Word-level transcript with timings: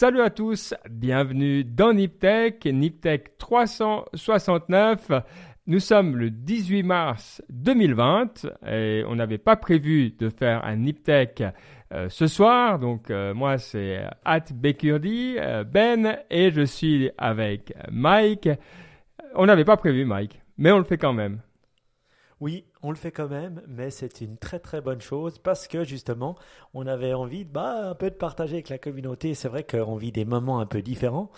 Salut 0.00 0.22
à 0.22 0.30
tous, 0.30 0.72
bienvenue 0.88 1.62
dans 1.62 1.92
Niptech, 1.92 2.64
Niptech 2.64 3.36
369. 3.36 5.10
Nous 5.66 5.78
sommes 5.78 6.16
le 6.16 6.30
18 6.30 6.84
mars 6.84 7.42
2020 7.50 8.46
et 8.66 9.04
on 9.06 9.16
n'avait 9.16 9.36
pas 9.36 9.56
prévu 9.56 10.12
de 10.12 10.30
faire 10.30 10.64
un 10.64 10.76
Niptech 10.76 11.42
euh, 11.92 12.08
ce 12.08 12.26
soir. 12.26 12.78
Donc 12.78 13.10
euh, 13.10 13.34
moi 13.34 13.58
c'est 13.58 14.02
At 14.24 14.46
Bekurdi, 14.54 15.36
euh, 15.38 15.64
Ben 15.64 16.16
et 16.30 16.50
je 16.50 16.62
suis 16.62 17.10
avec 17.18 17.74
Mike. 17.92 18.48
On 19.34 19.44
n'avait 19.44 19.66
pas 19.66 19.76
prévu 19.76 20.06
Mike, 20.06 20.40
mais 20.56 20.72
on 20.72 20.78
le 20.78 20.84
fait 20.84 20.96
quand 20.96 21.12
même. 21.12 21.42
Oui, 22.40 22.64
on 22.82 22.90
le 22.90 22.96
fait 22.96 23.10
quand 23.10 23.28
même, 23.28 23.60
mais 23.68 23.90
c'est 23.90 24.20
une 24.22 24.38
très 24.38 24.58
très 24.58 24.80
bonne 24.80 25.00
chose 25.00 25.38
parce 25.38 25.68
que 25.68 25.84
justement, 25.84 26.36
on 26.72 26.86
avait 26.86 27.12
envie 27.12 27.44
bah, 27.44 27.90
un 27.90 27.94
peu 27.94 28.08
de 28.08 28.14
partager 28.14 28.54
avec 28.54 28.70
la 28.70 28.78
communauté. 28.78 29.34
C'est 29.34 29.48
vrai 29.48 29.64
qu'on 29.64 29.96
vit 29.96 30.12
des 30.12 30.24
moments 30.24 30.60
un 30.60 30.66
peu 30.66 30.80
différents, 30.80 31.30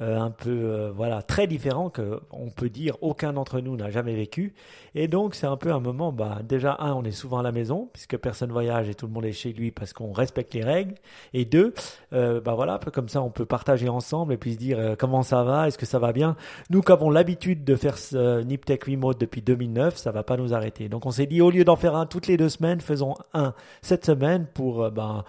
euh, 0.00 0.18
un 0.18 0.30
peu 0.30 0.50
euh, 0.50 0.90
voilà 0.90 1.22
très 1.22 1.46
différents 1.46 1.88
que 1.88 2.20
on 2.30 2.50
peut 2.50 2.68
dire 2.68 2.96
aucun 3.00 3.32
d'entre 3.32 3.60
nous 3.60 3.76
n'a 3.76 3.90
jamais 3.90 4.14
vécu. 4.14 4.54
Et 4.96 5.06
donc 5.06 5.36
c'est 5.36 5.46
un 5.46 5.56
peu 5.56 5.72
un 5.72 5.78
moment. 5.78 6.12
Bah 6.12 6.40
déjà 6.42 6.76
un, 6.80 6.94
on 6.94 7.04
est 7.04 7.12
souvent 7.12 7.38
à 7.38 7.42
la 7.42 7.52
maison 7.52 7.88
puisque 7.92 8.16
personne 8.16 8.50
voyage 8.50 8.88
et 8.88 8.94
tout 8.94 9.06
le 9.06 9.12
monde 9.12 9.24
est 9.24 9.32
chez 9.32 9.52
lui 9.52 9.70
parce 9.70 9.92
qu'on 9.92 10.12
respecte 10.12 10.54
les 10.54 10.64
règles. 10.64 10.94
Et 11.32 11.44
deux, 11.44 11.74
euh, 12.12 12.40
bah 12.40 12.54
voilà, 12.54 12.80
comme 12.92 13.08
ça, 13.08 13.22
on 13.22 13.30
peut 13.30 13.46
partager 13.46 13.88
ensemble 13.88 14.32
et 14.32 14.36
puis 14.36 14.54
se 14.54 14.58
dire 14.58 14.96
comment 14.98 15.22
ça 15.22 15.44
va, 15.44 15.68
est-ce 15.68 15.78
que 15.78 15.86
ça 15.86 16.00
va 16.00 16.12
bien? 16.12 16.36
Nous 16.70 16.82
qui 16.82 16.90
avons 16.90 17.10
l'habitude 17.10 17.62
de 17.62 17.76
faire 17.76 17.98
ce 17.98 18.42
Niptech 18.42 18.84
Remote 18.84 19.20
depuis 19.20 19.42
2009, 19.42 19.96
ça 19.96 20.10
va 20.10 20.24
pas 20.24 20.36
nous 20.36 20.54
arrêter. 20.54 20.87
Donc 20.88 21.06
on 21.06 21.10
s'est 21.10 21.26
dit, 21.26 21.40
au 21.40 21.50
lieu 21.50 21.64
d'en 21.64 21.76
faire 21.76 21.94
un 21.94 22.06
toutes 22.06 22.26
les 22.26 22.36
deux 22.36 22.48
semaines, 22.48 22.80
faisons 22.80 23.14
un 23.34 23.54
cette 23.82 24.04
semaine 24.04 24.46
pour, 24.52 24.84
euh, 24.84 24.90
ben, 24.90 25.24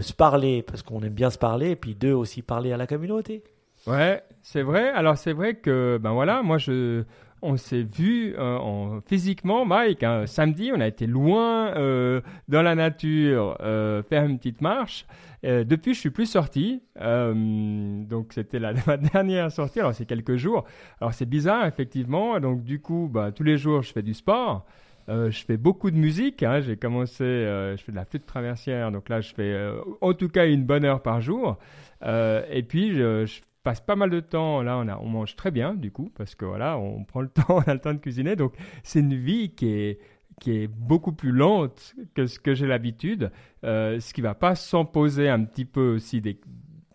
se 0.00 0.12
parler, 0.12 0.62
parce 0.62 0.82
qu'on 0.82 1.00
aime 1.02 1.14
bien 1.14 1.30
se 1.30 1.38
parler, 1.38 1.70
et 1.70 1.76
puis 1.76 1.94
deux 1.94 2.12
aussi 2.12 2.42
parler 2.42 2.72
à 2.72 2.76
la 2.76 2.86
communauté. 2.86 3.42
Ouais, 3.86 4.22
c'est 4.42 4.62
vrai. 4.62 4.90
Alors 4.90 5.18
c'est 5.18 5.32
vrai 5.32 5.54
que, 5.54 5.98
ben 6.00 6.12
voilà, 6.12 6.42
moi 6.42 6.58
je, 6.58 7.02
on 7.40 7.56
s'est 7.56 7.82
vu 7.82 8.34
euh, 8.38 8.56
en, 8.58 9.00
physiquement, 9.00 9.64
Mike. 9.64 10.02
Hein, 10.02 10.26
samedi, 10.26 10.70
on 10.74 10.80
a 10.80 10.86
été 10.86 11.06
loin 11.06 11.74
euh, 11.74 12.20
dans 12.48 12.62
la 12.62 12.74
nature, 12.74 13.56
faire 13.60 14.24
une 14.24 14.38
petite 14.38 14.60
marche. 14.60 15.06
depuis, 15.42 15.94
je 15.94 16.00
suis 16.00 16.10
plus 16.10 16.26
sorti. 16.26 16.82
donc, 16.96 18.32
c'était 18.32 18.60
ma 18.86 18.96
dernière 18.96 19.50
sortie. 19.50 19.80
Alors, 19.80 19.94
c'est 19.94 20.06
quelques 20.06 20.36
jours. 20.36 20.64
Alors, 21.00 21.12
c'est 21.14 21.28
bizarre, 21.28 21.66
effectivement. 21.66 22.38
Donc, 22.38 22.62
du 22.62 22.80
coup, 22.80 23.08
bah, 23.12 23.32
tous 23.32 23.42
les 23.42 23.58
jours, 23.58 23.82
je 23.82 23.92
fais 23.92 24.02
du 24.02 24.14
sport. 24.14 24.64
Euh, 25.08 25.30
je 25.30 25.44
fais 25.44 25.56
beaucoup 25.56 25.90
de 25.90 25.96
musique. 25.96 26.42
Hein. 26.42 26.60
J'ai 26.60 26.76
commencé, 26.76 27.24
euh, 27.24 27.76
je 27.76 27.82
fais 27.82 27.92
de 27.92 27.96
la 27.96 28.04
flûte 28.04 28.26
traversière, 28.26 28.92
donc 28.92 29.08
là 29.08 29.20
je 29.20 29.34
fais 29.34 29.52
euh, 29.52 29.80
en 30.00 30.14
tout 30.14 30.28
cas 30.28 30.46
une 30.46 30.64
bonne 30.64 30.84
heure 30.84 31.02
par 31.02 31.20
jour. 31.20 31.58
et 32.02 32.62
puis 32.68 32.94
je, 32.94 33.40
passe 33.62 33.80
pas 33.80 33.94
mal 33.94 34.10
de 34.10 34.18
temps. 34.18 34.60
Là, 34.62 34.76
on, 34.78 34.88
a, 34.88 34.98
on 34.98 35.06
mange 35.06 35.36
très 35.36 35.52
bien 35.52 35.74
du 35.74 35.92
coup 35.92 36.10
parce 36.16 36.34
que 36.34 36.44
voilà, 36.44 36.78
on 36.78 37.04
prend 37.04 37.20
le 37.20 37.28
temps, 37.28 37.46
on 37.48 37.60
a 37.60 37.74
le 37.74 37.80
temps 37.80 37.94
de 37.94 37.98
cuisiner. 37.98 38.36
Donc 38.36 38.54
c'est 38.82 39.00
une 39.00 39.14
vie 39.14 39.50
qui 39.50 39.68
est 39.68 40.00
qui 40.40 40.62
est 40.62 40.66
beaucoup 40.66 41.12
plus 41.12 41.30
lente 41.30 41.94
que 42.14 42.26
ce 42.26 42.40
que 42.40 42.54
j'ai 42.54 42.66
l'habitude, 42.66 43.30
ce 43.62 44.12
qui 44.12 44.22
va 44.22 44.34
pas 44.34 44.56
sans 44.56 44.84
poser 44.84 45.28
un 45.28 45.44
petit 45.44 45.64
peu 45.64 45.94
aussi 45.94 46.20
des, 46.20 46.40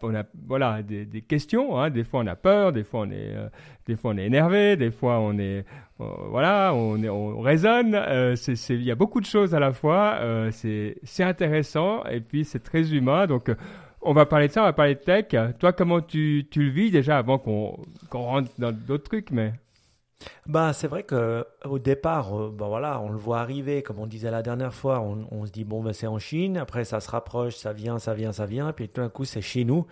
on 0.02 0.16
a 0.16 0.23
voilà 0.48 0.81
des, 0.81 1.06
des 1.06 1.22
questions. 1.22 1.80
Hein. 1.80 1.90
Des 1.90 2.03
fois 2.03 2.22
on 2.22 2.28
a 2.28 2.36
peur, 2.36 2.72
des 2.72 2.84
fois 2.84 3.02
on 3.02 3.12
est, 3.12 3.36
euh, 3.36 3.50
des 3.86 3.95
fois 3.95 4.12
on 4.14 4.17
est 4.17 4.26
énervé, 4.26 4.76
des 4.76 4.92
fois 4.92 5.20
on 5.20 5.38
est 5.38 5.66
euh, 6.00 6.06
voilà, 6.30 6.73
on, 6.73 7.02
est, 7.03 7.09
on 7.09 7.40
raisonne. 7.40 7.95
Euh, 7.95 8.35
il 8.69 8.84
y 8.84 8.91
a 8.91 8.96
beaucoup 8.96 9.22
de 9.22 9.25
choses 9.25 9.56
à 9.56 9.59
la 9.59 9.74
fois. 9.74 10.19
c'est 10.52 10.97
c'est 11.03 11.24
intéressant 11.24 12.03
et 12.06 12.19
puis 12.19 12.46
c'est 12.46 12.63
très 12.63 12.94
humain. 12.94 13.28
Donc 13.28 13.52
on 14.02 14.13
va 14.13 14.25
parler 14.25 14.47
de 14.47 14.53
ça, 14.53 14.62
on 14.62 14.66
va 14.66 14.74
parler 14.74 14.96
de 14.96 15.00
tech. 15.00 15.25
Toi, 15.59 15.74
comment 15.74 16.02
tu, 16.02 16.47
tu 16.50 16.64
le 16.64 16.69
vis 16.69 16.91
déjà 16.91 17.18
avant 17.18 17.38
qu'on 17.40 17.79
qu'on 18.09 18.22
rentre 18.22 18.52
dans 18.58 18.72
d'autres 18.72 19.03
trucs, 19.03 19.31
mais? 19.31 19.53
Bah, 20.47 20.73
c'est 20.73 20.88
vrai 20.88 21.03
que 21.03 21.45
au 21.66 21.78
départ, 21.78 22.35
euh, 22.35 22.50
bah 22.50 22.67
voilà, 22.67 23.00
on 23.01 23.09
le 23.09 23.17
voit 23.17 23.39
arriver, 23.39 23.83
comme 23.83 24.00
on 24.00 24.07
disait 24.07 24.31
la 24.31 24.41
dernière 24.41 24.73
fois, 24.73 25.01
on, 25.01 25.45
se 25.45 25.51
dit 25.51 25.63
bon 25.63 25.83
ben 25.83 25.94
c'est 25.94 26.07
en 26.07 26.19
Chine, 26.19 26.57
après 26.57 26.85
ça 26.85 27.00
se 27.00 27.09
rapproche, 27.11 27.55
ça 27.55 27.73
vient, 27.73 28.00
ça 28.00 28.13
vient, 28.13 28.31
ça 28.31 28.45
vient, 28.45 28.72
puis 28.72 28.88
tout 28.89 29.01
d'un 29.01 29.09
coup 29.09 29.25
c'est 29.25 29.41
chez 29.41 29.63
nous, 29.63 29.85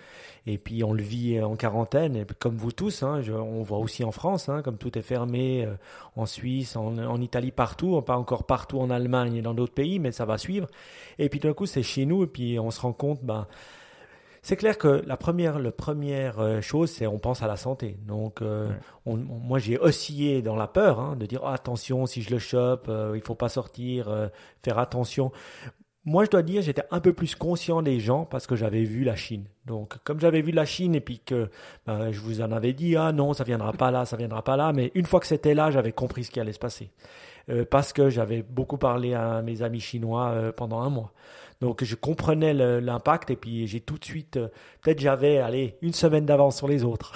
et 0.48 0.58
puis 0.58 0.84
on 0.84 0.94
le 0.94 1.04
vit 1.04 1.42
en 1.42 1.56
quarantaine, 1.56 2.26
comme 2.40 2.56
vous 2.56 2.72
tous, 2.72 3.04
hein, 3.04 3.22
on 3.30 3.64
voit 3.64 3.78
aussi 3.78 4.04
en 4.04 4.12
France, 4.12 4.50
hein, 4.50 4.62
comme 4.62 4.78
tout 4.78 4.98
est 4.98 5.02
fermé, 5.04 5.66
euh, 5.66 5.76
en 6.16 6.26
Suisse, 6.26 6.76
en, 6.76 6.98
en, 6.98 7.22
Italie, 7.22 7.52
partout, 7.52 8.02
pas 8.02 8.18
encore 8.18 8.46
partout 8.46 8.80
en 8.80 8.90
Allemagne 8.90 9.36
et 9.36 9.42
dans 9.42 9.54
d'autres 9.54 9.74
pays, 9.74 10.00
mais 10.00 10.12
ça 10.12 10.26
va 10.26 10.38
suivre, 10.38 10.68
et 11.20 11.30
puis 11.30 11.40
tout 11.40 11.48
d'un 11.48 11.54
coup 11.54 11.66
c'est 11.66 11.84
chez 11.84 12.06
nous, 12.06 12.24
et 12.24 12.28
puis 12.28 12.60
on 12.60 12.72
se 12.72 12.82
rend 12.82 12.94
compte, 12.94 13.24
ben 13.24 13.48
c'est 14.46 14.58
clair 14.58 14.78
que 14.78 15.02
la 15.08 15.18
première, 15.18 15.58
la 15.58 15.72
première 15.72 16.40
euh, 16.40 16.62
chose, 16.62 16.92
c'est 16.92 17.08
on 17.08 17.18
pense 17.18 17.42
à 17.42 17.48
la 17.48 17.56
santé. 17.56 17.98
Donc, 18.06 18.44
euh, 18.44 18.70
moi, 19.08 19.58
j'ai 19.58 19.80
oscillé 19.80 20.44
dans 20.44 20.56
la 20.56 20.68
peur 20.68 21.00
hein, 21.00 21.16
de 21.16 21.26
dire 21.26 21.42
oh, 21.44 21.48
attention, 21.48 22.06
si 22.06 22.22
je 22.22 22.30
le 22.30 22.38
chope, 22.38 22.86
euh, 22.88 23.14
il 23.16 23.22
faut 23.22 23.34
pas 23.34 23.50
sortir, 23.50 24.30
faire 24.64 24.78
attention. 24.78 25.32
Moi, 26.04 26.26
je 26.26 26.30
dois 26.30 26.44
dire, 26.44 26.62
j'étais 26.62 26.84
un 26.92 27.00
peu 27.00 27.12
plus 27.12 27.34
conscient 27.34 27.82
des 27.82 28.00
gens 28.00 28.26
parce 28.26 28.46
que 28.46 28.56
j'avais 28.56 28.84
vu 28.84 29.04
la 29.04 29.16
Chine. 29.16 29.46
Donc, 29.66 29.98
comme 30.04 30.20
j'avais 30.20 30.44
vu 30.44 30.52
la 30.52 30.66
Chine 30.66 30.94
et 30.94 31.02
puis 31.02 31.18
que 31.18 31.50
ben, 31.88 32.12
je 32.12 32.20
vous 32.20 32.42
en 32.42 32.52
avais 32.52 32.74
dit, 32.74 32.96
ah 32.96 33.12
non, 33.12 33.34
ça 33.34 33.46
viendra 33.46 33.74
pas 33.74 33.90
là, 33.90 34.06
ça 34.06 34.16
viendra 34.16 34.44
pas 34.44 34.58
là. 34.58 34.74
Mais 34.74 34.92
une 34.94 35.08
fois 35.08 35.20
que 35.20 35.26
c'était 35.26 35.56
là, 35.56 35.72
j'avais 35.72 35.92
compris 35.92 36.24
ce 36.24 36.30
qui 36.30 36.40
allait 36.40 36.54
se 36.54 36.60
passer. 36.60 36.92
parce 37.72 37.94
que 37.94 38.12
j'avais 38.12 38.44
beaucoup 38.44 38.78
parlé 38.78 39.16
à 39.16 39.42
mes 39.42 39.64
amis 39.64 39.80
chinois 39.80 40.54
pendant 40.56 40.82
un 40.82 40.92
mois. 40.92 41.14
Donc 41.66 41.84
je 41.84 41.96
comprenais 41.96 42.54
l'impact 42.54 43.32
et 43.32 43.36
puis 43.36 43.66
j'ai 43.66 43.80
tout 43.80 43.98
de 43.98 44.06
suite, 44.06 44.38
euh, 44.38 44.50
peut-être 44.84 45.00
j'avais, 45.00 45.40
allez, 45.40 45.78
une 45.82 45.94
semaine 45.94 46.24
d'avance 46.24 46.58
sur 46.58 46.68
les 46.68 46.84
autres. 46.84 47.12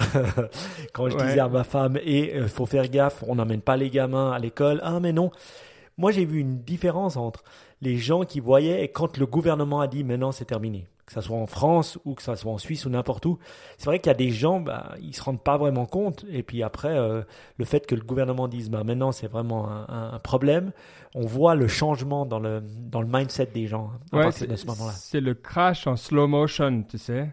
Quand 0.92 1.08
je 1.08 1.16
disais 1.16 1.38
à 1.38 1.48
ma 1.48 1.62
femme, 1.62 1.96
et 2.02 2.34
il 2.34 2.40
euh, 2.40 2.48
faut 2.48 2.66
faire 2.66 2.88
gaffe, 2.88 3.22
on 3.28 3.36
n'emmène 3.36 3.60
pas 3.60 3.76
les 3.76 3.90
gamins 3.90 4.32
à 4.32 4.40
l'école. 4.40 4.80
Ah 4.82 4.98
mais 4.98 5.12
non. 5.12 5.30
Moi 5.98 6.10
j'ai 6.10 6.24
vu 6.24 6.40
une 6.40 6.58
différence 6.62 7.16
entre 7.16 7.44
les 7.80 7.96
gens 7.96 8.24
qui 8.24 8.40
voyaient 8.40 8.82
et 8.82 8.88
quand 8.88 9.18
le 9.18 9.26
gouvernement 9.26 9.80
a 9.80 9.86
dit 9.86 10.02
maintenant 10.02 10.32
c'est 10.32 10.46
terminé 10.46 10.88
que 11.10 11.14
ce 11.14 11.26
soit 11.26 11.36
en 11.36 11.46
France 11.46 11.98
ou 12.04 12.14
que 12.14 12.22
ce 12.22 12.36
soit 12.36 12.52
en 12.52 12.58
Suisse 12.58 12.86
ou 12.86 12.90
n'importe 12.90 13.26
où. 13.26 13.40
C'est 13.78 13.86
vrai 13.86 13.98
qu'il 13.98 14.10
y 14.10 14.14
a 14.14 14.14
des 14.14 14.30
gens, 14.30 14.60
bah, 14.60 14.94
ils 15.02 15.12
se 15.12 15.20
rendent 15.20 15.42
pas 15.42 15.58
vraiment 15.58 15.84
compte. 15.84 16.24
Et 16.30 16.44
puis 16.44 16.62
après, 16.62 16.96
euh, 16.96 17.22
le 17.58 17.64
fait 17.64 17.84
que 17.84 17.96
le 17.96 18.02
gouvernement 18.02 18.46
dise, 18.46 18.70
bah, 18.70 18.84
maintenant 18.84 19.10
c'est 19.10 19.26
vraiment 19.26 19.68
un, 19.68 20.20
problème, 20.20 20.70
on 21.16 21.26
voit 21.26 21.56
le 21.56 21.66
changement 21.66 22.26
dans 22.26 22.38
le, 22.38 22.62
dans 22.62 23.00
le 23.00 23.08
mindset 23.08 23.46
des 23.52 23.66
gens 23.66 23.90
hein, 24.12 24.20
à 24.20 24.30
ce 24.30 24.66
moment-là. 24.66 24.92
C'est 24.92 25.20
le 25.20 25.34
crash 25.34 25.88
en 25.88 25.96
slow 25.96 26.28
motion, 26.28 26.84
tu 26.88 26.98
sais. 26.98 27.30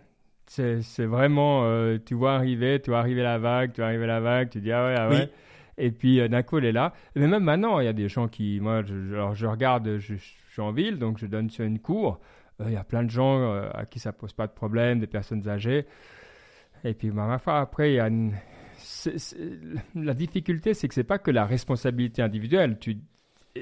C'est 0.47 1.05
vraiment, 1.05 1.65
euh, 1.65 1.99
tu 2.03 2.15
vois 2.15 2.33
arriver, 2.33 2.81
tu 2.81 2.89
vois 2.89 2.99
arriver 2.99 3.21
la 3.21 3.37
vague, 3.37 3.73
tu 3.73 3.81
vois 3.81 3.89
arriver 3.89 4.07
la 4.07 4.21
vague, 4.21 4.49
tu 4.49 4.59
dis 4.59 4.71
ah 4.71 4.85
ouais, 4.85 4.95
ah 4.97 5.09
ouais. 5.09 5.29
Et 5.77 5.91
puis 5.91 6.19
euh, 6.19 6.27
d'un 6.27 6.41
coup, 6.41 6.57
elle 6.57 6.65
est 6.65 6.71
là. 6.71 6.93
Mais 7.15 7.27
même 7.27 7.43
maintenant, 7.43 7.79
il 7.79 7.85
y 7.85 7.89
a 7.89 7.93
des 7.93 8.09
gens 8.09 8.27
qui, 8.27 8.59
moi, 8.59 8.81
je, 8.83 9.13
alors, 9.13 9.35
je 9.35 9.45
regarde, 9.45 9.97
je, 9.99 10.15
je, 10.15 10.23
suis 10.51 10.61
en 10.61 10.71
ville, 10.71 10.97
donc 10.97 11.19
je 11.19 11.27
donne 11.27 11.51
sur 11.51 11.63
une 11.63 11.77
cour. 11.77 12.19
Euh, 12.61 12.65
il 12.67 12.73
y 12.73 12.77
a 12.77 12.83
plein 12.83 13.03
de 13.03 13.09
gens 13.09 13.39
euh, 13.41 13.69
à 13.73 13.85
qui 13.85 13.99
ça 13.99 14.11
pose 14.11 14.33
pas 14.33 14.47
de 14.47 14.53
problème, 14.53 14.99
des 14.99 15.07
personnes 15.07 15.47
âgées. 15.47 15.85
Et 16.83 16.93
puis, 16.93 17.09
bah, 17.09 17.27
ma 17.27 17.39
foi, 17.39 17.59
après, 17.59 17.93
y 17.93 17.99
a 17.99 18.09
la 19.95 20.13
difficulté, 20.13 20.73
c'est 20.73 20.87
que 20.87 20.93
c'est 20.93 21.03
pas 21.03 21.17
que 21.19 21.31
la 21.31 21.45
responsabilité 21.45 22.21
individuelle. 22.21 22.77
Tu... 22.79 22.97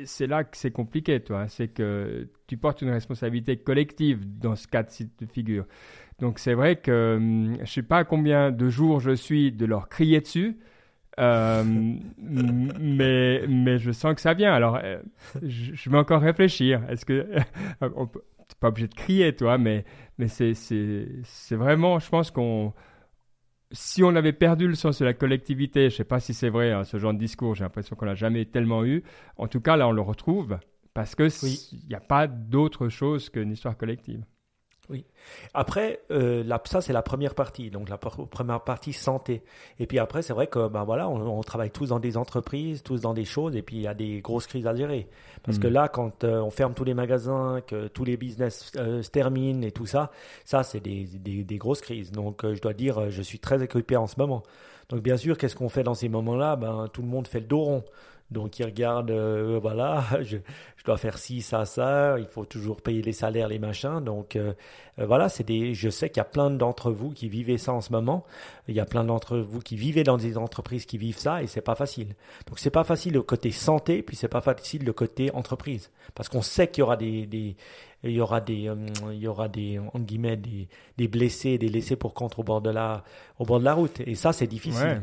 C'est 0.03 0.28
là 0.28 0.44
que 0.44 0.57
c'est 0.57 0.72
compliqué, 0.72 1.22
toi. 1.22 1.47
C'est 1.47 1.69
que 1.69 2.28
tu 2.47 2.57
portes 2.57 2.81
une 2.81 2.89
responsabilité 2.89 3.57
collective 3.57 4.25
dans 4.39 4.56
ce 4.56 4.67
cas 4.67 4.83
de 4.83 5.25
figure. 5.25 5.66
Donc, 6.19 6.39
c'est 6.39 6.53
vrai 6.53 6.77
que 6.77 7.16
hum, 7.17 7.57
je 7.62 7.72
sais 7.72 7.83
pas 7.83 8.03
combien 8.03 8.51
de 8.51 8.69
jours 8.69 9.00
je 9.00 9.12
suis 9.12 9.51
de 9.51 9.65
leur 9.65 9.89
crier 9.89 10.19
dessus. 10.19 10.57
Euh, 11.18 11.63
mais, 12.18 13.45
mais 13.47 13.77
je 13.77 13.92
sens 13.92 14.15
que 14.15 14.21
ça 14.21 14.33
vient. 14.33 14.53
Alors, 14.53 14.80
je, 15.42 15.89
vais 15.89 15.97
encore 15.97 16.21
réfléchir. 16.21 16.81
Est-ce 16.89 17.06
que 17.06 17.25
t'es 18.47 18.56
pas 18.59 18.69
obligé 18.69 18.88
de 18.88 18.95
crier, 18.95 19.36
toi, 19.36 19.57
mais, 19.57 19.86
mais 20.18 20.27
c'est, 20.27 20.53
c'est, 20.53 21.07
c'est 21.24 21.56
vraiment, 21.56 22.00
je 22.00 22.09
pense 22.09 22.31
qu'on, 22.31 22.74
si 23.71 24.03
on 24.03 24.15
avait 24.15 24.33
perdu 24.33 24.68
le 24.68 24.75
sens 24.75 25.00
de 25.00 25.06
la 25.06 25.13
collectivité, 25.13 25.89
je 25.89 25.95
sais 25.95 26.03
pas 26.03 26.19
si 26.19 26.33
c'est 26.33 26.50
vrai, 26.50 26.71
hein, 26.71 26.83
ce 26.83 26.97
genre 26.97 27.13
de 27.13 27.19
discours, 27.19 27.56
j'ai 27.56 27.63
l'impression 27.63 27.95
qu'on 27.95 28.06
l'a 28.06 28.15
jamais 28.15 28.45
tellement 28.45 28.86
eu. 28.86 29.03
En 29.38 29.47
tout 29.47 29.62
cas, 29.62 29.75
là, 29.75 29.88
on 29.88 29.92
le 29.92 30.01
retrouve 30.01 30.59
parce 30.94 31.15
que 31.15 31.27
il 31.74 31.88
n'y 31.88 31.95
a 31.95 32.00
pas 32.00 32.27
d'autre 32.27 32.89
chose 32.89 33.30
qu'une 33.30 33.51
histoire 33.51 33.77
collective. 33.77 34.24
Oui. 34.89 35.05
Après, 35.53 36.01
euh, 36.11 36.43
ça 36.65 36.81
c'est 36.81 36.93
la 36.93 37.01
première 37.01 37.33
partie, 37.33 37.69
donc 37.69 37.89
la 37.89 37.97
première 37.97 38.61
partie 38.61 38.93
santé. 38.93 39.43
Et 39.79 39.87
puis 39.87 39.99
après, 39.99 40.21
c'est 40.21 40.33
vrai 40.33 40.47
que 40.47 40.67
ben 40.67 40.83
voilà, 40.83 41.09
on, 41.09 41.41
travaille 41.41 41.71
tous 41.71 41.87
dans 41.87 41.99
des 41.99 42.17
entreprises, 42.17 42.83
tous 42.83 43.01
dans 43.01 43.13
des 43.13 43.25
choses, 43.25 43.55
et 43.55 43.61
puis 43.61 43.77
il 43.77 43.81
y 43.81 43.87
a 43.87 43.93
des 43.93 44.21
grosses 44.21 44.47
crises 44.47 44.67
à 44.67 44.75
gérer. 44.75 45.07
Parce 45.43 45.59
que 45.59 45.67
mm. 45.67 45.73
là, 45.73 45.87
quand 45.87 46.23
euh, 46.23 46.39
on 46.41 46.51
ferme 46.51 46.73
tous 46.73 46.83
les 46.83 46.93
magasins, 46.93 47.61
que 47.65 47.87
tous 47.87 48.03
les 48.03 48.17
business 48.17 48.71
euh, 48.75 49.01
se 49.01 49.09
terminent 49.09 49.61
et 49.63 49.71
tout 49.71 49.85
ça, 49.85 50.11
ça 50.43 50.63
c'est 50.63 50.79
des, 50.79 51.05
des, 51.05 51.43
des, 51.43 51.57
grosses 51.57 51.81
crises. 51.81 52.11
Donc 52.11 52.41
je 52.43 52.61
dois 52.61 52.73
dire, 52.73 53.09
je 53.09 53.21
suis 53.21 53.39
très 53.39 53.61
occupé 53.61 53.95
en 53.95 54.07
ce 54.07 54.15
moment. 54.19 54.43
Donc 54.89 55.01
bien 55.01 55.17
sûr, 55.17 55.37
qu'est-ce 55.37 55.55
qu'on 55.55 55.69
fait 55.69 55.83
dans 55.83 55.95
ces 55.95 56.09
moments-là? 56.09 56.55
Ben 56.55 56.87
tout 56.93 57.01
le 57.01 57.07
monde 57.07 57.27
fait 57.27 57.39
le 57.39 57.47
dos 57.47 57.61
rond. 57.61 57.83
Donc, 58.31 58.57
ils 58.57 58.66
regardent, 58.66 59.12
euh, 59.12 59.60
voilà, 59.62 60.04
je, 60.22 60.38
dois 60.83 60.98
faire 60.98 61.18
ci, 61.18 61.42
ça, 61.42 61.66
ça. 61.66 62.18
Il 62.19 62.25
faut 62.25 62.45
toujours 62.45 62.81
payer 62.81 63.01
les 63.01 63.13
salaires, 63.13 63.48
les 63.48 63.60
machins. 63.60 64.01
Donc, 64.04 64.36
euh, 64.36 64.54
euh, 65.00 65.06
voilà, 65.06 65.30
c'est 65.30 65.44
des. 65.44 65.74
Je 65.75 65.89
sais 65.89 66.10
qu'il 66.10 66.18
y 66.18 66.22
a 66.22 66.25
plein 66.25 66.50
d'entre 66.50 66.92
vous 66.92 67.12
qui 67.12 67.30
vivez 67.30 67.57
ça 67.57 67.74
en 67.74 67.81
ce 67.81 67.92
moment. 67.92 68.25
Il 68.68 68.75
y 68.75 68.80
a 68.80 68.86
plein 68.86 69.04
d'entre 69.04 69.38
vous 69.38 69.60
qui 69.60 69.75
vivez 69.75 70.04
dans 70.04 70.18
des 70.18 70.38
entreprises 70.38 70.86
qui 70.86 70.98
vivent 70.98 71.19
ça 71.19 71.44
et 71.44 71.48
c'est 71.48 71.62
pas 71.62 71.75
facile. 71.75 72.16
Donc, 72.48 72.57
c'est 72.57 72.72
pas 72.72 72.83
facile 72.83 73.13
le 73.13 73.22
côté 73.22 73.51
santé, 73.51 74.01
puis 74.01 74.16
c'est 74.16 74.28
pas 74.28 74.42
facile 74.42 74.86
le 74.86 74.94
côté 74.94 75.31
entreprise, 75.31 75.92
parce 76.16 76.30
qu'on 76.30 76.42
sait 76.42 76.68
qu'il 76.68 76.81
y 76.81 76.83
aura 76.83 76.98
des, 76.98 77.25
des 77.28 77.56
il 78.04 78.12
y 78.12 78.21
aura 78.21 78.39
des, 78.39 78.69
il 79.12 79.18
y 79.18 79.28
aura 79.28 79.48
des, 79.48 79.80
entre 79.80 80.00
guillemets, 80.00 80.38
des, 80.38 81.07
blessés, 81.07 81.57
des 81.57 81.69
laissés 81.69 81.95
pour 81.95 82.13
contre 82.13 82.39
au 82.39 82.44
bord 82.44 82.62
de 82.62 82.69
la, 82.69 83.04
au 83.39 83.45
bord 83.45 83.60
de 83.60 83.66
la 83.66 83.74
route. 83.74 84.00
Et 84.06 84.13
ça, 84.13 84.31
c'est 84.31 84.45
difficile. 84.45 85.01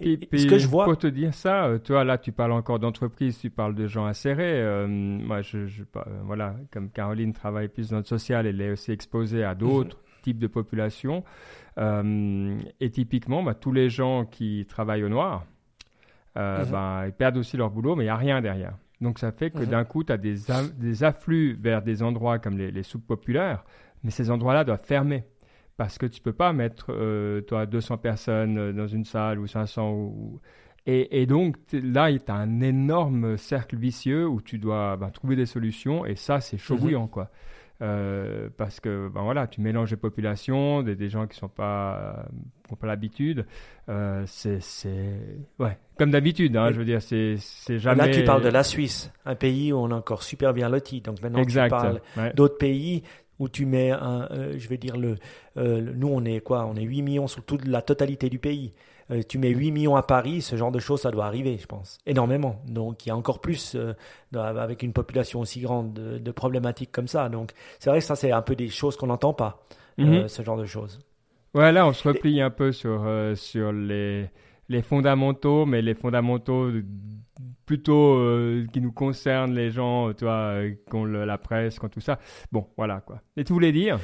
Et, 0.00 0.18
ce 0.32 0.46
que 0.46 0.58
je 0.58 0.66
vois. 0.66 0.84
Pour 0.84 0.98
te 0.98 1.06
dire 1.06 1.34
ça, 1.34 1.66
euh, 1.66 1.78
toi 1.78 2.04
là, 2.04 2.18
tu 2.18 2.32
parles 2.32 2.52
encore 2.52 2.78
d'entreprise, 2.78 3.38
tu 3.38 3.50
parles 3.50 3.74
de 3.74 3.86
gens 3.86 4.06
acérés. 4.06 4.60
Euh, 4.60 4.86
moi, 4.88 5.42
je, 5.42 5.66
je 5.66 5.82
euh, 5.82 6.00
voilà, 6.24 6.56
comme 6.72 6.90
Caroline 6.90 7.32
travaille 7.32 7.68
plus 7.68 7.90
dans 7.90 7.98
le 7.98 8.04
social, 8.04 8.46
elle 8.46 8.60
est 8.60 8.70
aussi 8.70 8.92
exposée 8.92 9.44
à 9.44 9.54
d'autres 9.54 9.96
mhm. 9.96 10.22
types 10.22 10.38
de 10.38 10.46
populations. 10.46 11.24
et 11.78 12.90
typiquement, 12.90 13.42
bah, 13.42 13.54
tous 13.54 13.72
les 13.72 13.88
gens 13.88 14.24
qui 14.24 14.66
travaillent 14.68 15.04
au 15.04 15.08
noir, 15.08 15.44
mhm. 16.36 16.70
bah, 16.70 17.04
ils 17.06 17.12
perdent 17.12 17.36
aussi 17.36 17.56
leur 17.56 17.70
boulot, 17.70 17.94
mais 17.94 18.04
il 18.04 18.06
n'y 18.06 18.10
a 18.10 18.16
rien 18.16 18.40
derrière. 18.40 18.76
Donc 19.00 19.18
ça 19.18 19.32
fait 19.32 19.50
que 19.50 19.58
mhm. 19.58 19.66
d'un 19.66 19.84
coup, 19.84 20.02
tu 20.02 20.12
as 20.12 20.16
des, 20.16 20.36
des, 20.76 21.04
afflux 21.04 21.58
vers 21.60 21.82
des 21.82 22.02
endroits 22.02 22.38
comme 22.38 22.58
les, 22.58 22.70
les 22.70 22.82
soupes 22.82 23.06
populaires, 23.06 23.64
mais 24.02 24.10
ces 24.10 24.30
endroits-là 24.30 24.64
doivent 24.64 24.84
fermer 24.84 25.24
parce 25.76 25.98
que 25.98 26.06
tu 26.06 26.20
peux 26.20 26.32
pas 26.32 26.52
mettre 26.52 26.86
euh, 26.90 27.40
toi 27.42 27.66
200 27.66 27.98
personnes 27.98 28.58
euh, 28.58 28.72
dans 28.72 28.86
une 28.86 29.04
salle 29.04 29.38
ou 29.38 29.46
500 29.46 29.92
ou, 29.92 30.40
et, 30.86 31.22
et 31.22 31.26
donc 31.26 31.56
là 31.72 32.10
il 32.10 32.16
y 32.16 32.30
a 32.30 32.34
un 32.34 32.60
énorme 32.60 33.36
cercle 33.36 33.76
vicieux 33.76 34.26
où 34.26 34.40
tu 34.40 34.58
dois 34.58 34.96
ben, 34.96 35.10
trouver 35.10 35.36
des 35.36 35.46
solutions 35.46 36.04
et 36.06 36.14
ça 36.14 36.40
c'est 36.40 36.58
chaud 36.58 36.78
mhm. 36.78 37.08
quoi 37.08 37.30
euh, 37.82 38.50
parce 38.56 38.78
que 38.78 39.08
ben 39.08 39.22
voilà 39.22 39.48
tu 39.48 39.60
mélanges 39.60 39.90
les 39.90 39.96
populations 39.96 40.82
des, 40.84 40.94
des 40.94 41.08
gens 41.08 41.26
qui 41.26 41.36
sont 41.36 41.48
pas 41.48 42.24
ont 42.70 42.76
pas 42.76 42.86
l'habitude 42.86 43.46
euh, 43.88 44.22
c'est 44.26 44.60
ouais 45.58 45.76
comme 45.98 46.12
d'habitude 46.12 46.56
hein, 46.56 46.70
je 46.70 46.78
veux 46.78 46.84
dire 46.84 47.02
c'est 47.02 47.34
c'est 47.38 47.80
jamais 47.80 48.06
là 48.06 48.08
tu 48.14 48.22
parles 48.22 48.44
de 48.44 48.48
la 48.48 48.62
Suisse 48.62 49.10
un 49.26 49.34
pays 49.34 49.72
où 49.72 49.78
on 49.78 49.90
est 49.90 49.94
encore 49.94 50.22
super 50.22 50.54
bien 50.54 50.68
loti 50.68 51.00
donc 51.00 51.20
maintenant 51.20 51.40
exact, 51.40 51.64
tu 51.64 51.70
parles 51.70 52.00
d'autres 52.36 52.58
pays 52.58 53.02
où 53.38 53.48
tu 53.48 53.66
mets 53.66 53.90
un, 53.90 54.28
euh, 54.30 54.54
je 54.56 54.68
vais 54.68 54.76
dire 54.76 54.96
le, 54.96 55.16
euh, 55.56 55.80
nous 55.94 56.08
on 56.08 56.24
est 56.24 56.40
quoi, 56.40 56.66
on 56.66 56.76
est 56.76 56.82
8 56.82 57.02
millions 57.02 57.26
sur 57.26 57.44
toute 57.44 57.66
la 57.66 57.82
totalité 57.82 58.28
du 58.28 58.38
pays. 58.38 58.72
Euh, 59.10 59.22
tu 59.28 59.36
mets 59.38 59.50
8 59.50 59.70
millions 59.70 59.96
à 59.96 60.02
Paris, 60.02 60.40
ce 60.40 60.56
genre 60.56 60.72
de 60.72 60.78
choses, 60.78 61.02
ça 61.02 61.10
doit 61.10 61.26
arriver, 61.26 61.58
je 61.58 61.66
pense, 61.66 61.98
énormément. 62.06 62.62
Donc 62.66 63.04
il 63.04 63.10
y 63.10 63.12
a 63.12 63.16
encore 63.16 63.40
plus 63.40 63.76
avec 64.34 64.82
une 64.82 64.92
population 64.92 65.40
aussi 65.40 65.60
grande 65.60 65.92
de, 65.92 66.30
problématiques 66.30 66.92
comme 66.92 67.08
ça. 67.08 67.28
Donc 67.28 67.52
c'est 67.78 67.90
vrai 67.90 67.98
que 67.98 68.04
ça 68.04 68.16
c'est 68.16 68.32
un 68.32 68.42
peu 68.42 68.56
des 68.56 68.68
choses 68.68 68.96
qu'on 68.96 69.08
n'entend 69.08 69.34
pas, 69.34 69.62
mhm. 69.98 70.28
ce 70.28 70.42
genre 70.42 70.56
de 70.56 70.66
choses. 70.66 71.00
Ouais, 71.54 71.70
là 71.70 71.86
on 71.86 71.92
se 71.92 72.06
replie 72.08 72.40
un 72.40 72.50
peu 72.50 72.72
sur 72.72 73.06
sur 73.36 73.72
les 73.72 74.28
les 74.68 74.82
fondamentaux, 74.82 75.66
mais 75.66 75.82
les 75.82 75.94
fondamentaux 75.94 76.70
plutôt 77.66 78.14
euh, 78.14 78.66
qui 78.72 78.80
nous 78.80 78.92
concerne 78.92 79.54
les 79.54 79.70
gens, 79.70 80.12
toi, 80.14 80.32
euh, 80.32 80.74
qui 80.88 80.96
ont 80.96 81.04
la 81.04 81.38
presse, 81.38 81.78
qui 81.78 81.88
tout 81.88 82.00
ça. 82.00 82.18
Bon, 82.52 82.66
voilà 82.76 83.00
quoi. 83.00 83.20
Et 83.36 83.44
tu 83.44 83.52
voulais 83.52 83.72
dire? 83.72 83.98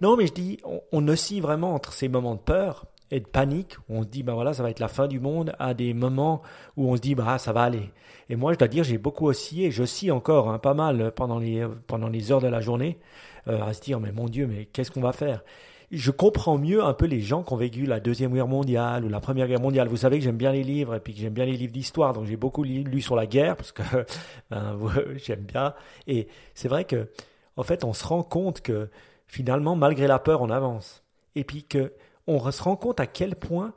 Non, 0.00 0.16
mais 0.16 0.26
je 0.26 0.32
dis, 0.32 0.58
on, 0.92 1.06
oscille 1.08 1.40
vraiment 1.40 1.74
entre 1.74 1.92
ces 1.92 2.08
moments 2.08 2.34
de 2.34 2.40
peur 2.40 2.86
et 3.10 3.20
de 3.20 3.26
panique, 3.26 3.76
où 3.88 3.96
on 3.96 4.02
se 4.02 4.08
dit, 4.08 4.22
ben 4.22 4.34
voilà, 4.34 4.52
ça 4.52 4.62
va 4.62 4.70
être 4.70 4.80
la 4.80 4.88
fin 4.88 5.08
du 5.08 5.18
monde, 5.20 5.54
à 5.58 5.74
des 5.74 5.94
moments 5.94 6.42
où 6.76 6.90
on 6.90 6.96
se 6.96 7.00
dit, 7.00 7.14
bah 7.14 7.38
ça 7.38 7.52
va 7.52 7.62
aller. 7.62 7.90
Et 8.28 8.36
moi, 8.36 8.52
je 8.52 8.58
dois 8.58 8.68
dire, 8.68 8.84
j'ai 8.84 8.98
beaucoup 8.98 9.26
oscillé, 9.26 9.70
j'oscille 9.70 10.12
encore 10.12 10.50
hein, 10.50 10.58
pas 10.58 10.74
mal 10.74 11.12
pendant 11.14 11.38
les, 11.38 11.66
pendant 11.86 12.08
les 12.08 12.32
heures 12.32 12.40
de 12.40 12.48
la 12.48 12.60
journée, 12.60 12.98
euh, 13.46 13.62
à 13.62 13.72
se 13.72 13.80
dire, 13.80 14.00
mais 14.00 14.12
mon 14.12 14.28
Dieu, 14.28 14.46
mais 14.46 14.66
qu'est-ce 14.66 14.90
qu'on 14.90 15.00
va 15.00 15.12
faire? 15.12 15.42
Je 15.90 16.10
comprends 16.10 16.58
mieux 16.58 16.84
un 16.84 16.92
peu 16.92 17.06
les 17.06 17.20
gens 17.20 17.42
qui 17.42 17.52
ont 17.52 17.56
vécu 17.56 17.86
la 17.86 18.00
Deuxième 18.00 18.32
Guerre 18.32 18.48
mondiale 18.48 19.04
ou 19.04 19.08
la 19.08 19.20
Première 19.20 19.48
Guerre 19.48 19.60
mondiale. 19.60 19.88
Vous 19.88 19.96
savez 19.96 20.18
que 20.18 20.24
j'aime 20.24 20.36
bien 20.36 20.52
les 20.52 20.62
livres 20.62 20.94
et 20.94 21.00
puis 21.00 21.14
que 21.14 21.20
j'aime 21.20 21.32
bien 21.32 21.46
les 21.46 21.56
livres 21.56 21.72
d'histoire, 21.72 22.12
donc 22.12 22.26
j'ai 22.26 22.36
beaucoup 22.36 22.62
lu 22.62 23.00
sur 23.00 23.16
la 23.16 23.26
guerre 23.26 23.56
parce 23.56 23.72
que 23.72 23.82
ben, 24.50 24.78
j'aime 25.16 25.42
bien. 25.42 25.74
Et 26.06 26.28
c'est 26.54 26.68
vrai 26.68 26.84
que, 26.84 27.08
en 27.56 27.62
fait, 27.62 27.84
on 27.84 27.94
se 27.94 28.04
rend 28.06 28.22
compte 28.22 28.60
que 28.60 28.90
finalement, 29.26 29.76
malgré 29.76 30.06
la 30.06 30.18
peur, 30.18 30.42
on 30.42 30.50
avance. 30.50 31.02
Et 31.34 31.44
puis 31.44 31.64
que 31.64 31.92
on 32.26 32.50
se 32.50 32.62
rend 32.62 32.76
compte 32.76 33.00
à 33.00 33.06
quel 33.06 33.36
point 33.36 33.72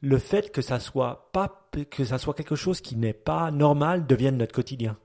le 0.00 0.18
fait 0.18 0.50
que 0.50 0.62
ça 0.62 0.80
soit 0.80 1.28
pas 1.32 1.60
que 1.90 2.04
ça 2.04 2.18
soit 2.18 2.34
quelque 2.34 2.56
chose 2.56 2.80
qui 2.80 2.96
n'est 2.96 3.12
pas 3.12 3.50
normal 3.50 4.06
devienne 4.06 4.38
notre 4.38 4.54
quotidien. 4.54 4.96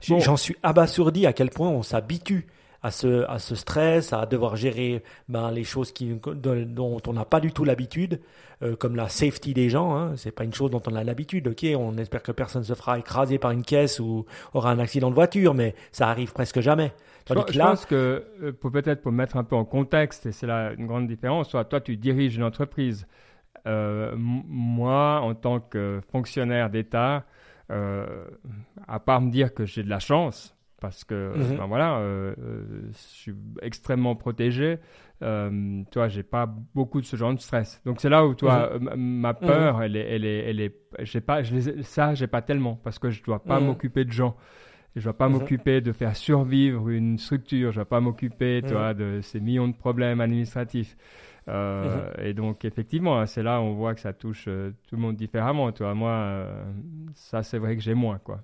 J'en 0.00 0.36
suis 0.36 0.56
abasourdi 0.62 1.26
à 1.26 1.32
quel 1.32 1.50
point 1.50 1.68
on 1.68 1.82
s'habitue 1.82 2.46
à 2.82 2.90
ce, 2.90 3.24
à 3.28 3.38
ce 3.38 3.54
stress, 3.54 4.12
à 4.12 4.26
devoir 4.26 4.56
gérer 4.56 5.02
ben, 5.28 5.50
les 5.50 5.64
choses 5.64 5.92
qui, 5.92 6.18
dont 6.34 7.00
on 7.06 7.12
n'a 7.12 7.24
pas 7.24 7.40
du 7.40 7.52
tout 7.52 7.64
l'habitude, 7.64 8.20
euh, 8.62 8.74
comme 8.74 8.96
la 8.96 9.08
safety 9.08 9.54
des 9.54 9.70
gens. 9.70 9.96
Hein. 9.96 10.16
C'est 10.16 10.32
pas 10.32 10.44
une 10.44 10.52
chose 10.52 10.70
dont 10.70 10.82
on 10.88 10.96
a 10.96 11.04
l'habitude. 11.04 11.48
Ok, 11.48 11.64
on 11.76 11.96
espère 11.96 12.22
que 12.22 12.32
personne 12.32 12.64
se 12.64 12.74
fera 12.74 12.98
écraser 12.98 13.38
par 13.38 13.52
une 13.52 13.62
caisse 13.62 14.00
ou 14.00 14.26
aura 14.52 14.72
un 14.72 14.80
accident 14.80 15.10
de 15.10 15.14
voiture, 15.14 15.54
mais 15.54 15.74
ça 15.92 16.08
arrive 16.08 16.32
presque 16.32 16.60
jamais. 16.60 16.92
je, 17.28 17.34
pense 17.34 17.86
que 17.86 18.24
euh, 18.42 18.52
pour 18.52 18.72
peut-être 18.72 19.00
pour 19.00 19.12
mettre 19.12 19.36
un 19.36 19.44
peu 19.44 19.54
en 19.54 19.64
contexte, 19.64 20.26
et 20.26 20.32
c'est 20.32 20.48
là 20.48 20.72
une 20.76 20.86
grande 20.86 21.06
différence. 21.06 21.50
Soit 21.50 21.64
toi 21.64 21.80
tu 21.80 21.96
diriges 21.96 22.36
une 22.36 22.44
entreprise, 22.44 23.06
euh, 23.68 24.12
moi 24.16 25.20
en 25.20 25.34
tant 25.34 25.60
que 25.60 26.00
fonctionnaire 26.10 26.68
d'État, 26.68 27.24
à 27.70 29.00
part 29.00 29.22
me 29.22 29.30
dire 29.30 29.54
que 29.54 29.64
j'ai 29.64 29.82
de 29.82 29.88
la 29.88 29.98
chance 29.98 30.54
parce 30.82 31.04
que 31.04 31.32
mhm. 31.36 31.58
ben 31.58 31.66
voilà, 31.66 31.98
euh, 31.98 32.34
euh, 32.38 32.88
je 32.90 32.98
suis 32.98 33.34
extrêmement 33.62 34.16
protégé. 34.16 34.80
Euh, 35.22 35.84
toi, 35.92 36.08
j'ai 36.08 36.24
pas 36.24 36.52
beaucoup 36.74 37.00
de 37.00 37.06
ce 37.06 37.16
genre 37.16 37.32
de 37.32 37.38
stress. 37.38 37.80
Donc 37.86 38.00
c'est 38.00 38.08
là 38.08 38.26
où 38.26 38.34
toi, 38.34 38.72
mhm. 38.80 38.96
ma 38.96 39.32
peur, 39.32 39.76
mhm. 39.76 39.82
elle 39.84 39.96
est, 39.96 40.14
elle 40.16 40.24
est, 40.24 40.50
elle 40.50 40.60
est, 40.60 40.74
j'ai 41.02 41.20
pas, 41.20 41.44
je 41.44 41.54
les, 41.54 41.82
ça, 41.84 42.14
j'ai 42.14 42.26
pas 42.26 42.42
tellement 42.42 42.74
parce 42.82 42.98
que 42.98 43.10
je 43.10 43.22
dois 43.22 43.44
pas 43.44 43.60
m'occuper 43.60 44.04
de 44.04 44.10
gens. 44.10 44.36
Je 44.96 45.04
dois 45.04 45.16
pas 45.16 45.28
m'occuper 45.28 45.80
de 45.80 45.92
faire 45.92 46.16
survivre 46.16 46.90
une 46.90 47.16
structure. 47.16 47.70
Je 47.70 47.76
dois 47.76 47.84
pas 47.84 48.00
m'occuper, 48.00 48.60
toi, 48.68 48.92
de 48.92 49.20
ces 49.22 49.38
millions 49.38 49.68
de 49.68 49.76
problèmes 49.76 50.20
administratifs. 50.20 50.96
Et 51.46 52.34
donc, 52.34 52.64
effectivement, 52.64 53.20
hein, 53.20 53.26
c'est 53.26 53.44
là 53.44 53.60
où 53.60 53.64
on 53.64 53.74
voit 53.74 53.94
que 53.94 54.00
ça 54.00 54.12
touche 54.12 54.46
tout 54.46 54.96
le 54.96 54.98
monde 54.98 55.14
différemment. 55.14 55.70
Toi, 55.70 55.94
moi, 55.94 56.44
ça, 57.14 57.44
c'est 57.44 57.58
vrai 57.58 57.76
que 57.76 57.82
j'ai 57.82 57.94
moins, 57.94 58.18
quoi. 58.18 58.42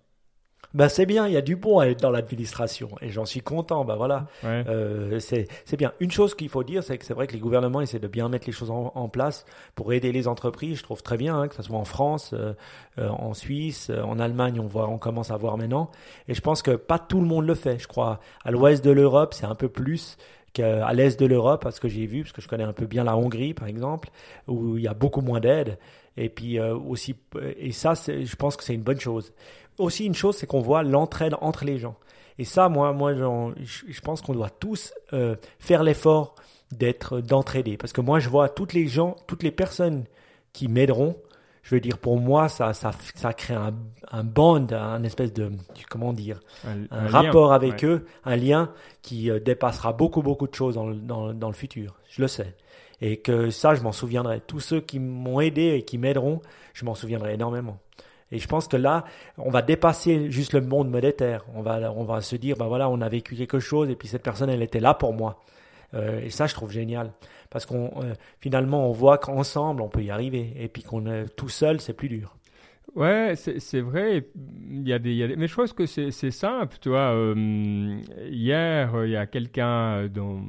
Ben 0.74 0.90
c'est 0.90 1.06
bien, 1.06 1.26
il 1.26 1.32
y 1.32 1.36
a 1.36 1.40
du 1.40 1.56
bon 1.56 1.78
à 1.78 1.86
être 1.86 2.00
dans 2.00 2.10
l'administration 2.10 2.90
et 3.00 3.08
j'en 3.08 3.24
suis 3.24 3.40
content. 3.40 3.86
Ben 3.86 3.96
voilà, 3.96 4.26
euh, 4.44 5.18
c'est 5.18 5.76
bien. 5.78 5.92
Une 5.98 6.10
chose 6.10 6.34
qu'il 6.34 6.50
faut 6.50 6.62
dire, 6.62 6.82
c'est 6.82 6.98
que 6.98 7.06
c'est 7.06 7.14
vrai 7.14 7.26
que 7.26 7.32
les 7.32 7.38
gouvernements 7.38 7.80
essaient 7.80 7.98
de 7.98 8.06
bien 8.06 8.28
mettre 8.28 8.46
les 8.46 8.52
choses 8.52 8.70
en, 8.70 9.08
place 9.08 9.46
pour 9.74 9.94
aider 9.94 10.12
les 10.12 10.28
entreprises. 10.28 10.78
Je 10.78 10.82
trouve 10.82 11.02
très 11.02 11.16
bien, 11.16 11.40
hein, 11.40 11.48
que 11.48 11.54
ce 11.54 11.62
soit 11.62 11.78
en 11.78 11.86
France, 11.86 12.34
euh, 12.34 12.52
euh, 12.98 13.08
en 13.08 13.32
Suisse, 13.32 13.90
en 13.90 14.18
Allemagne, 14.18 14.60
on 14.60 14.66
voit, 14.66 14.88
on 14.88 14.98
commence 14.98 15.30
à 15.30 15.38
voir 15.38 15.56
maintenant. 15.56 15.90
Et 16.28 16.34
je 16.34 16.40
pense 16.42 16.60
que 16.60 16.72
pas 16.72 16.98
tout 16.98 17.20
le 17.20 17.26
monde 17.26 17.46
le 17.46 17.54
fait. 17.54 17.78
Je 17.78 17.88
crois 17.88 18.20
à 18.44 18.50
l'ouest 18.50 18.84
de 18.84 18.90
l'Europe, 18.90 19.32
c'est 19.32 19.46
un 19.46 19.54
peu 19.54 19.70
plus 19.70 20.18
qu'à 20.52 20.92
l'est 20.92 21.18
de 21.18 21.24
l'Europe, 21.24 21.62
parce 21.62 21.80
que 21.80 21.88
j'ai 21.88 22.04
vu, 22.04 22.22
parce 22.22 22.32
que 22.32 22.42
je 22.42 22.48
connais 22.48 22.64
un 22.64 22.74
peu 22.74 22.84
bien 22.84 23.04
la 23.04 23.16
Hongrie, 23.16 23.54
par 23.54 23.68
exemple, 23.68 24.10
où 24.46 24.76
il 24.76 24.84
y 24.84 24.88
a 24.88 24.94
beaucoup 24.94 25.22
moins 25.22 25.40
d'aide. 25.40 25.78
Et 26.18 26.28
puis 26.28 26.60
aussi, 26.60 27.14
et 27.58 27.70
ça, 27.70 27.94
je 27.94 28.36
pense 28.36 28.56
que 28.56 28.64
c'est 28.64 28.74
une 28.74 28.82
bonne 28.82 28.98
chose 29.00 29.32
aussi 29.78 30.04
une 30.06 30.14
chose, 30.14 30.36
c'est 30.36 30.46
qu'on 30.46 30.60
voit 30.60 30.82
l'entraide 30.82 31.34
entre 31.40 31.64
les 31.64 31.78
gens. 31.78 31.96
Et 32.38 32.44
ça, 32.44 32.68
moi, 32.68 32.92
moi, 32.92 33.12
je 33.14 34.00
pense 34.00 34.22
qu'on 34.22 34.32
doit 34.32 34.50
tous 34.50 34.92
euh, 35.12 35.36
faire 35.58 35.82
l'effort 35.82 36.34
d'être 36.70 37.20
d'entraider, 37.20 37.76
parce 37.76 37.92
que 37.92 38.00
moi, 38.00 38.20
je 38.20 38.28
vois 38.28 38.48
toutes 38.48 38.72
les 38.72 38.86
gens, 38.86 39.16
toutes 39.26 39.42
les 39.42 39.50
personnes 39.50 40.04
qui 40.52 40.68
m'aideront. 40.68 41.16
Je 41.62 41.74
veux 41.74 41.80
dire, 41.80 41.98
pour 41.98 42.18
moi, 42.18 42.48
ça, 42.48 42.72
ça, 42.72 42.92
ça 43.14 43.34
crée 43.34 43.54
un, 43.54 43.74
un 44.10 44.24
bond, 44.24 44.66
un 44.72 45.02
espèce 45.02 45.32
de, 45.32 45.50
comment 45.90 46.12
dire, 46.12 46.40
un, 46.64 47.08
rapport 47.08 47.52
avec 47.52 47.84
eux, 47.84 48.06
un 48.24 48.36
lien 48.36 48.72
qui 49.02 49.30
euh, 49.30 49.38
dépassera 49.38 49.92
beaucoup, 49.92 50.22
beaucoup 50.22 50.46
de 50.46 50.54
choses 50.54 50.76
dans 50.76 50.90
dans, 50.90 51.34
dans 51.34 51.48
le 51.48 51.54
futur. 51.54 51.96
Je 52.08 52.22
le 52.22 52.28
sais. 52.28 52.56
Et 53.00 53.18
que 53.18 53.50
ça, 53.50 53.74
je 53.74 53.82
m'en 53.82 53.92
souviendrai. 53.92 54.40
Tous 54.40 54.60
ceux 54.60 54.80
qui 54.80 54.98
m'ont 54.98 55.40
aidé 55.40 55.74
et 55.74 55.82
qui 55.82 55.98
m'aideront, 55.98 56.40
je 56.72 56.84
m'en 56.84 56.94
souviendrai 56.94 57.34
énormément. 57.34 57.78
Et 58.30 58.38
je 58.38 58.46
pense 58.46 58.68
que 58.68 58.76
là, 58.76 59.04
on 59.38 59.50
va 59.50 59.62
dépasser 59.62 60.30
juste 60.30 60.52
le 60.52 60.60
monde 60.60 60.90
monétaire. 60.90 61.44
On 61.54 61.62
va, 61.62 61.92
on 61.92 62.04
va 62.04 62.20
se 62.20 62.36
dire, 62.36 62.56
ben 62.56 62.66
voilà, 62.66 62.88
on 62.88 63.00
a 63.00 63.08
vécu 63.08 63.36
quelque 63.36 63.58
chose 63.58 63.88
et 63.90 63.96
puis 63.96 64.08
cette 64.08 64.22
personne, 64.22 64.50
elle 64.50 64.62
était 64.62 64.80
là 64.80 64.94
pour 64.94 65.14
moi. 65.14 65.40
Euh, 65.94 66.20
et 66.20 66.30
ça, 66.30 66.46
je 66.46 66.54
trouve 66.54 66.70
génial. 66.70 67.12
Parce 67.50 67.64
qu'on 67.64 67.90
euh, 68.02 68.14
finalement, 68.40 68.88
on 68.88 68.92
voit 68.92 69.18
qu'ensemble, 69.18 69.80
on 69.80 69.88
peut 69.88 70.02
y 70.02 70.10
arriver. 70.10 70.52
Et 70.58 70.68
puis 70.68 70.82
qu'on 70.82 71.06
est 71.06 71.34
tout 71.36 71.48
seul, 71.48 71.80
c'est 71.80 71.94
plus 71.94 72.08
dur. 72.08 72.34
Ouais, 72.94 73.34
c'est 73.36 73.80
vrai. 73.80 74.28
Il 74.70 74.88
y, 74.88 74.92
a 74.92 74.98
des, 74.98 75.34
mais 75.36 75.46
je 75.46 75.54
pense 75.54 75.72
que 75.72 75.86
c'est 75.86 76.30
simple. 76.30 76.76
Tu 76.80 76.90
euh, 76.92 78.00
hier, 78.28 79.04
il 79.04 79.10
y 79.10 79.16
a 79.16 79.26
quelqu'un 79.26 80.08
dans 80.08 80.40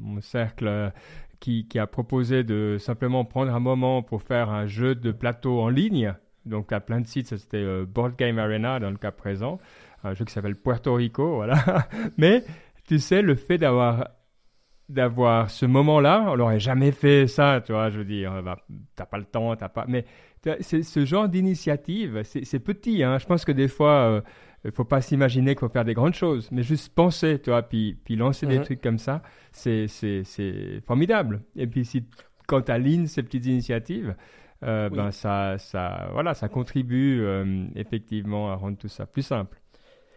mon 0.00 0.20
cercle 0.20 0.92
qui, 1.40 1.66
qui, 1.66 1.78
a 1.78 1.86
proposé 1.86 2.42
de 2.44 2.76
simplement 2.78 3.24
prendre 3.24 3.52
un 3.52 3.60
moment 3.60 4.02
pour 4.02 4.22
faire 4.22 4.50
un 4.50 4.66
jeu 4.66 4.94
de 4.94 5.10
plateau 5.12 5.60
en 5.60 5.68
ligne 5.68 6.14
Donc, 6.46 6.72
à 6.72 6.80
plein 6.80 7.00
de 7.00 7.06
sites, 7.06 7.36
c'était 7.36 7.56
euh, 7.56 7.84
Board 7.86 8.16
Game 8.16 8.38
Arena 8.38 8.80
dans 8.80 8.90
le 8.90 8.96
cas 8.96 9.10
présent, 9.10 9.58
un 10.02 10.14
jeu 10.14 10.24
qui 10.24 10.32
s'appelle 10.32 10.56
Puerto 10.56 10.94
Rico, 10.94 11.34
voilà. 11.36 11.88
Mais 12.18 12.44
tu 12.86 12.98
sais, 12.98 13.22
le 13.22 13.34
fait 13.34 13.58
d'avoir 13.58 14.08
d'avoir 14.90 15.50
ce 15.50 15.64
moment-là, 15.64 16.26
on 16.28 16.36
n'aurait 16.36 16.60
jamais 16.60 16.92
fait 16.92 17.26
ça, 17.26 17.62
tu 17.64 17.72
vois, 17.72 17.88
je 17.88 17.98
veux 17.98 18.04
dire, 18.04 18.42
bah, 18.42 18.58
t'as 18.94 19.06
pas 19.06 19.16
le 19.16 19.24
temps, 19.24 19.56
t'as 19.56 19.70
pas... 19.70 19.86
Mais 19.88 20.04
c'est 20.60 20.82
ce 20.82 21.06
genre 21.06 21.26
d'initiative, 21.26 22.20
c'est 22.22 22.58
petit, 22.58 23.02
hein. 23.02 23.16
je 23.16 23.24
pense 23.24 23.46
que 23.46 23.52
des 23.52 23.68
fois, 23.68 24.22
il 24.64 24.72
faut 24.72 24.84
pas 24.84 25.00
s'imaginer 25.00 25.54
qu'il 25.54 25.60
faut 25.60 25.68
faire 25.68 25.84
des 25.84 25.94
grandes 25.94 26.14
choses, 26.14 26.48
mais 26.50 26.62
juste 26.62 26.94
penser, 26.94 27.38
tu 27.38 27.50
vois, 27.50 27.62
puis, 27.62 27.98
puis 28.04 28.16
lancer 28.16 28.46
des 28.46 28.58
mhm. 28.58 28.64
trucs 28.64 28.80
comme 28.80 28.98
ça, 28.98 29.22
c'est 29.52 29.86
formidable. 30.86 31.42
Et 31.56 31.66
puis 31.66 31.84
si, 31.84 32.04
quand 32.46 32.62
tu 32.62 32.72
alignes 32.72 33.06
ces 33.06 33.22
petites 33.22 33.46
initiatives, 33.46 34.14
euh, 34.62 34.88
ben 34.90 35.10
ça, 35.10 35.58
ça, 35.58 36.08
voilà, 36.12 36.34
ça 36.34 36.48
contribue 36.48 37.20
euh, 37.20 37.66
effectivement 37.74 38.50
à 38.50 38.54
rendre 38.56 38.78
tout 38.78 38.88
ça 38.88 39.06
plus 39.06 39.22
simple. 39.22 39.60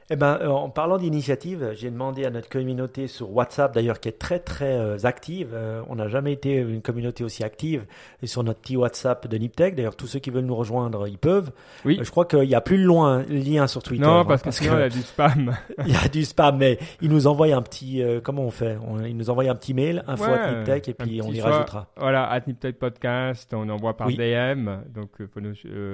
Eh 0.10 0.16
ben, 0.16 0.40
euh, 0.42 0.48
en 0.48 0.70
parlant 0.70 0.98
d'initiative, 0.98 1.72
j'ai 1.74 1.92
demandé 1.92 2.24
à 2.24 2.30
notre 2.30 2.48
communauté 2.48 3.08
sur 3.08 3.36
WhatsApp, 3.36 3.74
d'ailleurs, 3.74 4.00
qui 4.00 4.08
est 4.08 4.18
très 4.18 4.40
très 4.40 4.78
euh, 4.78 4.98
active. 5.04 5.50
Euh, 5.54 5.82
on 5.90 5.96
n'a 5.96 6.08
jamais 6.08 6.32
été 6.32 6.56
une 6.56 6.82
communauté 6.82 7.26
aussi 7.26 7.44
active 7.44 7.86
et 8.24 8.28
sur 8.28 8.42
notre 8.42 8.62
petit 8.62 8.78
WhatsApp 8.78 9.28
de 9.28 9.38
Niptech. 9.38 9.76
D'ailleurs, 9.76 9.98
tous 9.98 10.08
ceux 10.08 10.20
qui 10.20 10.30
veulent 10.30 10.46
nous 10.46 10.56
rejoindre, 10.56 11.10
ils 11.10 11.18
peuvent. 11.18 11.52
Oui. 11.84 12.00
je 12.02 12.10
crois 12.10 12.24
qu'il 12.24 12.48
n'y 12.48 12.56
a 12.56 12.62
plus 12.62 12.78
le 12.78 12.86
loin 12.86 13.24
lien 13.24 13.68
sur 13.68 13.84
Twitter. 13.84 14.06
Non, 14.06 14.24
parce, 14.24 14.48
hein, 14.48 14.52
qu'il 14.52 14.68
y 14.68 14.70
a 14.70 14.88
du 14.88 15.02
spam. 15.02 15.58
il 15.86 15.92
y 15.92 15.98
a 15.98 16.08
du 16.08 16.24
spam, 16.24 16.56
mais 16.56 16.80
ils 17.02 17.10
nous 17.10 17.28
envoient 17.28 17.48
un 17.48 17.62
petit. 17.62 18.02
comment 18.24 18.44
on 18.44 18.52
fait? 18.52 18.78
Ils 19.06 19.18
nous 19.18 19.30
envoient 19.30 19.44
un 19.44 19.56
petit 19.56 19.74
mail, 19.74 20.06
info 20.08 20.24
at 20.24 20.54
Niptech, 20.54 20.88
et 20.88 20.94
puis 20.94 21.22
on 21.22 21.34
y 21.34 21.42
rajoutera. 21.42 21.88
Voilà, 21.98 22.30
at 22.30 22.42
Niptech 22.48 22.80
Podcast, 22.80 23.54
on 23.54 23.68
envoie 23.68 23.98
par 23.98 24.08
DM, 24.08 24.70
donc 24.88 25.10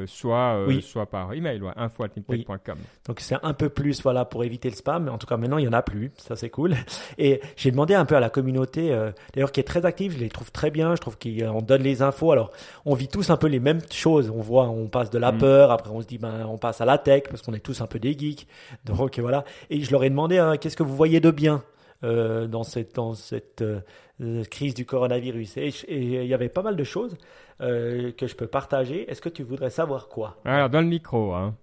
soit 0.05 0.59
soit 0.81 1.07
par 1.07 1.33
email, 1.33 1.63
ouais, 1.63 1.73
info 1.75 2.03
at 2.03 2.09
niptech.com. 2.15 2.77
Donc 3.07 3.19
c'est 3.19 3.37
un 3.41 3.53
peu 3.53 3.69
plus 3.69 4.02
voilà, 4.03 4.25
pour 4.25 4.43
éviter 4.43 4.69
le 4.69 4.75
spam. 4.75 5.05
Mais 5.05 5.09
en 5.09 5.17
tout 5.17 5.27
cas, 5.27 5.37
maintenant, 5.37 5.57
il 5.57 5.63
n'y 5.63 5.67
en 5.67 5.73
a 5.73 5.81
plus. 5.81 6.11
Ça, 6.17 6.35
c'est 6.35 6.49
cool. 6.49 6.75
Et 7.17 7.41
j'ai 7.55 7.71
demandé 7.71 7.93
un 7.95 8.05
peu 8.05 8.15
à 8.15 8.19
la 8.19 8.29
communauté, 8.29 8.91
euh, 8.91 9.11
d'ailleurs, 9.33 9.51
qui 9.51 9.59
est 9.59 9.63
très 9.63 9.85
active. 9.85 10.13
Je 10.13 10.19
les 10.19 10.29
trouve 10.29 10.51
très 10.51 10.69
bien. 10.71 10.95
Je 10.95 11.01
trouve 11.01 11.17
qu'on 11.17 11.61
donne 11.61 11.81
les 11.81 12.01
infos. 12.01 12.31
Alors, 12.31 12.51
on 12.85 12.93
vit 12.93 13.07
tous 13.07 13.29
un 13.29 13.37
peu 13.37 13.47
les 13.47 13.59
mêmes 13.59 13.81
choses. 13.91 14.29
On 14.29 14.41
voit, 14.41 14.67
on 14.69 14.87
passe 14.87 15.09
de 15.09 15.17
la 15.17 15.31
mm. 15.31 15.37
peur. 15.37 15.71
Après, 15.71 15.89
on 15.89 16.01
se 16.01 16.07
dit, 16.07 16.17
ben, 16.17 16.45
on 16.47 16.57
passe 16.57 16.81
à 16.81 16.85
la 16.85 16.97
tech 16.97 17.23
parce 17.29 17.41
qu'on 17.41 17.53
est 17.53 17.59
tous 17.59 17.81
un 17.81 17.87
peu 17.87 17.99
des 17.99 18.17
geeks. 18.17 18.47
Donc, 18.85 19.19
voilà. 19.19 19.43
Et 19.69 19.81
je 19.81 19.91
leur 19.91 20.03
ai 20.03 20.09
demandé, 20.09 20.37
hein, 20.37 20.57
qu'est-ce 20.57 20.77
que 20.77 20.83
vous 20.83 20.95
voyez 20.95 21.19
de 21.19 21.31
bien 21.31 21.63
euh, 22.03 22.47
dans 22.47 22.63
cette, 22.63 22.95
dans 22.95 23.13
cette 23.13 23.61
euh, 23.61 24.43
crise 24.51 24.73
du 24.73 24.85
coronavirus? 24.85 25.57
Et 25.57 25.71
il 25.87 26.25
y 26.25 26.33
avait 26.33 26.49
pas 26.49 26.61
mal 26.61 26.75
de 26.75 26.83
choses 26.83 27.15
que 27.59 28.27
je 28.27 28.35
peux 28.35 28.47
partager. 28.47 29.09
Est-ce 29.09 29.21
que 29.21 29.29
tu 29.29 29.43
voudrais 29.43 29.69
savoir 29.69 30.09
quoi? 30.09 30.35
Alors, 30.43 30.69
dans 30.69 30.81
le 30.81 30.87
micro, 30.87 31.33
hein. 31.33 31.55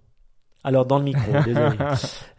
Alors 0.63 0.85
dans 0.85 0.97
le 0.97 1.05
micro, 1.05 1.31
désolé. 1.45 1.77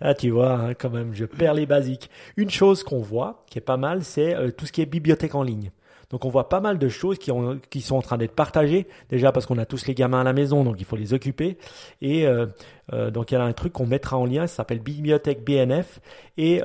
ah, 0.01 0.15
tu 0.15 0.31
vois, 0.31 0.53
hein, 0.53 0.75
quand 0.75 0.91
même, 0.91 1.15
je 1.15 1.25
perds 1.25 1.55
les 1.55 1.67
basiques. 1.67 2.11
Une 2.37 2.51
chose 2.51 2.83
qu'on 2.85 3.01
voit, 3.01 3.43
qui 3.51 3.59
est 3.59 3.63
pas 3.63 3.77
mal, 3.77 4.05
c'est 4.05 4.35
euh, 4.35 4.51
tout 4.51 4.67
ce 4.67 4.73
qui 4.73 4.83
est 4.83 4.87
bibliothèque 4.87 5.35
en 5.35 5.43
ligne. 5.43 5.71
Donc 6.11 6.27
on 6.27 6.29
voit 6.29 6.51
pas 6.51 6.61
mal 6.61 6.79
de 6.79 6.89
choses 6.91 7.19
qui, 7.19 7.31
ont, 7.31 7.59
qui 7.71 7.81
sont 7.81 7.97
en 7.97 8.03
train 8.03 8.19
d'être 8.19 8.35
partagées. 8.35 8.87
Déjà 9.09 9.33
parce 9.33 9.47
qu'on 9.47 9.57
a 9.57 9.65
tous 9.65 9.87
les 9.87 9.95
gamins 9.95 10.21
à 10.21 10.25
la 10.25 10.35
maison, 10.35 10.63
donc 10.63 10.77
il 10.79 10.85
faut 10.85 10.97
les 10.97 11.15
occuper. 11.15 11.57
Et 12.03 12.27
euh, 12.27 12.47
euh, 12.93 13.11
donc 13.11 13.31
il 13.31 13.35
y 13.35 13.37
a 13.39 13.43
un 13.43 13.53
truc 13.55 13.73
qu'on 13.73 13.87
mettra 13.87 14.19
en 14.19 14.27
lien, 14.27 14.47
ça 14.47 14.57
s'appelle 14.57 14.81
Bibliothèque 14.81 15.43
BNF. 15.43 16.01
Et 16.37 16.61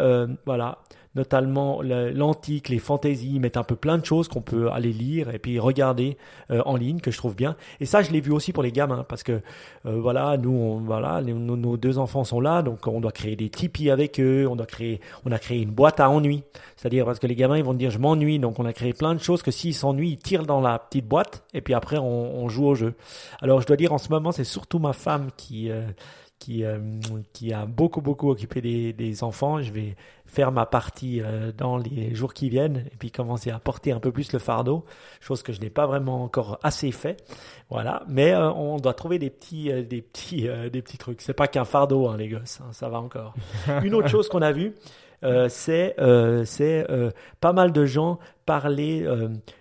voilà, 0.46 0.80
notamment 1.18 1.82
l'antique, 1.82 2.70
les 2.70 2.78
fantaisies, 2.78 3.40
mettent 3.40 3.58
un 3.58 3.64
peu 3.64 3.76
plein 3.76 3.98
de 3.98 4.06
choses 4.06 4.28
qu'on 4.28 4.42
peut 4.42 4.70
aller 4.72 4.94
lire 4.94 5.34
et 5.34 5.40
puis 5.40 5.60
regarder 5.60 6.16
euh, 6.52 6.62
en 6.66 6.76
ligne 6.76 7.00
que 7.00 7.10
je 7.10 7.18
trouve 7.18 7.36
bien. 7.36 7.56
Et 7.80 7.86
ça, 7.88 8.04
je 8.04 8.12
l'ai 8.12 8.22
vu 8.22 8.32
aussi 8.32 8.54
pour 8.54 8.62
les 8.62 8.72
gamins 8.72 9.04
parce 9.10 9.24
que 9.24 9.42
euh, 9.88 10.00
voilà, 10.00 10.38
nous, 10.38 10.52
on, 10.52 10.78
voilà, 10.78 11.22
nos, 11.24 11.76
deux 11.76 11.98
enfants 11.98 12.24
sont 12.24 12.40
là, 12.40 12.62
donc 12.62 12.86
on 12.86 13.02
doit 13.02 13.12
créer 13.12 13.36
des 13.36 13.50
tipis 13.50 13.90
avec 13.90 14.20
eux, 14.20 14.48
on 14.48 14.56
doit 14.56 14.68
créer, 14.68 15.02
on 15.26 15.32
a 15.32 15.40
créé 15.40 15.60
une 15.60 15.72
boîte 15.72 16.00
à 16.00 16.10
ennui, 16.10 16.44
c'est-à-dire 16.76 17.06
parce 17.06 17.18
que 17.18 17.26
les 17.26 17.36
gamins 17.36 17.58
ils 17.58 17.64
vont 17.64 17.74
dire 17.74 17.90
je 17.90 17.98
m'ennuie, 17.98 18.38
donc 18.38 18.60
on 18.60 18.66
a 18.66 18.74
créé 18.74 18.94
plein 18.94 19.16
de 19.16 19.20
choses 19.20 19.42
que 19.42 19.52
s'ils 19.52 19.74
s'ennuient, 19.74 20.12
ils 20.12 20.18
tirent 20.18 20.46
dans 20.46 20.62
la 20.62 20.78
petite 20.78 21.08
boîte 21.08 21.44
et 21.56 21.62
puis 21.62 21.74
après 21.74 21.98
on, 21.98 22.48
joue 22.48 22.68
au 22.68 22.76
jeu. 22.76 22.94
Alors 23.42 23.60
je 23.60 23.66
dois 23.66 23.76
dire 23.76 23.92
en 23.92 23.98
ce 23.98 24.10
moment, 24.10 24.32
c'est 24.32 24.44
surtout 24.44 24.78
ma 24.78 24.94
femme 24.94 25.30
qui 25.36 25.72
euh, 25.72 25.82
qui, 26.40 26.64
qui 27.34 27.52
a 27.52 27.66
beaucoup, 27.66 28.00
beaucoup 28.00 28.30
occupé 28.30 28.62
des, 28.62 28.94
des, 28.94 29.24
enfants. 29.24 29.60
Je 29.64 29.72
vais 29.72 29.96
faire 30.28 30.52
ma 30.52 30.66
partie 30.66 31.22
euh, 31.22 31.52
dans 31.58 31.78
les 31.78 32.14
jours 32.14 32.34
qui 32.34 32.50
viennent 32.50 32.84
et 32.92 32.96
puis 33.00 33.12
commencer 33.12 33.50
à 33.50 33.60
porter 33.60 33.92
un 33.92 34.00
peu 34.00 34.12
plus 34.12 34.34
le 34.34 34.40
fardeau, 34.40 34.86
chose 35.20 35.42
que 35.42 35.54
je 35.54 35.62
n'ai 35.62 35.70
pas 35.70 35.88
vraiment 35.88 36.24
encore 36.24 36.60
assez 36.64 36.92
fait. 36.92 37.24
Voilà, 37.70 38.04
mais 38.08 38.34
euh, 38.34 38.52
on 38.52 38.78
doit 38.78 38.94
trouver 38.94 39.20
des 39.20 39.30
petits, 39.30 39.72
des 39.84 40.02
petits, 40.02 40.48
des 40.72 40.82
petits 40.82 40.98
trucs. 40.98 41.22
C'est 41.22 41.34
pas 41.34 41.48
qu'un 41.48 41.66
fardeau, 41.66 42.08
hein, 42.08 42.18
les 42.18 42.30
gosses, 42.30 42.60
hein, 42.62 42.72
ça 42.72 42.90
va 42.90 43.00
encore. 43.00 43.34
Une 43.84 43.96
autre 43.96 44.10
chose 44.10 44.30
qu'on 44.30 44.42
a 44.42 44.52
vue, 44.52 44.76
c'est 45.50 45.96
c'est 46.46 46.88
pas 47.42 47.54
mal 47.54 47.72
de 47.72 47.86
gens 47.86 48.20
parler 48.46 49.08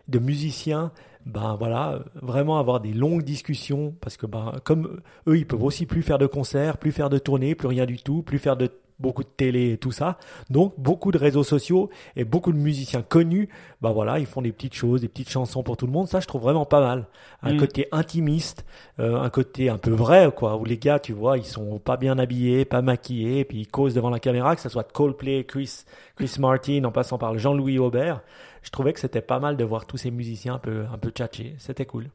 de 0.09 0.19
musiciens 0.19 0.93
ben 1.27 1.57
voilà, 1.59 1.99
vraiment 2.15 2.61
avoir 2.61 2.79
des 2.79 2.93
longues 2.93 3.25
discussions 3.25 3.97
parce 4.01 4.17
que 4.17 4.27
ben 4.27 4.53
comme 4.63 5.01
eux 5.27 5.37
ils 5.37 5.45
peuvent 5.45 5.65
aussi 5.65 5.85
plus 5.85 6.03
faire 6.03 6.19
de 6.19 6.27
concerts, 6.27 6.79
plus 6.79 6.93
faire 6.93 7.11
de 7.11 7.19
tournées, 7.19 7.57
plus 7.57 7.67
rien 7.67 7.85
du 7.85 7.99
tout, 7.99 8.23
plus 8.23 8.39
faire 8.39 8.57
de 8.57 8.71
beaucoup 8.99 9.23
de 9.23 9.29
télé 9.29 9.73
et 9.73 9.79
tout 9.79 9.93
ça. 9.93 10.19
Donc 10.51 10.75
beaucoup 10.79 11.13
de 11.13 11.19
réseaux 11.19 11.45
sociaux 11.45 11.91
et 12.17 12.25
beaucoup 12.25 12.53
de 12.53 12.59
musiciens 12.59 13.03
connus, 13.03 13.49
ben 13.81 13.93
voilà, 13.93 14.19
ils 14.19 14.27
font 14.27 14.43
des 14.43 14.53
petites 14.53 14.75
choses, 14.75 15.01
des 15.01 15.09
petites 15.09 15.31
chansons 15.31 15.63
pour 15.63 15.77
tout 15.77 15.87
le 15.87 15.93
monde. 15.93 16.09
Ça, 16.09 16.21
je 16.21 16.27
trouve 16.27 16.43
vraiment 16.43 16.65
pas 16.65 16.81
mal. 16.81 17.07
Un 17.43 17.55
mm. 17.55 17.59
côté 17.59 17.89
intimiste, 17.93 18.65
euh, 18.99 19.21
un 19.21 19.31
côté 19.31 19.69
un 19.69 19.79
peu 19.79 19.91
vrai, 19.91 20.31
quoi. 20.35 20.57
Où 20.57 20.65
les 20.65 20.79
gars, 20.79 20.99
tu 20.99 21.13
vois, 21.13 21.39
ils 21.39 21.45
sont 21.45 21.79
pas 21.79 21.97
bien 21.97 22.19
habillés, 22.19 22.65
pas 22.65 22.83
maquillés, 22.83 23.41
et 23.41 23.45
puis 23.45 23.61
ils 23.61 23.69
causent 23.69 23.95
devant 23.95 24.11
la 24.11 24.21
caméra, 24.21 24.55
que 24.57 24.63
ce 24.63 24.69
soit 24.69 24.91
Coldplay, 24.91 25.45
Chris, 25.45 25.85
Chris 26.17 26.37
Martin, 26.39 26.85
en 26.85 26.93
passant 26.93 27.19
par 27.19 27.39
Jean-Louis 27.39 27.79
Aubert 27.79 28.23
je 28.67 28.71
trouvais 28.73 28.93
que 28.93 28.99
c'était 28.99 29.23
pas 29.23 29.39
mal 29.39 29.57
de 29.57 29.63
voir 29.63 29.87
tous 29.87 29.97
ces 29.97 30.11
musiciens 30.11 30.55
un 30.55 30.59
peu, 30.59 30.87
un 30.93 30.99
peu 30.99 31.11
tchatcher. 31.11 31.55
C'était 31.59 31.87
cool. 31.87 32.09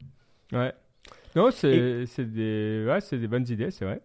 Ouais. 0.52 0.72
Non, 1.34 1.50
c'est 1.50 2.06
des, 2.18 2.84
ouais, 2.86 3.18
des 3.18 3.26
bonnes 3.26 3.48
idées, 3.48 3.70
c'est 3.70 3.86
vrai. 3.86 4.02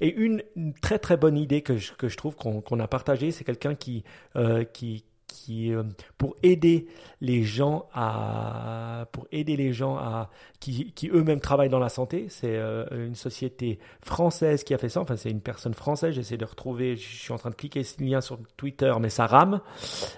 Et 0.00 0.12
une, 0.14 0.42
très 0.80 0.98
très 0.98 1.16
bonne 1.16 1.36
idée 1.36 1.62
que 1.62 1.76
je, 1.76 1.92
que 1.92 2.08
je 2.08 2.16
trouve 2.16 2.34
qu'on 2.36 2.80
a 2.80 2.88
partagée, 2.88 3.30
c'est 3.30 3.44
quelqu'un 3.44 3.74
qui, 3.74 4.04
euh, 4.36 4.64
qui, 4.64 5.04
euh, 5.50 5.82
pour 6.18 6.36
aider 6.42 6.86
les 7.20 7.42
gens 7.44 7.88
à, 7.94 9.06
pour 9.12 9.26
aider 9.30 9.56
les 9.56 9.72
gens 9.72 9.96
à, 9.96 10.28
qui, 10.62 11.10
eux-mêmes 11.12 11.40
travaillent 11.40 11.68
dans 11.68 11.78
la 11.78 11.88
santé. 11.88 12.26
C'est 12.28 12.56
euh, 12.56 12.84
une 13.06 13.14
société 13.14 13.78
française 14.02 14.64
qui 14.64 14.74
a 14.74 14.78
fait 14.78 14.88
ça. 14.88 15.00
Enfin, 15.00 15.16
c'est 15.16 15.30
une 15.30 15.40
personne 15.40 15.74
française. 15.74 16.14
J'essaie 16.14 16.36
de 16.36 16.44
retrouver. 16.44 16.96
Je 16.96 17.16
suis 17.16 17.32
en 17.32 17.38
train 17.38 17.50
de 17.50 17.54
cliquer 17.54 17.82
ce 17.82 18.02
lien 18.02 18.20
sur 18.20 18.38
Twitter, 18.56 18.92
mais 19.00 19.08
ça 19.08 19.26
rame. 19.26 19.60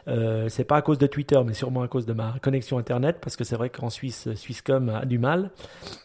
Euh, 0.08 0.48
c'est 0.48 0.64
pas 0.64 0.76
à 0.76 0.82
cause 0.82 0.98
de 0.98 1.06
Twitter, 1.06 1.40
mais 1.44 1.54
sûrement 1.54 1.82
à 1.82 1.88
cause 1.88 2.06
de 2.06 2.12
ma 2.12 2.34
connexion 2.42 2.78
internet, 2.78 3.18
parce 3.20 3.36
que 3.36 3.44
c'est 3.44 3.56
vrai 3.56 3.70
qu'en 3.70 3.90
Suisse, 3.90 4.34
Swisscom 4.34 4.88
a 4.88 5.04
du 5.04 5.18
mal. 5.18 5.50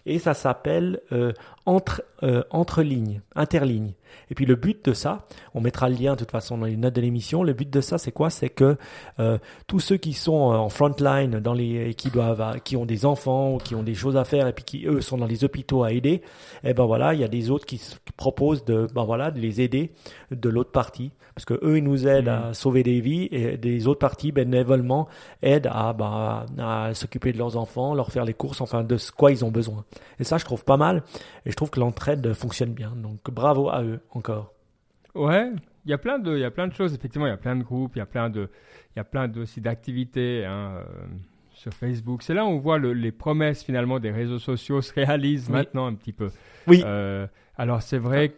Et 0.06 0.20
ça 0.20 0.34
s'appelle 0.34 1.02
euh, 1.12 1.34
entre 1.66 2.04
entre 2.52 2.82
lignes, 2.82 3.22
interlignes. 3.34 3.94
Et 4.30 4.36
puis 4.36 4.46
le 4.46 4.56
but 4.56 4.86
de 4.86 4.94
ça, 4.94 5.26
on 5.54 5.62
mettra 5.62 5.90
le 5.90 5.96
lien 5.96 6.14
de 6.14 6.20
toute 6.20 6.32
façon 6.32 6.58
dans 6.58 6.66
les 6.66 6.78
notes 6.78 6.96
de 6.96 7.02
l'émission. 7.02 7.44
Le 7.44 7.54
but 7.54 7.70
de 7.70 7.82
ça, 7.82 7.98
c'est 7.98 8.12
quoi? 8.12 8.30
C'est 8.30 8.50
que 8.50 8.78
euh, 9.20 9.38
tous 9.68 9.80
ceux 9.80 9.98
qui 9.98 10.14
sont 10.14 10.52
euh, 10.52 10.56
en 10.56 10.70
front 10.70 10.94
line, 11.00 11.40
dans 11.40 11.54
les, 11.54 11.94
qui 11.94 12.10
doivent, 12.10 12.60
qui 12.64 12.78
ont 12.78 12.86
des 12.86 13.06
enfants 13.06 13.54
ou 13.54 13.58
qui 13.58 13.76
ont 13.76 13.84
des 13.84 13.96
choses 13.96 14.18
à 14.18 14.24
faire 14.24 14.48
et 14.48 14.54
puis 14.54 14.64
qui 14.64 14.86
eux 14.86 15.02
sont 15.02 15.18
dans 15.18 15.26
les 15.26 15.44
hôpitaux 15.44 15.84
à 15.84 15.92
aider, 15.92 16.22
eh 16.64 16.74
ben 16.74 16.86
voilà, 16.86 17.14
il 17.14 17.20
y 17.20 17.24
a 17.24 17.28
des 17.28 17.50
autres 17.50 17.66
qui, 17.66 17.82
proposent 18.18 18.66
de, 18.66 18.88
ben 18.94 19.04
voilà, 19.04 19.32
de 19.32 19.40
les 19.40 19.62
aider 19.62 19.92
de 20.32 20.50
l'autre 20.50 20.72
partie, 20.72 21.12
parce 21.36 21.46
que 21.46 21.54
eux 21.64 21.78
ils 21.78 21.84
nous 21.84 22.08
aident 22.08 22.28
à 22.28 22.50
mmh. 22.50 22.54
sauver 22.54 22.84
des 22.84 23.02
vies 23.02 23.28
et 23.32 23.58
des 23.58 23.88
autres 23.88 24.00
parties 24.00 24.32
bénévolement 24.32 25.08
aident 25.42 25.70
à, 25.72 25.94
ben, 25.94 26.46
à 26.58 26.94
s'occuper 26.94 27.32
de 27.32 27.38
leurs 27.38 27.58
enfants, 27.58 27.94
leur 27.94 28.12
faire 28.12 28.26
les 28.26 28.34
courses, 28.34 28.62
enfin 28.62 28.84
de 28.84 28.98
quoi 29.16 29.32
ils 29.32 29.44
ont 29.46 29.52
besoin. 29.52 29.86
Et 30.20 30.24
ça, 30.24 30.38
je 30.38 30.46
trouve 30.46 30.64
pas 30.64 30.78
mal 30.78 31.04
et 31.46 31.52
je 31.52 31.56
trouve 31.56 31.70
que 31.70 31.80
l'entraide 31.80 32.34
fonctionne 32.34 32.74
bien. 32.74 32.94
Donc 32.96 33.32
bravo 33.32 33.70
à 33.70 33.84
eux 33.84 34.00
encore. 34.12 34.54
Ouais, 35.16 35.52
il 35.86 35.92
y 35.92 35.94
a 35.94 35.98
plein 35.98 36.20
de, 36.20 36.36
il 36.36 36.42
y 36.42 36.46
a 36.46 36.52
plein 36.52 36.68
de 36.68 36.74
choses. 36.74 36.94
Effectivement, 36.94 37.28
il 37.28 37.32
y 37.32 37.34
a 37.34 37.38
plein 37.38 37.56
de 37.56 37.64
groupes, 37.64 37.96
il 37.96 38.00
y 38.00 38.02
a 38.02 38.06
plein 38.06 38.30
de, 38.30 38.50
il 38.96 38.98
y 38.98 39.00
a 39.00 39.04
plein 39.04 39.32
aussi 39.38 39.62
d'activités 39.62 40.46
hein, 40.46 40.74
euh, 40.76 40.84
sur 41.54 41.74
Facebook. 41.74 42.22
C'est 42.22 42.34
là 42.34 42.46
où 42.46 42.50
on 42.50 42.60
voit 42.60 42.80
les 42.80 43.12
promesses 43.12 43.64
finalement 43.64 44.00
des 44.00 44.12
réseaux 44.12 44.40
sociaux 44.40 44.82
se 44.82 44.94
réalisent 44.94 45.50
maintenant 45.50 45.88
un 45.88 45.94
petit 45.94 46.14
peu. 46.14 46.30
Oui. 46.68 46.84
Euh, 46.86 47.28
alors 47.58 47.82
c'est 47.82 47.98
vrai 47.98 48.30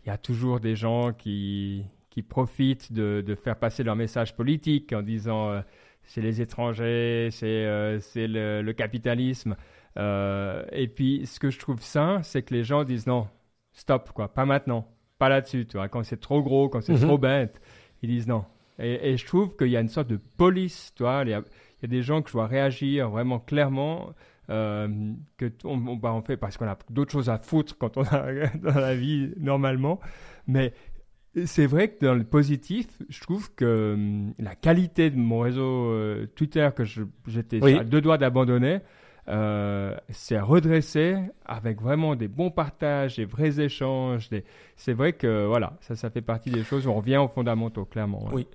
qu'il 0.00 0.10
y 0.10 0.14
a 0.14 0.18
toujours 0.18 0.60
des 0.60 0.76
gens 0.76 1.12
qui, 1.12 1.84
qui 2.10 2.22
profitent 2.22 2.92
de, 2.92 3.22
de, 3.26 3.34
faire 3.34 3.56
passer 3.56 3.82
leur 3.82 3.96
message 3.96 4.34
politique 4.36 4.92
en 4.92 5.02
disant 5.02 5.50
euh, 5.50 5.60
c'est 6.02 6.20
les 6.20 6.40
étrangers, 6.40 7.28
c'est 7.30 7.98
c'est 8.00 8.26
le, 8.26 8.62
le, 8.62 8.72
capitalisme. 8.72 9.56
et 9.96 10.88
puis 10.94 11.26
ce 11.26 11.38
que 11.38 11.50
je 11.50 11.58
trouve 11.58 11.82
sain, 11.82 12.22
c'est 12.22 12.42
que 12.42 12.54
les 12.54 12.64
gens 12.64 12.84
disent 12.84 13.06
non, 13.06 13.28
stop 13.72 14.10
quoi, 14.12 14.32
pas 14.32 14.44
maintenant 14.44 14.86
pas 15.20 15.28
là-dessus. 15.28 15.68
Quand 15.92 16.02
c'est 16.02 16.18
trop 16.18 16.42
gros, 16.42 16.68
quand 16.68 16.80
c'est 16.80 16.94
mhm. 16.94 17.06
trop 17.06 17.18
bête, 17.18 17.60
ils 18.02 18.08
disent 18.08 18.26
non. 18.26 18.44
Et, 18.80 19.18
je 19.18 19.26
trouve 19.26 19.54
qu'il 19.56 19.68
y 19.68 19.76
a 19.76 19.80
une 19.80 19.90
sorte 19.90 20.08
de 20.08 20.16
police, 20.16 20.92
tu 20.96 21.02
vois. 21.02 21.22
Il 21.24 21.30
y, 21.30 21.34
a, 21.34 21.42
des 21.86 22.02
gens 22.02 22.22
que 22.22 22.30
je 22.30 22.32
vois 22.32 22.46
réagir 22.46 23.10
vraiment 23.10 23.38
clairement 23.38 24.14
que 24.50 25.52
on, 25.64 25.76
bah, 25.76 26.12
on, 26.12 26.22
fait 26.22 26.36
parce 26.36 26.56
qu'on 26.56 26.66
a 26.66 26.76
d'autres 26.90 27.12
choses 27.12 27.30
à 27.30 27.38
foutre 27.38 27.76
quand 27.78 27.96
on 27.96 28.02
a 28.02 28.46
dans 28.56 28.80
la 28.80 28.94
vie 28.94 29.32
normalement. 29.38 30.00
Mais 30.46 30.72
c'est 31.44 31.66
vrai 31.66 31.88
que 31.88 32.04
dans 32.04 32.14
le 32.14 32.24
positif, 32.24 32.86
je 33.08 33.20
trouve 33.20 33.54
que 33.54 33.94
hum, 33.94 34.34
la 34.38 34.54
qualité 34.54 35.10
de 35.10 35.16
mon 35.16 35.40
réseau 35.40 35.94
Twitter 36.34 36.68
que 36.74 36.84
j'étais 37.26 37.62
à 37.78 37.84
deux 37.84 38.00
doigts 38.00 38.18
d'abandonner, 38.18 38.80
euh, 39.28 39.96
c'est 40.08 40.40
redressé 40.40 41.16
avec 41.44 41.80
vraiment 41.80 42.16
des 42.16 42.28
bons 42.28 42.50
partages, 42.50 43.16
des 43.16 43.24
vrais 43.24 43.60
échanges. 43.60 44.28
C'est 44.76 44.92
vrai 44.92 45.12
que 45.12 45.46
voilà, 45.46 45.74
ça, 45.80 45.94
ça 45.94 46.10
fait 46.10 46.22
partie 46.22 46.50
des 46.50 46.64
choses 46.64 46.86
où 46.86 46.90
on 46.90 46.94
revient 46.94 47.18
aux 47.18 47.28
fondamentaux, 47.28 47.84
clairement. 47.84 48.28
Oui. 48.32 48.46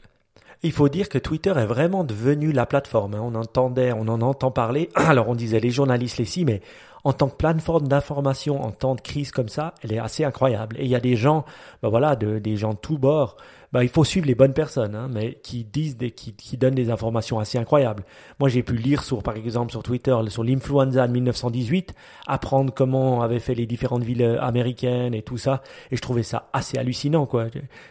Il 0.63 0.71
faut 0.71 0.89
dire 0.89 1.09
que 1.09 1.17
Twitter 1.17 1.53
est 1.57 1.65
vraiment 1.65 2.03
devenu 2.03 2.51
la 2.51 2.65
plateforme. 2.65 3.13
Hein. 3.13 3.21
On 3.21 3.35
entendait, 3.35 3.91
on 3.93 4.07
en 4.07 4.21
entend 4.21 4.51
parler. 4.51 4.89
Alors 4.95 5.29
on 5.29 5.35
disait 5.35 5.59
les 5.59 5.69
journalistes 5.69 6.17
les 6.17 6.25
si, 6.25 6.45
mais 6.45 6.61
en 7.03 7.13
tant 7.13 7.29
que 7.29 7.35
plateforme 7.35 7.87
d'information 7.87 8.63
en 8.63 8.71
temps 8.71 8.95
de 8.95 9.01
crise 9.01 9.31
comme 9.31 9.49
ça, 9.49 9.75
elle 9.83 9.93
est 9.93 9.99
assez 9.99 10.23
incroyable. 10.23 10.75
Et 10.79 10.85
il 10.85 10.89
y 10.89 10.95
a 10.95 10.99
des 10.99 11.15
gens, 11.15 11.45
ben 11.83 11.89
voilà, 11.89 12.15
de, 12.15 12.39
des 12.39 12.57
gens 12.57 12.73
de 12.73 12.79
tous 12.79 12.97
bords 12.97 13.37
bah, 13.71 13.83
il 13.83 13.89
faut 13.89 14.03
suivre 14.03 14.25
les 14.27 14.35
bonnes 14.35 14.53
personnes, 14.53 14.95
hein, 14.95 15.07
mais 15.11 15.39
qui 15.43 15.63
disent 15.63 15.97
des, 15.97 16.11
qui, 16.11 16.33
qui 16.33 16.57
donnent 16.57 16.75
des 16.75 16.89
informations 16.89 17.39
assez 17.39 17.57
incroyables. 17.57 18.03
Moi, 18.39 18.49
j'ai 18.49 18.63
pu 18.63 18.75
lire 18.75 19.03
sur, 19.03 19.23
par 19.23 19.35
exemple, 19.35 19.71
sur 19.71 19.83
Twitter, 19.83 20.15
sur 20.29 20.43
l'influenza 20.43 21.07
de 21.07 21.13
1918, 21.13 21.93
apprendre 22.27 22.73
comment 22.73 23.21
avaient 23.21 23.39
fait 23.39 23.55
les 23.55 23.65
différentes 23.65 24.03
villes 24.03 24.23
euh, 24.23 24.41
américaines 24.41 25.13
et 25.13 25.21
tout 25.21 25.37
ça, 25.37 25.61
et 25.91 25.95
je 25.95 26.01
trouvais 26.01 26.23
ça 26.23 26.49
assez 26.53 26.77
hallucinant, 26.77 27.25
quoi. 27.25 27.47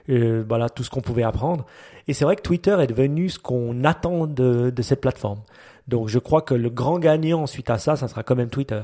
Euh, 0.09 0.45
voilà, 0.47 0.69
tout 0.69 0.85
ce 0.85 0.90
qu'on 0.90 1.00
pouvait 1.00 1.23
apprendre. 1.23 1.64
Et 2.09 2.12
c'est 2.12 2.25
vrai 2.25 2.37
que 2.37 2.43
Twitter 2.43 2.76
est 2.81 2.87
devenu 2.87 3.28
ce 3.28 3.38
qu'on 3.38 3.85
attend 3.85 4.26
de, 4.26 4.71
de 4.71 4.83
cette 4.83 5.00
plateforme. 5.00 5.40
Donc, 5.88 6.09
je 6.09 6.19
crois 6.19 6.43
que 6.43 6.54
le 6.54 6.71
grand 6.71 6.99
gagnant 6.99 7.47
suite 7.47 7.71
à 7.71 7.78
ça, 7.78 7.97
ça 7.97 8.09
sera 8.09 8.23
quand 8.23 8.37
même 8.37 8.50
Twitter 8.50 8.83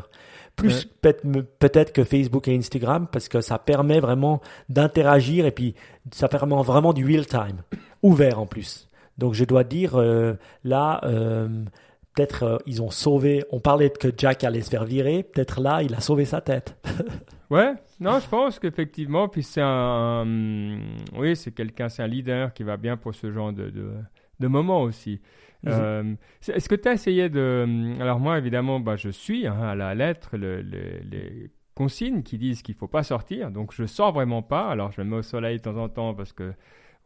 plus 0.60 0.88
peut-être 1.58 1.92
que 1.92 2.04
Facebook 2.04 2.48
et 2.48 2.56
Instagram 2.56 3.06
parce 3.10 3.28
que 3.28 3.40
ça 3.40 3.58
permet 3.58 4.00
vraiment 4.00 4.40
d'interagir 4.68 5.46
et 5.46 5.50
puis 5.50 5.74
ça 6.12 6.28
permet 6.28 6.54
vraiment 6.62 6.92
du 6.92 7.04
real 7.04 7.26
time, 7.26 7.62
ouvert 8.02 8.38
en 8.38 8.46
plus. 8.46 8.88
Donc 9.18 9.34
je 9.34 9.44
dois 9.44 9.64
dire 9.64 9.96
euh, 9.96 10.34
là, 10.64 11.00
euh, 11.04 11.48
peut-être 12.14 12.42
euh, 12.44 12.58
ils 12.66 12.82
ont 12.82 12.90
sauvé. 12.90 13.44
On 13.50 13.60
parlait 13.60 13.90
que 13.90 14.08
Jack 14.16 14.44
allait 14.44 14.62
se 14.62 14.70
faire 14.70 14.84
virer, 14.84 15.22
peut-être 15.22 15.60
là 15.60 15.82
il 15.82 15.94
a 15.94 16.00
sauvé 16.00 16.24
sa 16.24 16.40
tête. 16.40 16.76
ouais, 17.50 17.74
non, 17.98 18.18
je 18.18 18.28
pense 18.28 18.58
qu'effectivement, 18.58 19.28
puis 19.28 19.42
c'est 19.42 19.62
un, 19.62 20.24
oui, 21.16 21.36
c'est 21.36 21.52
quelqu'un, 21.52 21.88
c'est 21.88 22.02
un 22.02 22.08
leader 22.08 22.52
qui 22.52 22.62
va 22.62 22.76
bien 22.76 22.96
pour 22.96 23.14
ce 23.14 23.30
genre 23.30 23.52
de, 23.52 23.70
de, 23.70 23.92
de 24.38 24.46
moment 24.46 24.82
aussi. 24.82 25.20
Euh, 25.66 26.14
est-ce 26.48 26.68
que 26.68 26.74
tu 26.74 26.88
as 26.88 26.92
essayé 26.92 27.28
de... 27.28 27.38
Euh, 27.38 28.00
alors 28.00 28.20
moi, 28.20 28.38
évidemment, 28.38 28.80
bah, 28.80 28.96
je 28.96 29.10
suis 29.10 29.46
hein, 29.46 29.60
à 29.60 29.74
la 29.74 29.94
lettre 29.94 30.36
les 30.36 31.50
consignes 31.74 32.22
qui 32.22 32.38
disent 32.38 32.62
qu'il 32.62 32.74
ne 32.74 32.78
faut 32.78 32.88
pas 32.88 33.02
sortir. 33.02 33.50
Donc 33.50 33.72
je 33.72 33.84
sors 33.84 34.12
vraiment 34.12 34.42
pas. 34.42 34.68
Alors 34.68 34.92
je 34.92 35.00
me 35.00 35.06
mets 35.06 35.16
au 35.16 35.22
soleil 35.22 35.58
de 35.58 35.62
temps 35.62 35.76
en 35.76 35.88
temps 35.88 36.14
parce 36.14 36.32
que... 36.32 36.52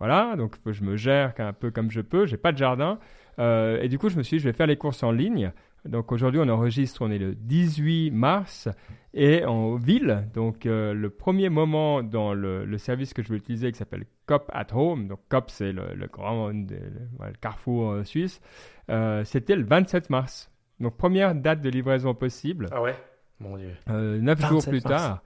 Voilà, 0.01 0.35
donc 0.37 0.57
je 0.67 0.83
me 0.83 0.97
gère 0.97 1.35
un 1.39 1.53
peu 1.53 1.71
comme 1.71 1.91
je 1.91 2.01
peux. 2.01 2.27
J'ai 2.27 2.37
pas 2.37 2.53
de 2.53 2.59
jardin. 2.59 2.99
Euh, 3.39 3.81
et 3.81 3.89
du 3.89 3.99
coup, 3.99 4.09
je 4.09 4.17
me 4.17 4.23
suis 4.23 4.37
dit, 4.37 4.43
je 4.43 4.49
vais 4.49 4.53
faire 4.53 4.67
les 4.67 4.77
courses 4.77 5.03
en 5.03 5.13
ligne. 5.13 5.53
Donc 5.85 6.13
aujourd'hui, 6.13 6.41
on 6.43 6.49
enregistre, 6.49 7.03
on 7.03 7.11
est 7.11 7.19
le 7.19 7.35
18 7.35 8.11
mars 8.11 8.69
et 9.13 9.45
en 9.45 9.77
ville. 9.77 10.29
Donc 10.35 10.67
euh, 10.67 10.95
le 10.95 11.11
premier 11.11 11.51
moment 11.51 12.03
dans 12.03 12.33
le, 12.33 12.79
service 12.79 13.13
que 13.13 13.23
je 13.23 13.29
vais 13.29 13.37
utiliser 13.37 13.71
qui 13.71 13.79
s'appelle 13.79 14.07
COP 14.27 14.51
at 14.53 14.67
Home, 14.73 15.09
donc 15.09 15.21
COP 15.29 15.51
c'est 15.51 15.73
le, 15.73 16.07
grand 16.11 16.53
carrefour 17.41 17.91
euh, 17.91 18.05
suisse, 18.05 18.41
euh, 18.91 19.25
c'était 19.25 19.57
le 19.57 19.65
27 19.65 20.11
mars. 20.11 20.51
Donc 20.81 20.97
première 20.97 21.35
date 21.35 21.61
de 21.61 21.69
livraison 21.69 22.15
possible. 22.15 22.69
Ah 22.73 22.83
ouais? 22.83 22.97
Mon 23.41 23.57
Dieu. 23.57 23.75
neuf 23.89 24.41
jours 24.49 24.65
plus 24.65 24.81
tard. 24.81 25.23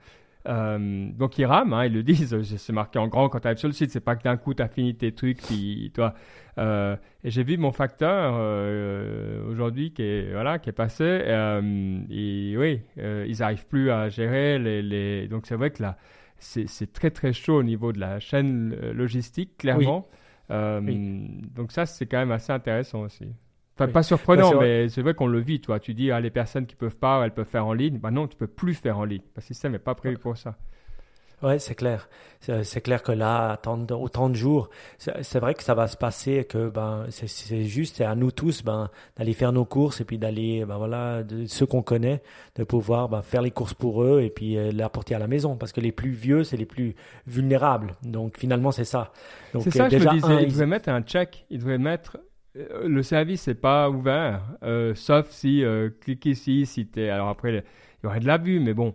Euh, 0.47 1.09
donc 1.11 1.37
ils 1.37 1.45
rament, 1.45 1.73
hein, 1.73 1.85
ils 1.85 1.93
le 1.93 2.03
disent, 2.03 2.41
c'est 2.43 2.73
marqué 2.73 2.97
en 2.97 3.07
grand 3.07 3.29
quand 3.29 3.39
tu 3.39 3.47
arrives 3.47 3.57
sur 3.57 3.67
le 3.67 3.73
site, 3.73 3.91
c'est 3.91 3.99
pas 3.99 4.15
que 4.15 4.23
d'un 4.23 4.37
coup 4.37 4.53
tu 4.53 4.63
as 4.63 4.67
fini 4.67 4.95
tes 4.95 5.11
trucs, 5.11 5.41
puis 5.41 5.91
toi. 5.93 6.13
Euh, 6.57 6.95
et 7.23 7.29
j'ai 7.29 7.43
vu 7.43 7.57
mon 7.57 7.71
facteur 7.71 8.35
euh, 8.37 9.49
aujourd'hui 9.49 9.91
qui 9.91 10.01
est 10.03 10.31
voilà 10.31 10.59
qui 10.59 10.69
est 10.69 10.73
passé, 10.73 11.03
et 11.03 12.55
oui, 12.57 12.81
ils 12.97 13.43
arrivent 13.43 13.67
plus 13.67 13.91
à 13.91 14.09
gérer 14.09 14.59
les, 14.59 14.81
les... 14.81 15.27
donc 15.27 15.45
c'est 15.45 15.55
vrai 15.55 15.71
que 15.71 15.83
là 15.83 15.97
c'est 16.37 16.93
très 16.93 17.11
très 17.11 17.33
chaud 17.33 17.57
au 17.57 17.63
niveau 17.63 17.91
de 17.91 17.99
la 17.99 18.19
chaîne 18.19 18.75
logistique 18.93 19.57
clairement. 19.57 20.07
Donc 20.49 21.71
ça 21.71 21.85
c'est 21.85 22.05
quand 22.05 22.19
même 22.19 22.31
assez 22.31 22.53
intéressant 22.53 23.01
aussi. 23.01 23.27
Pas 23.87 24.03
surprenant, 24.03 24.51
bah, 24.51 24.59
mais 24.61 24.89
c'est 24.89 25.01
vrai 25.01 25.13
qu'on 25.13 25.27
le 25.27 25.39
vit, 25.39 25.61
toi. 25.61 25.79
Tu 25.79 25.93
dis, 25.93 26.11
ah, 26.11 26.19
les 26.19 26.31
personnes 26.31 26.65
qui 26.65 26.75
peuvent 26.75 26.97
pas, 26.97 27.23
elles 27.23 27.33
peuvent 27.33 27.47
faire 27.47 27.65
en 27.65 27.73
ligne. 27.73 27.97
Bah 27.97 28.11
non, 28.11 28.27
tu 28.27 28.35
peux 28.35 28.47
plus 28.47 28.73
faire 28.73 28.97
en 28.97 29.05
ligne. 29.05 29.21
Le 29.35 29.41
système 29.41 29.71
n'est 29.71 29.79
pas 29.79 29.95
prévu 29.95 30.17
pour 30.17 30.37
ça. 30.37 30.55
Ouais, 31.41 31.57
c'est 31.57 31.75
clair. 31.75 32.09
C'est 32.41 32.81
clair 32.81 33.01
que 33.01 33.11
là, 33.11 33.51
attendre 33.51 33.99
autant 33.99 34.29
de 34.29 34.35
jours, 34.35 34.69
c'est 34.97 35.39
vrai 35.39 35.53
que 35.53 35.63
ça 35.63 35.73
va 35.73 35.87
se 35.87 35.95
passer, 35.95 36.43
que 36.43 36.69
ben 36.69 37.05
c'est 37.09 37.63
juste, 37.63 37.97
c'est 37.97 38.03
à 38.03 38.15
nous 38.15 38.31
tous 38.31 38.63
ben 38.63 38.89
d'aller 39.17 39.33
faire 39.33 39.51
nos 39.53 39.65
courses 39.65 40.01
et 40.01 40.05
puis 40.05 40.17
d'aller, 40.17 40.65
ben 40.65 40.77
voilà, 40.77 41.23
de 41.23 41.45
ceux 41.45 41.65
qu'on 41.65 41.81
connaît, 41.81 42.21
de 42.55 42.63
pouvoir 42.63 43.07
ben, 43.07 43.21
faire 43.21 43.41
les 43.41 43.51
courses 43.51 43.73
pour 43.73 44.03
eux 44.03 44.21
et 44.21 44.29
puis 44.29 44.57
euh, 44.57 44.71
les 44.71 44.83
apporter 44.83 45.15
à 45.15 45.19
la 45.19 45.27
maison, 45.27 45.55
parce 45.55 45.71
que 45.71 45.81
les 45.81 45.91
plus 45.91 46.11
vieux, 46.11 46.43
c'est 46.43 46.57
les 46.57 46.65
plus 46.65 46.95
vulnérables. 47.27 47.95
Donc 48.03 48.37
finalement, 48.37 48.71
c'est 48.71 48.85
ça. 48.85 49.11
C'est 49.59 49.71
ça, 49.71 49.87
déjà, 49.87 50.11
je 50.11 50.15
me 50.15 50.21
disais, 50.21 50.43
ils 50.43 50.51
devraient 50.51 50.65
mettre 50.65 50.89
un 50.89 51.01
check, 51.01 51.45
ils 51.49 51.59
devraient 51.59 51.77
mettre 51.77 52.17
euh, 52.17 52.28
le 52.55 53.03
service 53.03 53.47
n'est 53.47 53.55
pas 53.55 53.89
ouvert, 53.89 54.41
euh, 54.63 54.95
sauf 54.95 55.29
si 55.29 55.63
euh, 55.63 55.89
clique 56.01 56.25
ici, 56.25 56.65
si 56.65 56.87
tu 56.87 57.01
es. 57.01 57.09
Alors 57.09 57.29
après, 57.29 57.51
il 57.53 57.63
y 58.03 58.07
aurait 58.07 58.19
de 58.19 58.27
l'abus, 58.27 58.59
mais 58.59 58.73
bon, 58.73 58.93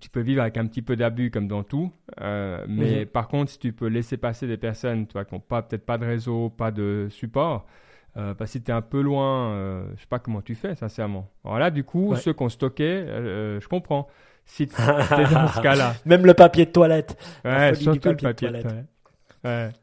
tu, 0.00 0.10
peux 0.10 0.20
vivre 0.20 0.42
avec 0.42 0.56
un 0.56 0.66
petit 0.66 0.82
peu 0.82 0.96
d'abus 0.96 1.30
comme 1.30 1.48
dans 1.48 1.62
tout. 1.62 1.92
mais 2.20 3.00
mhm. 3.00 3.06
par 3.06 3.28
contre, 3.28 3.52
si 3.52 3.58
tu 3.58 3.72
peux 3.72 3.86
laisser 3.86 4.16
passer 4.16 4.46
des 4.46 4.56
personnes 4.56 5.06
toi, 5.06 5.24
qui 5.24 5.34
n'ont 5.34 5.40
pas, 5.40 5.62
peut-être 5.62 5.86
pas 5.86 5.98
de 5.98 6.06
réseau, 6.06 6.50
pas 6.50 6.70
de 6.70 7.08
support, 7.10 7.66
parce 8.14 8.36
que 8.38 8.46
si 8.46 8.62
tu 8.62 8.70
es 8.70 8.74
un 8.74 8.82
peu 8.82 9.00
loin, 9.00 9.84
je 9.96 10.00
sais 10.00 10.06
pas 10.08 10.18
comment 10.20 10.42
tu 10.42 10.54
fais, 10.54 10.74
sincèrement. 10.74 11.30
Alors 11.44 11.58
là, 11.58 11.70
du 11.70 11.84
coup, 11.84 12.14
ceux 12.16 12.32
qui 12.32 12.42
ont 12.42 12.48
stocké, 12.48 13.04
je 13.06 13.68
comprends. 13.68 14.08
Si 14.46 14.66
tu 14.68 14.74
es 14.74 15.32
dans 15.32 15.48
ce 15.48 15.60
cas-là. 15.60 15.94
Même 16.04 16.26
le 16.26 16.34
papier 16.34 16.66
de 16.66 16.70
toilette. 16.70 17.16
Ouais, 17.44 17.74
surtout 17.74 18.10
le 18.10 18.16
papier 18.16 18.48
de 18.48 18.60
toilette. 18.60 18.86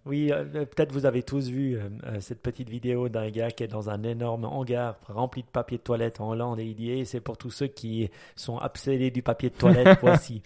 Oui, 0.05 0.31
euh, 0.31 0.43
euh, 0.55 0.65
peut-être 0.65 0.91
vous 0.91 1.05
avez 1.05 1.21
tous 1.21 1.49
vu 1.49 1.77
euh, 1.77 2.19
cette 2.19 2.41
petite 2.41 2.69
vidéo 2.69 3.09
d'un 3.09 3.29
gars 3.29 3.51
qui 3.51 3.63
est 3.63 3.67
dans 3.67 3.89
un 3.91 4.01
énorme 4.03 4.45
hangar 4.45 4.95
rempli 5.07 5.43
de 5.43 5.47
papier 5.47 5.77
de 5.77 5.83
toilette 5.83 6.19
en 6.19 6.31
Hollande 6.31 6.59
et 6.59 6.65
il 6.65 6.75
dit 6.75 6.89
eh, 6.89 7.05
c'est 7.05 7.19
pour 7.19 7.37
tous 7.37 7.51
ceux 7.51 7.67
qui 7.67 8.09
sont 8.35 8.57
obsédés 8.57 9.11
du 9.11 9.21
papier 9.21 9.49
de 9.49 9.55
toilette, 9.55 9.99
voici. 10.01 10.41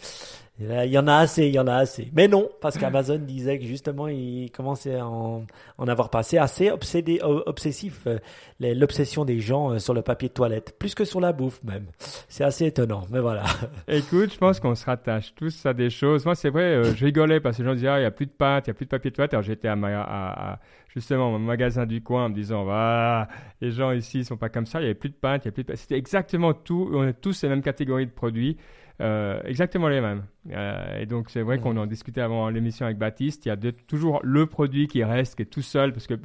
Il 0.58 0.89
y 0.89 0.98
en 0.98 1.08
a 1.08 1.15
assez, 1.15 1.48
il 1.48 1.54
y 1.54 1.60
en 1.60 1.68
a 1.68 1.76
assez. 1.76 2.10
Mais 2.13 2.30
non, 2.30 2.48
parce 2.62 2.78
qu'Amazon 2.78 3.18
disait 3.20 3.60
que 3.60 3.65
justement, 3.65 4.08
il 4.08 4.50
commençait 4.52 4.96
à 4.96 5.06
en, 5.06 5.46
avoir 5.80 6.10
passé 6.10 6.38
assez 6.38 6.72
obsédé, 6.72 7.20
obsessif, 7.22 8.08
euh, 8.08 8.20
l'obsession 8.62 9.26
des 9.26 9.41
gens 9.41 9.72
euh, 9.72 9.80
sur 9.80 9.94
le 9.94 10.02
papier 10.02 10.30
de 10.30 10.34
toilette, 10.34 10.78
plus 10.80 10.96
que 10.96 11.04
sur 11.04 11.20
la 11.20 11.34
bouffe 11.34 11.62
même. 11.63 11.88
C'est 12.30 12.46
assez 12.46 12.68
étonnant, 12.68 13.04
mais 13.12 13.20
voilà. 13.20 13.44
Écoute, 13.89 14.32
je 14.34 14.38
pense 14.38 14.62
qu'on 14.62 14.76
se 14.76 14.86
rattache 14.86 15.36
tous 15.36 15.65
à 15.65 15.74
des 15.74 15.89
choses. 15.89 16.24
Moi, 16.24 16.36
c'est 16.36 16.50
vrai, 16.50 16.63
euh, 16.63 16.96
je 16.96 17.04
rigolais 17.04 17.41
parce 17.41 17.58
que 17.58 17.63
les 17.63 17.68
gens 17.68 17.76
disaient, 17.76 17.89
ah, 17.89 17.98
il 17.98 18.02
n'y 18.02 18.08
a 18.08 18.12
plus 18.12 18.28
de 18.28 18.32
pâte, 18.32 18.68
il 18.68 18.70
n'y 18.70 18.72
a 18.72 18.76
plus 18.76 18.86
de 18.86 18.91
papier 18.91 19.12
de 19.12 19.15
toilette. 19.15 19.34
Alors 19.34 19.44
j'étais 19.44 19.68
à, 19.68 20.60
justement 20.88 21.32
mon 21.32 21.39
magasin 21.39 21.86
du 21.86 22.02
coin 22.02 22.26
en 22.26 22.30
me 22.30 22.34
disant, 22.34 22.63
voilà, 22.63 23.28
les 23.60 23.72
gens 23.72 23.91
ici 23.91 24.20
ne 24.20 24.24
sont 24.24 24.38
pas 24.38 24.48
comme 24.48 24.65
ça, 24.65 24.80
il 24.80 24.84
n'y 24.84 24.88
avait 24.88 24.96
plus 24.96 25.10
de 25.10 25.15
pâte, 25.15 25.44
il 25.44 25.50
n'y 25.50 25.50
a 25.50 25.52
plus 25.52 25.65
de. 25.65 25.76
C'était 25.76 25.98
exactement 25.98 26.54
tout, 26.54 26.89
on 26.94 27.06
est 27.06 27.20
tous 27.20 27.44
les 27.44 27.50
mêmes 27.50 27.62
catégories 27.62 28.06
de 28.06 28.12
produits. 28.12 28.56
Euh, 29.01 29.41
exactement 29.43 29.89
les 29.89 30.01
mêmes. 30.01 30.23
Euh, 30.51 31.01
et 31.01 31.05
donc, 31.05 31.29
c'est 31.29 31.41
vrai 31.41 31.60
qu'on 31.60 31.75
en 31.77 31.86
discutait 31.86 32.21
avant 32.21 32.49
l'émission 32.49 32.86
avec 32.86 32.97
Baptiste. 32.97 33.45
Il 33.45 33.49
y 33.49 33.51
a 33.51 33.58
toujours 33.88 34.19
le 34.23 34.45
produit 34.45 34.88
qui 34.88 35.03
reste, 35.03 35.36
qui 35.36 35.41
est 35.41 35.47
tout 35.47 35.62
seul, 35.62 35.91
parce 35.91 36.08
que 36.08 36.15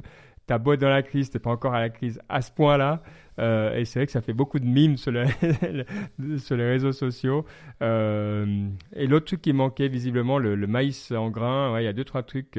ta 0.47 0.57
boîte 0.57 0.79
dans 0.79 0.89
la 0.89 1.03
crise, 1.03 1.29
t'es 1.29 1.39
pas 1.39 1.49
encore 1.49 1.73
à 1.73 1.79
la 1.81 1.89
crise 1.89 2.21
à 2.29 2.41
ce 2.41 2.51
point-là. 2.51 3.01
Euh, 3.39 3.75
et 3.75 3.85
c'est 3.85 3.99
vrai 3.99 4.05
que 4.05 4.11
ça 4.11 4.21
fait 4.21 4.33
beaucoup 4.33 4.59
de 4.59 4.65
mimes 4.65 4.97
sur, 4.97 5.11
sur 6.37 6.55
les 6.55 6.69
réseaux 6.69 6.91
sociaux. 6.91 7.45
et 7.81 9.07
l'autre 9.07 9.25
truc 9.25 9.41
qui 9.41 9.53
manquait 9.53 9.87
visiblement, 9.87 10.37
le, 10.37 10.55
maïs 10.67 11.11
en 11.11 11.29
grain, 11.29 11.73
ouais, 11.73 11.83
il 11.83 11.85
y 11.85 11.89
a 11.89 11.93
deux, 11.93 12.05
trois 12.05 12.23
trucs 12.23 12.57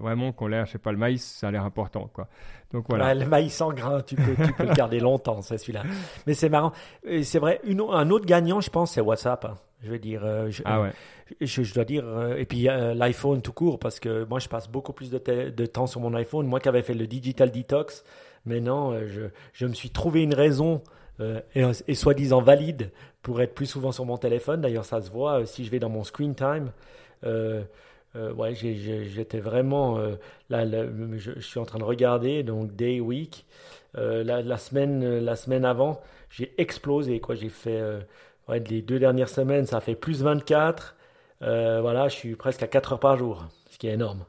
vraiment 0.00 0.32
qu'on 0.32 0.46
l'air, 0.46 0.66
je 0.66 0.72
sais 0.72 0.78
pas, 0.78 0.92
le 0.92 0.98
maïs, 0.98 1.24
ça 1.24 1.48
a 1.48 1.50
l'air 1.50 1.64
important, 1.64 2.10
quoi. 2.12 2.28
Donc 2.72 2.86
voilà. 2.88 3.14
le 3.14 3.26
maïs 3.26 3.60
en 3.60 3.72
grain, 3.72 4.02
tu 4.02 4.16
peux, 4.16 4.34
tu 4.44 4.52
peux 4.52 4.66
le 4.66 4.74
garder 4.74 5.00
longtemps, 5.00 5.40
c'est 5.40 5.58
celui-là. 5.58 5.84
Mais 6.26 6.34
c'est 6.34 6.48
marrant. 6.48 6.72
C'est 7.22 7.38
vrai, 7.38 7.60
une, 7.64 7.80
un 7.80 8.10
autre 8.10 8.26
gagnant, 8.26 8.60
je 8.60 8.70
pense, 8.70 8.92
c'est 8.92 9.00
WhatsApp. 9.00 9.44
Hein. 9.44 9.56
Je 9.82 9.90
veux 9.90 9.98
dire, 9.98 10.22
euh, 10.24 10.50
je, 10.50 10.62
ah 10.64 10.82
ouais. 10.82 10.90
je, 11.40 11.72
dois 11.72 11.84
dire, 11.84 12.04
euh, 12.06 12.36
et 12.36 12.44
puis 12.44 12.68
euh, 12.68 12.94
l'iPhone 12.94 13.40
tout 13.42 13.52
court, 13.52 13.78
parce 13.78 14.00
que 14.00 14.24
moi, 14.24 14.38
je 14.40 14.48
passe 14.48 14.68
beaucoup 14.68 14.92
plus 14.92 15.10
de, 15.10 15.50
de 15.50 15.66
temps 15.66 15.86
sur 15.86 16.00
mon 16.00 16.12
iPhone. 16.14 16.46
Moi 16.46 16.60
qui 16.60 16.68
avais 16.68 16.82
fait 16.82 16.94
le 16.94 17.06
digital 17.06 17.50
detox, 17.50 18.04
maintenant, 18.44 18.92
je, 19.06 19.22
je 19.52 19.66
me 19.66 19.74
suis 19.74 19.90
trouvé 19.90 20.22
une 20.22 20.34
raison 20.34 20.82
et, 21.54 21.64
et 21.88 21.94
soi-disant 21.94 22.40
valide 22.40 22.92
pour 23.22 23.40
être 23.40 23.54
plus 23.54 23.66
souvent 23.66 23.92
sur 23.92 24.04
mon 24.04 24.18
téléphone. 24.18 24.60
D'ailleurs, 24.60 24.84
ça 24.84 25.00
se 25.00 25.10
voit 25.10 25.46
si 25.46 25.64
je 25.64 25.70
vais 25.70 25.78
dans 25.80 25.88
mon 25.88 26.04
screen 26.04 26.34
time. 26.34 26.70
Euh, 27.24 27.62
ouais, 28.36 28.54
j'étais 28.54 29.40
vraiment 29.40 29.98
euh, 29.98 30.14
là, 30.50 30.64
je, 31.16 31.38
suis 31.40 31.58
en 31.58 31.64
train 31.64 31.78
de 31.78 31.84
regarder 31.84 32.42
donc 32.42 32.74
day 32.74 33.00
week 33.00 33.46
euh, 33.96 34.22
la, 34.24 34.56
semaine, 34.58 35.18
la 35.18 35.36
semaine 35.36 35.64
avant, 35.64 36.00
j'ai 36.30 36.54
explosé. 36.58 37.20
Quoi. 37.20 37.34
J'ai 37.34 37.48
fait 37.48 37.80
les 38.48 38.82
deux 38.82 38.98
dernières 38.98 39.28
semaines, 39.28 39.66
ça 39.66 39.80
fait 39.80 39.94
plus 39.94 40.22
24. 40.22 40.96
voilà, 41.40 42.08
je 42.08 42.14
suis 42.14 42.36
presque 42.36 42.62
à 42.62 42.66
4 42.66 42.94
heures 42.94 43.00
par 43.00 43.16
jour, 43.16 43.46
ce 43.70 43.78
qui 43.78 43.88
est 43.88 43.92
énorme. 43.92 44.24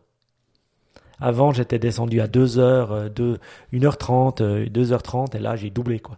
Avant, 1.22 1.52
j'étais 1.52 1.80
descendu 1.80 2.22
à 2.22 2.28
2 2.28 2.60
heures, 2.60 3.10
2, 3.10 3.38
1h30, 3.74 4.70
2h30, 4.72 5.36
et 5.36 5.40
là, 5.40 5.58
j'ai 5.58 5.70
doublé 5.70 6.00
quoi, 6.00 6.18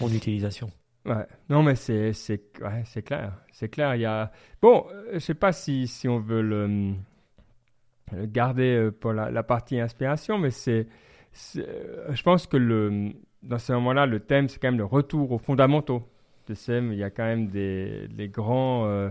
mon 0.00 0.08
utilisation. 0.08 0.70
Ouais. 1.06 1.26
Non, 1.48 1.62
mais 1.62 1.76
c'est 1.76 2.12
c'est 2.12 2.42
ouais, 2.60 3.02
clair, 3.02 3.32
c'est 3.52 3.68
clair. 3.68 3.94
Il 3.94 4.02
y 4.02 4.06
a 4.06 4.30
bon, 4.60 4.86
je 5.12 5.18
sais 5.18 5.34
pas 5.34 5.52
si 5.52 5.86
si 5.88 6.08
on 6.08 6.18
veut 6.18 6.42
le, 6.42 6.92
garder 8.24 8.90
pour 9.00 9.12
la, 9.12 9.42
partie 9.42 9.78
inspiration, 9.78 10.38
mais 10.38 10.50
c'est 10.50 10.86
je 11.32 12.22
pense 12.22 12.46
que 12.46 12.56
le 12.56 13.12
dans 13.42 13.58
ce 13.58 13.72
moment-là, 13.72 14.06
le 14.06 14.20
thème 14.20 14.48
c'est 14.48 14.58
quand 14.60 14.68
même 14.68 14.78
le 14.78 14.84
retour 14.84 15.32
aux 15.32 15.38
fondamentaux. 15.38 16.02
Tu 16.46 16.54
sais, 16.54 16.78
il 16.78 16.94
y 16.94 17.04
a 17.04 17.10
quand 17.10 17.24
même 17.24 17.48
des, 17.48 18.08
des 18.08 18.28
grands 18.28 18.86
euh, 18.86 19.10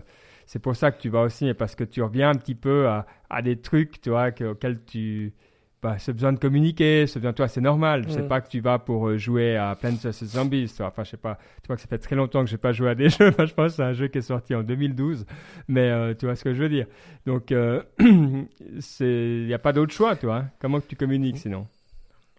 c'est 0.49 0.57
pour 0.57 0.75
ça 0.75 0.91
que 0.91 0.99
tu 0.99 1.09
vas 1.09 1.21
aussi, 1.21 1.53
parce 1.53 1.75
que 1.75 1.83
tu 1.83 2.01
reviens 2.01 2.31
un 2.31 2.33
petit 2.33 2.55
peu 2.55 2.87
à, 2.87 3.05
à 3.29 3.43
des 3.43 3.61
trucs, 3.61 4.01
tu 4.01 4.09
vois, 4.09 4.29
auxquels 4.29 4.83
tu, 4.83 5.31
bah, 5.81 5.95
c'est 5.97 6.11
besoin 6.11 6.33
de 6.33 6.39
communiquer, 6.39 7.07
c'est 7.07 7.19
besoin, 7.19 7.31
toi, 7.31 7.47
c'est 7.47 7.61
normal. 7.61 8.03
Je 8.05 8.13
sais 8.13 8.21
mm. 8.21 8.27
pas 8.27 8.41
que 8.41 8.49
tu 8.49 8.59
vas 8.59 8.79
pour 8.79 9.07
euh, 9.07 9.17
jouer 9.17 9.55
à 9.55 9.75
Plants 9.75 9.91
vs 9.91 10.25
Zombies, 10.25 10.73
toi. 10.75 10.87
Enfin, 10.87 11.05
je 11.05 11.11
sais 11.11 11.17
pas. 11.17 11.37
Tu 11.61 11.67
vois 11.67 11.77
que 11.77 11.81
ça 11.81 11.87
fait 11.87 11.97
très 11.97 12.17
longtemps 12.17 12.43
que 12.43 12.49
j'ai 12.49 12.57
pas 12.57 12.73
joué 12.73 12.89
à 12.89 12.95
des 12.95 13.09
jeux. 13.09 13.31
je 13.37 13.53
pense 13.53 13.71
que 13.71 13.75
c'est 13.77 13.83
un 13.83 13.93
jeu 13.93 14.07
qui 14.07 14.17
est 14.17 14.23
sorti 14.23 14.53
en 14.53 14.63
2012. 14.63 15.25
Mais 15.69 15.89
euh, 15.89 16.13
tu 16.13 16.25
vois 16.25 16.35
ce 16.35 16.43
que 16.43 16.53
je 16.53 16.61
veux 16.61 16.69
dire. 16.69 16.85
Donc, 17.25 17.53
euh, 17.53 17.81
il 17.99 19.45
n'y 19.45 19.53
a 19.53 19.59
pas 19.59 19.71
d'autre 19.71 19.93
choix, 19.93 20.17
toi. 20.17 20.35
Hein. 20.35 20.49
Comment 20.59 20.81
que 20.81 20.87
tu 20.87 20.97
communiques 20.97 21.37
sinon? 21.37 21.65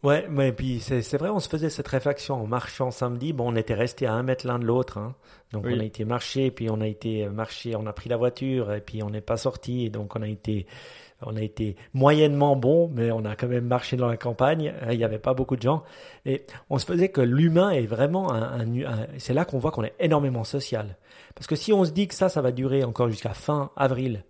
Ouais, 0.03 0.27
mais 0.31 0.53
puis 0.53 0.81
c'est 0.81 1.19
vrai, 1.19 1.29
on 1.29 1.41
se 1.41 1.49
faisait 1.49 1.69
cette 1.69 1.89
réflexion 1.89 2.35
en 2.37 2.47
marchant 2.47 2.91
samedi. 2.91 3.35
Bon, 3.35 3.53
on 3.53 3.57
était 3.57 3.75
resté 3.75 4.07
à 4.07 4.15
un 4.15 4.23
mètre 4.23 4.47
l'un 4.47 4.59
de 4.59 4.65
l'autre, 4.65 4.97
hein. 4.97 5.15
donc 5.53 5.67
on 5.67 5.79
a 5.79 5.85
été 5.85 6.07
marcher, 6.07 6.51
puis 6.51 6.71
on 6.71 6.81
a 6.81 6.87
été 6.87 7.29
marcher, 7.29 7.77
on 7.77 7.85
a 7.85 7.93
pris 7.93 8.09
la 8.09 8.17
voiture, 8.17 8.73
et 8.73 8.81
puis 8.81 9.03
on 9.03 9.11
n'est 9.11 9.21
pas 9.21 9.37
sorti, 9.37 9.91
donc 9.91 10.17
on 10.17 10.23
a 10.23 10.29
été 10.29 10.67
on 11.23 11.37
a 11.37 11.43
été 11.43 11.77
moyennement 11.93 12.57
bon, 12.57 12.91
mais 12.95 13.11
on 13.11 13.25
a 13.25 13.37
quand 13.37 13.49
même 13.49 13.67
marché 13.67 13.97
dans 13.97 14.09
la 14.09 14.17
campagne. 14.17 14.73
Il 14.91 14.97
n'y 14.97 15.05
avait 15.05 15.19
pas 15.19 15.35
beaucoup 15.35 15.57
de 15.57 15.63
gens. 15.63 15.83
Et 16.25 16.45
on 16.71 16.79
se 16.79 16.87
faisait 16.87 17.11
que 17.11 17.21
l'humain 17.21 17.71
est 17.71 17.87
vraiment 17.87 18.33
un, 18.33 18.65
c'est 19.19 19.35
là 19.35 19.45
qu'on 19.45 19.59
voit 19.59 19.71
qu'on 19.71 19.85
est 19.85 19.95
énormément 19.99 20.45
social. 20.45 20.97
Parce 21.35 21.47
que 21.47 21.57
si 21.57 21.73
on 21.73 21.85
se 21.85 21.91
dit 21.91 22.09
que 22.09 22.15
ça, 22.15 22.29
ça 22.29 22.43
va 22.43 22.53
durer 22.53 22.85
encore 22.85 23.09
jusqu'à 23.09 23.35
fin 23.35 23.71
avril, 23.77 24.25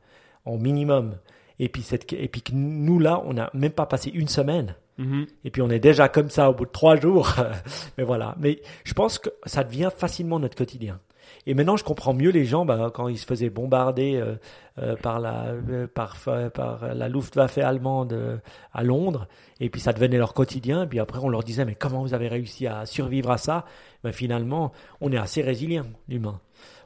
au 0.45 0.59
minimum, 0.59 1.17
et 1.59 1.69
puis, 1.69 1.83
cette, 1.83 2.13
et 2.13 2.29
puis 2.29 2.43
que 2.43 2.53
nous, 2.55 2.99
là, 2.99 3.23
on 3.25 3.35
n'a 3.35 3.51
même 3.53 3.73
pas 3.73 3.87
passé 3.87 4.11
une 4.13 4.29
semaine. 4.29 4.75
Mm-hmm. 4.99 5.27
Et 5.45 5.51
puis 5.51 5.63
on 5.63 5.71
est 5.71 5.79
déjà 5.79 6.09
comme 6.09 6.31
ça 6.31 6.51
au 6.51 6.55
bout 6.55 6.65
de 6.65 6.71
trois 6.71 6.97
jours. 6.97 7.35
mais 7.99 8.05
voilà. 8.05 8.35
Mais 8.39 8.61
je 8.85 8.95
pense 8.95 9.19
que 9.19 9.31
ça 9.45 9.63
devient 9.65 9.91
facilement 9.95 10.39
notre 10.39 10.57
quotidien. 10.57 11.01
Et 11.47 11.55
maintenant, 11.55 11.77
je 11.77 11.85
comprends 11.85 12.15
mieux 12.15 12.31
les 12.31 12.45
gens 12.45 12.65
bah, 12.65 12.91
quand 12.93 13.09
ils 13.09 13.19
se 13.19 13.27
faisaient 13.27 13.51
bombarder 13.51 14.17
euh, 14.17 14.35
euh, 14.79 14.97
par, 14.97 15.21
la, 15.21 15.47
euh, 15.47 15.87
par, 15.87 16.17
par 16.53 16.95
la 16.95 17.09
Luftwaffe 17.09 17.59
allemande 17.59 18.41
à 18.73 18.83
Londres, 18.83 19.27
et 19.59 19.71
puis 19.71 19.81
ça 19.81 19.93
devenait 19.93 20.19
leur 20.19 20.35
quotidien. 20.35 20.85
Et 20.85 20.87
puis 20.87 21.01
après, 21.01 21.19
on 21.23 21.29
leur 21.29 21.43
disait 21.43 21.65
mais 21.65 21.75
comment 21.75 22.03
vous 22.03 22.15
avez 22.15 22.29
réussi 22.29 22.67
à 22.67 22.87
survivre 22.87 23.31
à 23.31 23.39
ça? 23.39 23.65
Ben, 24.05 24.13
Finalement, 24.13 24.73
on 25.01 25.13
est 25.13 25.19
assez 25.19 25.43
résilient, 25.43 25.87
l'humain. 26.09 26.41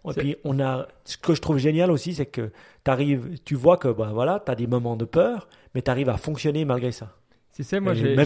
Et 0.07 0.13
puis 0.13 0.37
on 0.45 0.61
a, 0.61 0.87
ce 1.05 1.17
que 1.17 1.35
je 1.35 1.41
trouve 1.41 1.57
génial 1.57 1.91
aussi, 1.91 2.13
c'est 2.15 2.27
que 2.27 2.53
arrives, 2.87 3.39
tu 3.45 3.55
vois 3.55 3.79
que 3.79 3.89
bah, 3.89 4.11
voilà, 4.13 4.43
tu 4.45 4.53
as 4.53 4.55
des 4.55 4.67
moments 4.67 4.97
de 4.97 5.07
peur, 5.07 5.49
mais 5.75 5.81
tu 5.81 5.91
arrives 5.91 6.11
à 6.11 6.19
fonctionner 6.19 6.67
malgré 6.67 6.93
ça. 6.93 7.17
Tu 7.55 7.63
sais, 7.63 7.81
moi 7.81 7.95
j'ai 7.95 8.17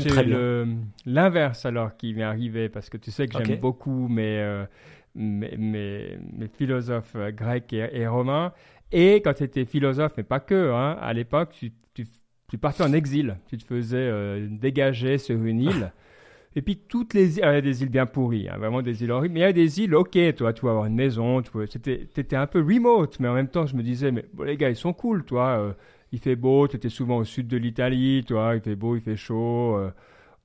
l'inverse 1.06 1.66
alors 1.66 1.96
qui 1.96 2.14
m'est 2.14 2.22
arrivé 2.22 2.68
parce 2.68 2.88
que 2.88 2.96
tu 2.96 3.10
sais 3.10 3.28
que 3.28 3.44
j'aime 3.44 3.60
beaucoup 3.60 4.08
mais 4.08 4.42
mes, 5.18 5.56
mes, 5.56 6.48
philosophes 6.56 7.16
euh, 7.16 7.30
grecs 7.30 7.72
et, 7.72 8.06
romains. 8.06 8.52
Et 8.92 9.16
quand 9.16 9.34
tu 9.34 9.42
étais 9.42 9.64
philosophe, 9.64 10.12
mais 10.16 10.22
pas 10.22 10.40
que, 10.40 10.72
hein, 10.72 10.96
à 11.00 11.12
l'époque, 11.12 11.54
tu, 11.58 12.58
partais 12.58 12.82
en 12.82 12.92
exil. 12.94 13.36
Tu 13.48 13.58
te 13.58 13.64
faisais 13.64 13.96
euh, 13.98 14.46
dégager 14.50 15.18
sur 15.18 15.44
une 15.44 15.60
île. 15.60 15.92
Et 16.56 16.62
puis 16.62 16.76
toutes 16.76 17.12
les 17.12 17.36
îles, 17.36 17.44
il 17.44 17.52
y 17.52 17.56
a 17.56 17.60
des 17.60 17.82
îles 17.82 17.90
bien 17.90 18.06
pourries, 18.06 18.48
hein, 18.48 18.56
vraiment 18.56 18.80
des 18.80 19.04
îles 19.04 19.12
horribles, 19.12 19.34
mais 19.34 19.40
il 19.40 19.42
y 19.42 19.46
a 19.46 19.52
des 19.52 19.80
îles, 19.80 19.94
ok, 19.94 20.18
toi, 20.34 20.52
tu 20.54 20.64
vas 20.64 20.70
avoir 20.70 20.86
une 20.86 20.94
maison, 20.94 21.42
tu 21.42 21.62
étais 21.62 22.36
un 22.36 22.46
peu 22.46 22.60
remote, 22.60 23.20
mais 23.20 23.28
en 23.28 23.34
même 23.34 23.48
temps, 23.48 23.66
je 23.66 23.76
me 23.76 23.82
disais, 23.82 24.10
mais 24.10 24.24
les 24.44 24.56
gars, 24.56 24.70
ils 24.70 24.74
sont 24.76 24.94
cool, 24.94 25.24
toi, 25.24 25.58
euh, 25.58 25.72
il 26.10 26.18
fait 26.18 26.36
beau, 26.36 26.66
tu 26.66 26.76
étais 26.76 26.88
souvent 26.88 27.18
au 27.18 27.24
sud 27.24 27.48
de 27.48 27.58
l'Italie, 27.58 28.24
toi, 28.26 28.52
il 28.54 28.62
fait 28.62 28.76
beau, 28.76 28.96
il 28.96 29.02
fait 29.02 29.14
chaud, 29.14 29.78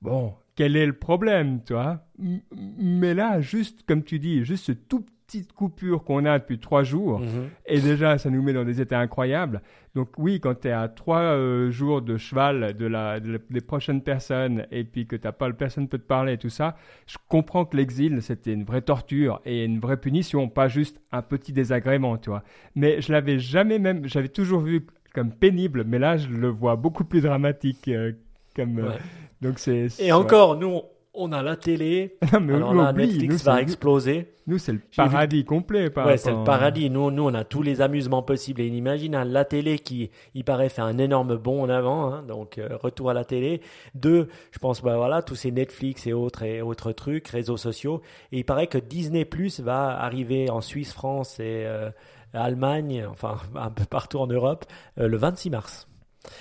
bon, 0.02 0.34
quel 0.56 0.76
est 0.76 0.86
le 0.86 0.92
problème, 0.92 1.62
toi 1.62 2.04
Mais 2.18 3.14
là, 3.14 3.40
juste 3.40 3.84
comme 3.86 4.02
tu 4.02 4.18
dis, 4.18 4.44
juste 4.44 4.66
ce 4.66 4.72
tout 4.72 5.04
petite 5.26 5.52
coupure 5.52 6.04
qu'on 6.04 6.26
a 6.26 6.38
depuis 6.38 6.58
trois 6.58 6.82
jours, 6.82 7.20
mhm. 7.20 7.48
et 7.66 7.80
déjà, 7.80 8.18
ça 8.18 8.30
nous 8.30 8.42
met 8.42 8.52
dans 8.52 8.64
des 8.64 8.80
états 8.80 9.00
incroyables. 9.00 9.62
Donc 9.94 10.10
oui, 10.18 10.38
quand 10.38 10.60
tu 10.60 10.68
es 10.68 10.72
à 10.72 10.86
trois 10.88 11.20
euh, 11.20 11.70
jours 11.70 12.02
de 12.02 12.16
cheval 12.16 12.76
de 12.76 12.86
la, 12.86 13.20
des 13.20 13.60
prochaines 13.60 14.02
personnes, 14.02 14.66
et 14.70 14.84
puis 14.84 15.06
que 15.06 15.16
t'as 15.16 15.32
pas 15.32 15.50
personne 15.52 15.88
peut 15.88 15.98
te 15.98 16.06
parler 16.06 16.34
et 16.34 16.38
tout 16.38 16.50
ça, 16.50 16.76
je 17.06 17.16
comprends 17.28 17.64
que 17.64 17.76
l'exil, 17.76 18.20
c'était 18.22 18.52
une 18.52 18.64
vraie 18.64 18.82
torture 18.82 19.40
et 19.44 19.64
une 19.64 19.80
vraie 19.80 19.96
punition, 19.96 20.48
pas 20.48 20.68
juste 20.68 21.00
un 21.10 21.22
petit 21.22 21.52
désagrément, 21.52 22.18
tu 22.18 22.30
vois. 22.30 22.44
Mais 22.74 23.00
je 23.00 23.10
l'avais 23.10 23.38
jamais 23.38 23.78
même, 23.78 24.06
j'avais 24.06 24.28
toujours 24.28 24.60
vu 24.60 24.86
comme 25.14 25.32
pénible, 25.32 25.84
mais 25.84 25.98
là, 25.98 26.16
je 26.16 26.28
le 26.28 26.48
vois 26.48 26.76
beaucoup 26.76 27.04
plus 27.04 27.22
dramatique. 27.22 27.88
Euh, 27.88 28.12
comme, 28.54 28.78
euh, 28.78 28.92
donc 29.40 29.58
c'est. 29.58 29.88
Et 29.98 30.12
encore, 30.12 30.56
nous, 30.56 30.82
on 31.14 31.32
a 31.32 31.42
la 31.42 31.56
télé. 31.56 32.16
mais 32.40 32.54
alors 32.54 32.74
là, 32.74 32.92
Netflix 32.92 33.44
va 33.44 33.62
exploser. 33.62 34.34
Nous, 34.46 34.58
c'est 34.58 34.72
le 34.72 34.80
paradis 34.94 35.44
complet. 35.44 35.88
Par 35.88 36.06
ouais, 36.06 36.18
c'est 36.18 36.32
le 36.32 36.44
paradis. 36.44 36.90
Nous, 36.90 37.10
nous, 37.10 37.22
on 37.22 37.32
a 37.34 37.44
tous 37.44 37.62
les 37.62 37.80
amusements 37.80 38.22
possibles. 38.22 38.60
Et 38.60 38.66
imagine 38.66 39.14
hein, 39.14 39.24
la 39.24 39.44
télé 39.44 39.78
qui, 39.78 40.10
il 40.34 40.44
paraît, 40.44 40.68
fait 40.68 40.82
un 40.82 40.98
énorme 40.98 41.36
bond 41.36 41.62
en 41.62 41.70
avant. 41.70 42.12
Hein, 42.12 42.24
donc, 42.24 42.58
euh, 42.58 42.76
retour 42.76 43.10
à 43.10 43.14
la 43.14 43.24
télé. 43.24 43.62
Deux, 43.94 44.28
je 44.50 44.58
pense, 44.58 44.82
bah 44.82 44.96
voilà, 44.96 45.22
tous 45.22 45.36
ces 45.36 45.50
Netflix 45.50 46.06
et 46.06 46.12
autres 46.12 46.42
et 46.42 46.60
autres 46.60 46.92
trucs, 46.92 47.28
réseaux 47.28 47.56
sociaux. 47.56 48.02
Et 48.32 48.40
il 48.40 48.44
paraît 48.44 48.66
que 48.66 48.78
Disney 48.78 49.24
Plus 49.24 49.60
va 49.60 49.98
arriver 49.98 50.50
en 50.50 50.60
Suisse, 50.60 50.92
France 50.92 51.40
et 51.40 51.64
euh, 51.64 51.90
Allemagne, 52.34 53.06
enfin 53.08 53.36
un 53.54 53.70
peu 53.70 53.84
partout 53.84 54.18
en 54.18 54.26
Europe, 54.26 54.66
euh, 54.98 55.08
le 55.08 55.16
26 55.16 55.50
mars. 55.50 55.88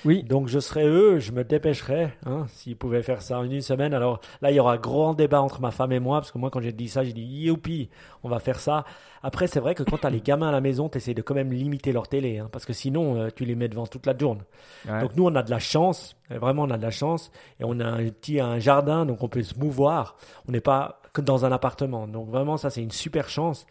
Oui. 0.05 0.23
Donc 0.23 0.47
je 0.47 0.59
serais 0.59 0.85
eux, 0.85 1.19
je 1.19 1.31
me 1.31 1.43
dépêcherais 1.43 2.13
hein, 2.25 2.45
s'ils 2.49 2.75
pouvaient 2.75 3.03
faire 3.03 3.21
ça 3.21 3.39
en 3.39 3.43
une 3.43 3.61
semaine. 3.61 3.93
Alors 3.93 4.19
là, 4.41 4.51
il 4.51 4.55
y 4.55 4.59
aura 4.59 4.77
grand 4.77 5.13
débat 5.13 5.41
entre 5.41 5.61
ma 5.61 5.71
femme 5.71 5.91
et 5.91 5.99
moi, 5.99 6.19
parce 6.19 6.31
que 6.31 6.37
moi, 6.37 6.49
quand 6.49 6.61
j'ai 6.61 6.71
dit 6.71 6.89
ça, 6.89 7.03
j'ai 7.03 7.13
dit 7.13 7.23
youpi, 7.23 7.89
on 8.23 8.29
va 8.29 8.39
faire 8.39 8.59
ça. 8.59 8.85
Après, 9.21 9.47
c'est 9.47 9.59
vrai 9.59 9.75
que 9.75 9.83
quand 9.83 9.97
tu 9.97 10.07
as 10.07 10.09
les 10.09 10.21
gamins 10.21 10.49
à 10.49 10.51
la 10.51 10.61
maison, 10.61 10.89
tu 10.89 10.97
essaies 10.97 11.13
de 11.13 11.21
quand 11.21 11.33
même 11.33 11.51
limiter 11.51 11.91
leur 11.91 12.07
télé, 12.07 12.39
hein, 12.39 12.49
parce 12.51 12.65
que 12.65 12.73
sinon, 12.73 13.17
euh, 13.17 13.29
tu 13.33 13.45
les 13.45 13.55
mets 13.55 13.69
devant 13.69 13.87
toute 13.87 14.05
la 14.05 14.17
journée. 14.17 14.41
Donc 14.85 15.15
nous, 15.15 15.25
on 15.25 15.35
a 15.35 15.43
de 15.43 15.51
la 15.51 15.59
chance, 15.59 16.17
vraiment, 16.29 16.63
on 16.63 16.69
a 16.71 16.77
de 16.77 16.83
la 16.83 16.91
chance, 16.91 17.31
et 17.59 17.63
on 17.63 17.79
a 17.79 17.85
un 17.85 18.03
petit 18.09 18.39
un 18.39 18.59
jardin, 18.59 19.05
donc 19.05 19.23
on 19.23 19.29
peut 19.29 19.43
se 19.43 19.57
mouvoir. 19.57 20.15
On 20.47 20.51
n'est 20.51 20.61
pas 20.61 21.01
que 21.13 21.21
dans 21.21 21.45
un 21.45 21.51
appartement. 21.51 22.07
Donc 22.07 22.29
vraiment, 22.29 22.57
ça, 22.57 22.69
c'est 22.69 22.81
une 22.81 22.91
super 22.91 23.29
chance. 23.29 23.65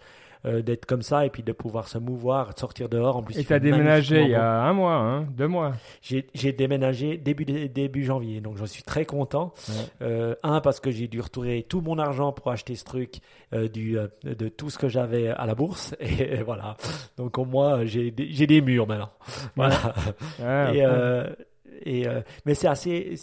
Euh, 0.45 0.61
d'être 0.61 0.87
comme 0.87 1.03
ça 1.03 1.25
et 1.25 1.31
puis 1.31 1.45
de 1.45 1.53
pouvoir 1.53 1.87
se 1.87 1.99
mouvoir, 1.99 2.53
de 2.53 2.59
sortir 2.59 2.89
dehors. 2.89 3.17
En 3.17 3.23
plus, 3.23 3.39
et 3.39 3.45
tu 3.45 3.53
as 3.53 3.61
déménagé 3.61 4.23
il 4.23 4.31
y 4.31 4.35
a 4.35 4.63
un 4.63 4.73
mois, 4.73 4.95
hein, 4.95 5.23
deux 5.37 5.47
mois. 5.47 5.73
J'ai 6.03 6.53
déménagé 6.53 7.17
début, 7.17 7.45
début 7.45 8.05
janvier, 8.05 8.41
donc 8.41 8.57
je 8.57 8.65
suis 8.65 8.83
très 8.83 9.05
content. 9.05 9.55
Euh, 10.01 10.35
un, 10.43 10.61
parce 10.61 10.81
que 10.81 10.91
j'ai 10.91 11.07
dû 11.07 11.21
retourner 11.21 11.63
tout 11.63 11.81
mon 11.81 11.97
argent 11.97 12.33
pour 12.33 12.51
acheter 12.51 12.75
ce 12.75 12.85
truc 12.85 13.21
euh, 13.55 13.69
du, 13.69 13.97
de 14.25 14.49
tout 14.49 14.69
ce 14.69 14.79
que 14.79 14.89
j'avais 14.89 15.29
à 15.29 15.47
la 15.47 15.55
bourse. 15.55 15.95
Et, 16.01 16.43
voilà. 16.43 16.77
Donc 17.17 17.39
au 17.39 17.45
moins, 17.45 17.85
j'ai 17.85 18.11
des 18.11 18.61
murs 18.61 18.89
maintenant. 18.89 19.11
Voilà. 19.55 19.95
et, 20.75 20.85
et, 21.85 22.07
euh, 22.07 22.21
mais 22.47 22.55
c'est 22.55 22.69
assez. 22.69 23.17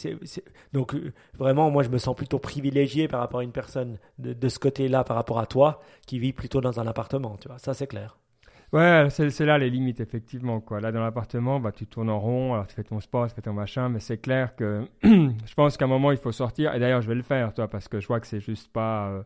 donc, 0.73 0.95
euh, 0.95 1.13
vraiment, 1.37 1.69
moi, 1.71 1.83
je 1.83 1.89
me 1.89 1.97
sens 1.97 2.15
plutôt 2.15 2.39
privilégié 2.39 3.07
par 3.07 3.19
rapport 3.19 3.39
à 3.39 3.43
une 3.43 3.51
personne 3.51 3.97
de, 4.17 4.33
de 4.33 4.49
ce 4.49 4.59
côté-là, 4.59 5.03
par 5.03 5.15
rapport 5.15 5.39
à 5.39 5.45
toi, 5.45 5.81
qui 6.05 6.19
vit 6.19 6.33
plutôt 6.33 6.61
dans 6.61 6.79
un 6.79 6.87
appartement. 6.87 7.37
Tu 7.37 7.47
vois, 7.47 7.57
ça, 7.57 7.73
c'est 7.73 7.87
clair. 7.87 8.17
Ouais, 8.71 9.07
c'est 9.09 9.45
là 9.45 9.57
les 9.57 9.69
limites, 9.69 9.99
effectivement. 9.99 10.61
Quoi. 10.61 10.79
Là, 10.79 10.91
dans 10.91 11.01
l'appartement, 11.01 11.59
bah, 11.59 11.71
tu 11.71 11.87
tournes 11.87 12.09
en 12.09 12.19
rond, 12.19 12.53
alors 12.53 12.67
tu 12.67 12.75
fais 12.75 12.83
ton 12.83 12.99
sport, 12.99 13.27
tu 13.27 13.33
fais 13.33 13.41
ton 13.41 13.53
machin, 13.53 13.89
mais 13.89 13.99
c'est 13.99 14.19
clair 14.19 14.55
que 14.55 14.85
je 15.03 15.53
pense 15.55 15.75
qu'à 15.75 15.85
un 15.85 15.87
moment, 15.87 16.11
il 16.11 16.17
faut 16.17 16.31
sortir. 16.31 16.75
Et 16.75 16.79
d'ailleurs, 16.79 17.01
je 17.01 17.07
vais 17.07 17.15
le 17.15 17.23
faire, 17.23 17.53
toi, 17.53 17.67
parce 17.67 17.87
que 17.87 17.99
je 17.99 18.07
vois 18.07 18.19
que 18.19 18.27
c'est 18.27 18.41
juste 18.41 18.71
pas. 18.71 19.09
Euh, 19.09 19.23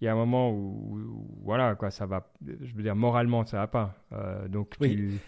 il 0.00 0.04
y 0.04 0.08
a 0.08 0.12
un 0.12 0.16
moment 0.16 0.52
où, 0.52 1.26
voilà, 1.42 1.74
quoi, 1.74 1.90
ça 1.90 2.06
va. 2.06 2.30
Je 2.46 2.72
veux 2.72 2.84
dire, 2.84 2.94
moralement, 2.94 3.44
ça 3.44 3.58
va 3.58 3.66
pas. 3.66 3.96
donc, 4.48 4.74
oui. 4.80 5.18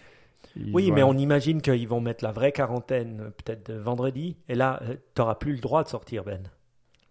Oui, 0.73 0.91
mais 0.91 1.03
on 1.03 1.13
imagine 1.13 1.61
qu'ils 1.61 1.87
vont 1.87 2.01
mettre 2.01 2.23
la 2.23 2.31
vraie 2.31 2.51
quarantaine 2.51 3.31
peut-être 3.43 3.71
vendredi, 3.71 4.37
et 4.49 4.55
là, 4.55 4.79
euh, 4.83 4.95
tu 5.15 5.21
n'auras 5.21 5.35
plus 5.35 5.53
le 5.53 5.59
droit 5.59 5.83
de 5.83 5.89
sortir, 5.89 6.23
Ben. 6.23 6.43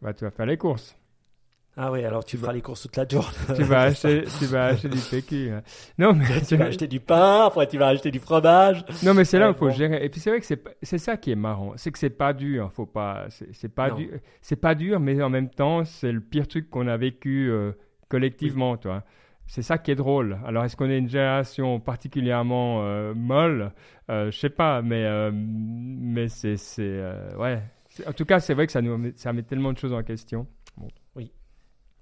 Bah, 0.02 0.12
tu 0.14 0.24
vas 0.24 0.30
faire 0.30 0.46
les 0.46 0.56
courses. 0.56 0.96
Ah 1.76 1.92
oui, 1.92 2.04
alors 2.04 2.24
tu 2.24 2.36
feras 2.36 2.52
les 2.52 2.60
courses 2.62 2.82
toute 2.82 2.96
la 2.96 3.06
journée. 3.08 3.28
Tu 3.56 3.62
vas 3.62 3.82
acheter, 3.82 4.24
tu 4.38 4.44
vas 4.46 4.66
acheter 4.66 4.88
du 4.88 4.98
PQ. 4.98 5.50
hein. 5.52 5.62
Non, 5.98 6.12
mais 6.12 6.26
tu 6.42 6.56
vas 6.56 6.66
acheter 6.66 6.88
du 6.88 7.00
pain, 7.00 7.46
après 7.46 7.66
tu 7.68 7.78
vas 7.78 7.86
acheter 7.88 8.10
du 8.10 8.18
fromage. 8.18 8.84
Non, 9.04 9.14
mais 9.14 9.24
c'est 9.24 9.38
là 9.38 9.48
où 9.48 9.52
il 9.52 9.56
faut 9.56 9.68
bon. 9.68 9.72
gérer. 9.74 10.04
Et 10.04 10.08
puis 10.08 10.20
c'est 10.20 10.30
vrai 10.30 10.40
que 10.40 10.46
c'est 10.82 10.98
ça 10.98 11.16
qui 11.16 11.30
est 11.30 11.36
marrant, 11.36 11.72
c'est 11.76 11.92
que 11.92 11.98
c'est 11.98 12.10
pas 12.10 12.32
dur. 12.32 12.70
Faut 12.72 12.86
pas, 12.86 13.26
c'est 13.52 13.68
pas 13.72 13.90
dur, 13.92 14.10
c'est 14.42 14.56
pas 14.56 14.74
dur, 14.74 14.98
mais 15.00 15.22
en 15.22 15.30
même 15.30 15.48
temps 15.48 15.84
c'est 15.84 16.12
le 16.12 16.20
pire 16.20 16.48
truc 16.48 16.68
qu'on 16.68 16.88
a 16.88 16.96
vécu 16.96 17.48
euh, 17.50 17.72
collectivement, 18.08 18.76
toi. 18.76 19.04
C'est 19.50 19.62
ça 19.62 19.78
qui 19.78 19.90
est 19.90 19.96
drôle. 19.96 20.38
Alors 20.46 20.64
est-ce 20.64 20.76
qu'on 20.76 20.88
est 20.88 20.98
une 20.98 21.08
génération 21.08 21.80
particulièrement 21.80 22.84
euh, 22.84 23.14
molle? 23.14 23.72
Euh, 24.08 24.30
Je 24.30 24.38
sais 24.38 24.48
pas, 24.48 24.80
mais 24.80 25.04
euh, 25.04 25.32
mais 25.34 26.28
c'est 26.28 26.54
ouais. 27.36 27.60
En 28.06 28.12
tout 28.12 28.24
cas, 28.24 28.38
c'est 28.38 28.54
vrai 28.54 28.66
que 28.66 28.72
ça 28.72 28.80
nous 28.80 29.10
ça 29.16 29.32
met 29.32 29.42
tellement 29.42 29.72
de 29.72 29.78
choses 29.78 29.92
en 29.92 30.04
question. 30.04 30.46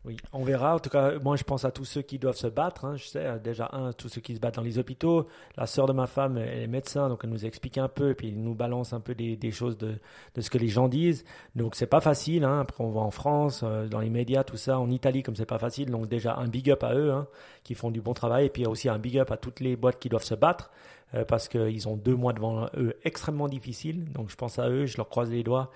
Oui, 0.05 0.17
on 0.33 0.45
verra. 0.45 0.77
En 0.77 0.79
tout 0.79 0.91
cas, 0.91 1.19
moi, 1.19 1.37
je 1.37 1.43
pense 1.43 1.65
à 1.65 1.71
tous 1.73 1.85
ceux 1.85 2.03
qui 2.03 2.19
doivent 2.19 2.37
se 2.37 2.47
battre. 2.47 2.85
hein. 2.85 2.97
Je 2.97 3.05
sais, 3.05 3.27
euh, 3.27 3.39
déjà, 3.39 3.69
un, 3.73 3.93
tous 3.93 4.09
ceux 4.09 4.21
qui 4.21 4.35
se 4.35 4.41
battent 4.41 4.55
dans 4.55 4.63
les 4.63 4.79
hôpitaux. 4.79 5.27
La 5.57 5.67
sœur 5.67 5.87
de 5.87 5.93
ma 5.93 6.07
femme, 6.07 6.39
elle 6.39 6.63
est 6.63 6.67
médecin, 6.69 7.09
donc 7.09 7.21
elle 7.25 7.31
nous 7.31 7.45
explique 7.45 7.79
un 7.79 7.89
peu, 7.89 8.11
et 8.11 8.15
puis 8.15 8.29
elle 8.29 8.41
nous 8.41 8.55
balance 8.55 8.93
un 8.93 9.01
peu 9.01 9.15
des, 9.15 9.51
choses 9.51 9.77
de, 9.77 9.99
de 10.35 10.41
ce 10.41 10.51
que 10.51 10.57
les 10.57 10.69
gens 10.69 10.89
disent. 10.89 11.25
Donc, 11.57 11.75
c'est 11.75 11.87
pas 11.87 12.01
facile. 12.01 12.45
Hein. 12.45 12.61
Après, 12.61 12.83
on 12.83 12.91
va 12.91 13.01
en 13.01 13.11
France, 13.11 13.63
euh, 13.65 13.89
dans 13.89 14.01
les 14.01 14.09
médias, 14.09 14.45
tout 14.45 14.57
ça. 14.57 14.79
En 14.79 14.89
Italie, 14.91 15.23
comme 15.23 15.37
c'est 15.37 15.45
pas 15.47 15.59
facile. 15.59 15.91
Donc, 15.91 16.09
déjà, 16.09 16.37
un 16.37 16.47
big 16.47 16.71
up 16.71 16.85
à 16.85 16.95
eux, 16.95 17.11
hein, 17.13 17.27
qui 17.65 17.75
font 17.75 17.91
du 17.91 18.01
bon 18.01 18.15
travail. 18.15 18.47
Et 18.47 18.51
puis, 18.51 18.65
aussi 18.67 18.89
un 18.89 18.99
big 18.99 19.19
up 19.19 19.31
à 19.33 19.37
toutes 19.37 19.61
les 19.61 19.77
boîtes 19.77 19.99
qui 19.99 20.09
doivent 20.09 20.25
se 20.25 20.35
battre, 20.35 20.71
euh, 21.15 21.25
parce 21.25 21.49
qu'ils 21.49 21.89
ont 21.89 21.97
deux 21.97 22.15
mois 22.15 22.33
devant 22.33 22.69
eux 22.77 22.95
extrêmement 23.05 23.49
difficiles. 23.49 24.05
Donc, 24.13 24.31
je 24.31 24.37
pense 24.37 24.59
à 24.61 24.71
eux, 24.71 24.87
je 24.87 24.97
leur 24.97 25.09
croise 25.09 25.31
les 25.31 25.43
doigts. 25.43 25.71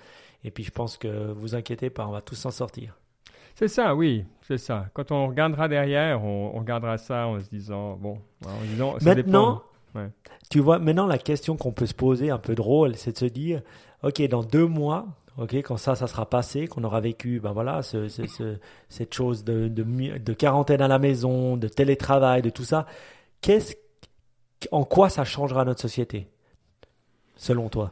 Et 0.45 0.49
puis, 0.49 0.63
je 0.63 0.71
pense 0.71 0.97
que 0.97 1.31
vous 1.33 1.55
inquiétez 1.55 1.89
pas, 1.89 2.07
on 2.07 2.11
va 2.11 2.21
tous 2.21 2.35
s'en 2.35 2.51
sortir. 2.51 2.95
C'est 3.55 3.67
ça, 3.67 3.93
oui, 3.95 4.25
c'est 4.41 4.57
ça. 4.57 4.87
Quand 4.93 5.11
on 5.11 5.27
regardera 5.27 5.67
derrière, 5.67 6.23
on, 6.23 6.51
on 6.55 6.59
regardera 6.59 6.97
ça 6.97 7.27
en 7.27 7.39
se 7.39 7.49
disant 7.49 7.95
bon, 7.97 8.17
en 8.45 8.63
disant 8.65 8.99
ça 8.99 9.13
Maintenant, 9.15 9.63
dépend. 9.93 9.99
Ouais. 10.01 10.09
tu 10.49 10.59
vois, 10.59 10.79
maintenant 10.79 11.05
la 11.05 11.19
question 11.19 11.55
qu'on 11.55 11.71
peut 11.71 11.85
se 11.85 11.93
poser, 11.93 12.31
un 12.31 12.39
peu 12.39 12.55
drôle, 12.55 12.95
c'est 12.95 13.11
de 13.13 13.17
se 13.17 13.25
dire, 13.25 13.61
ok, 14.01 14.21
dans 14.27 14.41
deux 14.43 14.65
mois, 14.65 15.05
ok, 15.37 15.53
quand 15.57 15.77
ça, 15.77 15.93
ça 15.95 16.07
sera 16.07 16.27
passé, 16.27 16.67
qu'on 16.67 16.83
aura 16.83 16.99
vécu, 16.99 17.39
ben 17.39 17.51
voilà, 17.51 17.83
ce- 17.83 18.07
ce- 18.07 18.25
ce- 18.25 18.57
cette 18.89 19.13
chose 19.13 19.43
de, 19.43 19.67
de 19.67 20.33
quarantaine 20.33 20.81
à 20.81 20.87
la 20.87 20.97
maison, 20.97 21.55
de 21.55 21.67
télétravail, 21.67 22.41
de 22.41 22.49
tout 22.49 22.63
ça, 22.65 22.87
qu'est-ce, 23.41 23.75
en 24.71 24.83
quoi 24.83 25.09
ça 25.09 25.25
changera 25.25 25.63
notre 25.63 25.81
société, 25.81 26.27
selon 27.35 27.69
toi? 27.69 27.91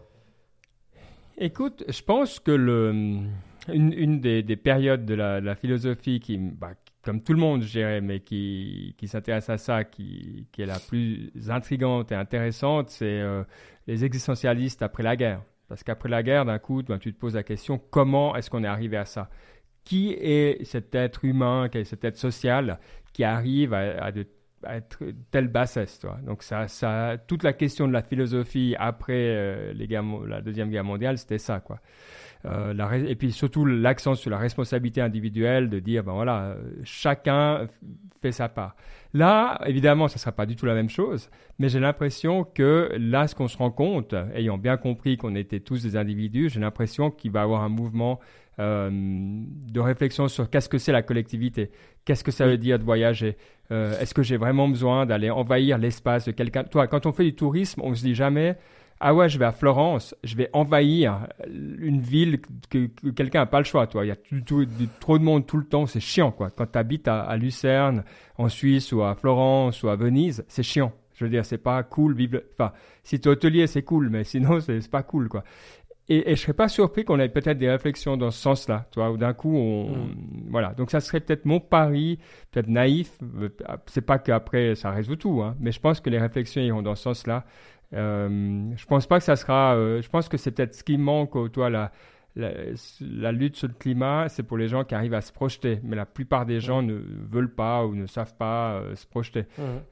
Écoute, 1.38 1.84
je 1.88 2.02
pense 2.02 2.40
que 2.40 2.52
le, 2.52 3.20
une, 3.68 4.20
des, 4.20 4.44
des 4.44 4.56
périodes 4.56 5.06
de 5.06 5.14
la, 5.14 5.56
philosophie 5.56 6.20
bah, 6.58 6.74
qui- 6.74 6.92
comme 7.04 7.22
tout 7.24 7.34
le 7.34 7.40
monde, 7.40 7.64
je 7.64 7.72
dirais, 7.72 8.02
mais 8.02 8.20
qui, 8.20 8.96
qui 8.98 9.08
s'intéresse 9.08 9.50
à 9.50 9.58
ça, 9.58 9.84
qui, 9.84 10.48
qui 10.52 10.62
est 10.62 10.68
la 10.68 10.80
plus 10.80 11.32
intrigante 11.50 12.12
et 12.12 12.16
intéressante, 12.16 12.90
c'est 12.90 13.06
euh, 13.06 13.44
les 13.88 14.06
existentialistes 14.06 14.82
après 14.82 15.04
la 15.04 15.16
guerre. 15.16 15.42
Parce 15.68 15.84
qu'après 15.84 16.10
la 16.10 16.22
guerre, 16.22 16.46
d'un 16.46 16.60
coup, 16.60 16.84
ben, 16.84 17.00
tu 17.00 17.14
te 17.14 17.20
poses 17.20 17.36
la 17.36 17.44
question 17.44 17.80
comment 17.80 18.36
est-ce 18.36 18.50
qu'on 18.50 18.64
est 18.64 18.68
arrivé 18.68 18.98
à 18.98 19.06
ça? 19.06 19.30
Qui 19.84 20.12
est 20.12 20.64
cet 20.66 20.94
être 20.94 21.26
humain, 21.26 21.70
qui 21.70 21.80
est 21.80 21.86
cet 21.86 22.04
être 22.04 22.18
social 22.18 22.80
qui 23.14 23.24
arrive 23.24 23.74
à, 23.74 24.12
être 24.70 25.04
telle 25.32 25.48
bassesse, 25.48 26.00
toi. 26.00 26.20
Donc 26.24 26.44
ça, 26.44 26.68
ça, 26.68 27.18
toute 27.28 27.42
la 27.44 27.54
question 27.54 27.88
de 27.88 27.94
la 27.94 28.04
philosophie 28.04 28.76
après 28.78 29.14
euh, 29.14 29.74
les 29.74 29.88
guerres 29.88 30.04
la 30.28 30.42
deuxième 30.42 30.70
guerre 30.70 30.84
mondiale, 30.84 31.18
c'était 31.18 31.40
ça, 31.40 31.60
quoi. 31.60 31.80
Euh, 32.46 33.06
et 33.08 33.16
puis 33.16 33.32
surtout 33.32 33.66
l'accent 33.66 34.16
sur 34.16 34.30
la 34.32 34.38
responsabilité 34.38 35.02
individuelle, 35.02 35.70
de 35.70 35.80
dire 35.80 36.04
ben 36.04 36.14
voilà, 36.14 36.56
chacun 36.84 37.68
fait 38.22 38.32
sa 38.32 38.50
part. 38.50 38.76
Là, 39.14 39.60
évidemment, 39.66 40.08
ça 40.08 40.18
sera 40.18 40.32
pas 40.32 40.46
du 40.46 40.56
tout 40.56 40.66
la 40.66 40.74
même 40.74 40.90
chose, 40.90 41.30
mais 41.60 41.68
j'ai 41.68 41.80
l'impression 41.80 42.44
que 42.46 42.90
là, 42.98 43.28
ce 43.28 43.36
qu'on 43.36 43.48
se 43.48 43.58
rend 43.58 43.72
compte, 43.72 44.16
ayant 44.34 44.58
bien 44.58 44.78
compris 44.78 45.18
qu'on 45.18 45.36
était 45.36 45.60
tous 45.60 45.84
des 45.84 45.98
individus, 45.98 46.50
j'ai 46.50 46.60
l'impression 46.60 47.12
qu'il 47.12 47.32
va 47.32 47.42
y 47.42 47.44
avoir 47.44 47.62
un 47.62 47.70
mouvement 47.70 48.20
euh, 48.60 48.90
de 48.92 49.80
réflexion 49.80 50.28
sur 50.28 50.50
qu'est-ce 50.50 50.70
que 50.70 50.78
c'est 50.78 50.92
la 50.92 51.02
collectivité, 51.02 51.72
qu'est-ce 52.06 52.24
que 52.24 52.32
ça 52.32 52.46
veut 52.46 52.58
dire 52.58 52.80
de 52.80 52.84
voyager, 52.84 53.38
euh, 53.72 54.00
est-ce 54.00 54.14
que 54.14 54.24
j'ai 54.24 54.38
vraiment 54.38 54.68
besoin 54.68 55.06
d'aller 55.06 55.30
envahir 55.30 55.78
l'espace 55.78 56.26
de 56.26 56.32
quelqu'un? 56.32 56.64
Toi, 56.64 56.88
quand 56.88 57.06
on 57.06 57.12
fait 57.12 57.24
du 57.24 57.34
tourisme, 57.34 57.82
on 57.84 57.94
se 57.96 58.04
dit 58.04 58.16
jamais 58.16 58.58
ah 59.02 59.14
ouais, 59.14 59.28
je 59.30 59.38
vais 59.40 59.46
à 59.46 59.52
Florence, 59.52 60.16
je 60.24 60.36
vais 60.36 60.50
envahir 60.54 61.28
une 61.48 62.00
ville 62.00 62.40
que, 62.70 62.86
que 62.88 63.10
quelqu'un 63.10 63.40
n'a 63.40 63.46
pas 63.48 63.60
le 63.60 63.66
choix. 63.66 63.88
Toi, 63.88 64.06
il 64.06 64.10
y 64.10 64.12
a 64.12 64.16
tout- 64.16 64.42
tout- 64.46 64.66
trop 65.00 65.18
de 65.20 65.24
monde 65.24 65.46
tout 65.46 65.58
le 65.58 65.66
temps, 65.66 65.86
c'est 65.88 66.00
chiant 66.00 66.32
quoi. 66.32 66.50
Quand 66.52 66.68
tu 66.72 66.78
habites 66.78 67.08
à, 67.08 67.22
à 67.22 67.36
Lucerne, 67.38 68.04
en 68.38 68.48
Suisse 68.50 68.92
ou 68.94 69.02
à 69.04 69.16
Florence 69.16 69.82
ou 69.84 69.90
à 69.90 69.96
Venise, 69.96 70.46
c'est 70.48 70.64
chiant. 70.64 70.94
Je 71.16 71.26
veux 71.26 71.30
dire, 71.32 71.46
c'est 71.46 71.58
pas 71.60 71.84
cool. 71.84 72.16
vivre- 72.16 72.42
Enfin, 72.54 72.72
si 73.04 73.20
tu 73.20 73.28
es 73.28 73.32
hôtelier, 73.32 73.68
c'est 73.68 73.84
cool, 73.84 74.10
mais 74.10 74.24
sinon, 74.24 74.60
c'est 74.60 74.90
pas 74.90 75.04
cool 75.04 75.30
quoi. 75.30 75.44
Et, 76.10 76.32
et 76.32 76.36
je 76.36 76.42
serais 76.42 76.54
pas 76.54 76.68
surpris 76.68 77.06
qu'on 77.06 77.20
ait 77.20 77.30
peut-être 77.30 77.58
des 77.60 77.70
réflexions 77.70 78.18
dans 78.18 78.32
ce 78.32 78.42
sens-là, 78.42 78.86
tu 78.92 79.00
vois, 79.00 79.12
où 79.12 79.18
d'un 79.18 79.34
coup, 79.34 79.56
on, 79.56 80.10
voilà. 80.50 80.74
Donc 80.74 80.92
ça 80.92 81.00
serait 81.00 81.20
peut-être 81.22 81.46
mon 81.46 81.60
pari, 81.62 82.20
peut-être 82.52 82.68
naïf. 82.68 83.18
euh, 83.40 83.50
C'est 83.86 84.02
pas 84.02 84.18
qu'après 84.20 84.76
ça 84.76 84.92
résout 84.92 85.16
tout, 85.16 85.42
hein, 85.42 85.56
mais 85.60 85.72
je 85.72 85.80
pense 85.80 86.02
que 86.02 86.10
les 86.10 86.18
réflexions 86.20 86.62
iront 86.64 86.82
dans 86.82 86.96
ce 86.96 87.04
sens-là. 87.04 87.46
Euh, 87.94 88.72
je 88.76 88.86
pense 88.86 89.08
pas 89.08 89.20
que 89.20 89.26
ça 89.26 89.36
sera. 89.36 89.76
euh, 89.76 90.02
je 90.02 90.10
pense 90.10 90.30
que 90.30 90.38
c'est 90.38 90.52
peut-être 90.52 90.76
ce 90.76 90.84
qui 90.84 90.98
manque, 90.98 91.36
au- 91.36 91.50
toi, 91.50 91.70
la, 91.70 91.92
la, 92.36 92.52
la 93.02 93.32
lutte 93.32 93.58
sur 93.58 93.68
le 93.68 93.74
climat, 93.74 94.30
c'est 94.30 94.44
pour 94.44 94.58
les 94.58 94.68
gens 94.70 94.84
qui 94.86 94.96
arrivent 94.96 95.14
à 95.14 95.22
se 95.22 95.34
projeter. 95.34 95.80
Mais 95.84 95.96
la 95.96 96.06
plupart 96.06 96.46
des 96.46 96.60
gens 96.62 96.82
ne 96.82 96.98
veulent 97.30 97.54
pas 97.54 97.86
ou 97.86 97.94
ne 97.96 98.06
savent 98.08 98.36
pas 98.36 98.76
euh, 98.76 98.96
se 98.96 99.06
projeter. 99.06 99.46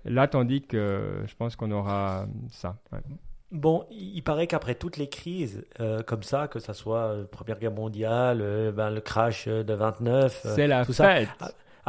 Là, 0.06 0.28
tandis 0.28 0.62
que 0.62 0.78
euh, 0.78 1.28
je 1.28 1.36
pense 1.36 1.56
qu'on 1.56 1.72
aura 1.72 2.26
ça. 2.50 2.78
ouais. 2.94 3.00
Bon, 3.52 3.86
il 3.90 4.22
paraît 4.22 4.46
qu'après 4.46 4.76
toutes 4.76 4.98
les 4.98 5.10
crises 5.10 5.66
euh, 5.80 6.04
comme 6.04 6.22
ça, 6.22 6.48
que 6.48 6.60
ça 6.60 6.76
soit 6.76 7.00
euh, 7.08 7.26
Première 7.26 7.58
Guerre 7.60 7.72
mondiale, 7.74 8.42
euh, 8.44 8.72
ben, 8.72 8.92
le 8.92 9.02
crash 9.02 9.46
euh, 9.48 9.64
de 9.64 9.74
29, 9.74 10.44
euh, 10.46 10.56
C'est 10.56 10.68
la 10.68 10.86
tout 10.86 10.94
ça. 10.94 11.16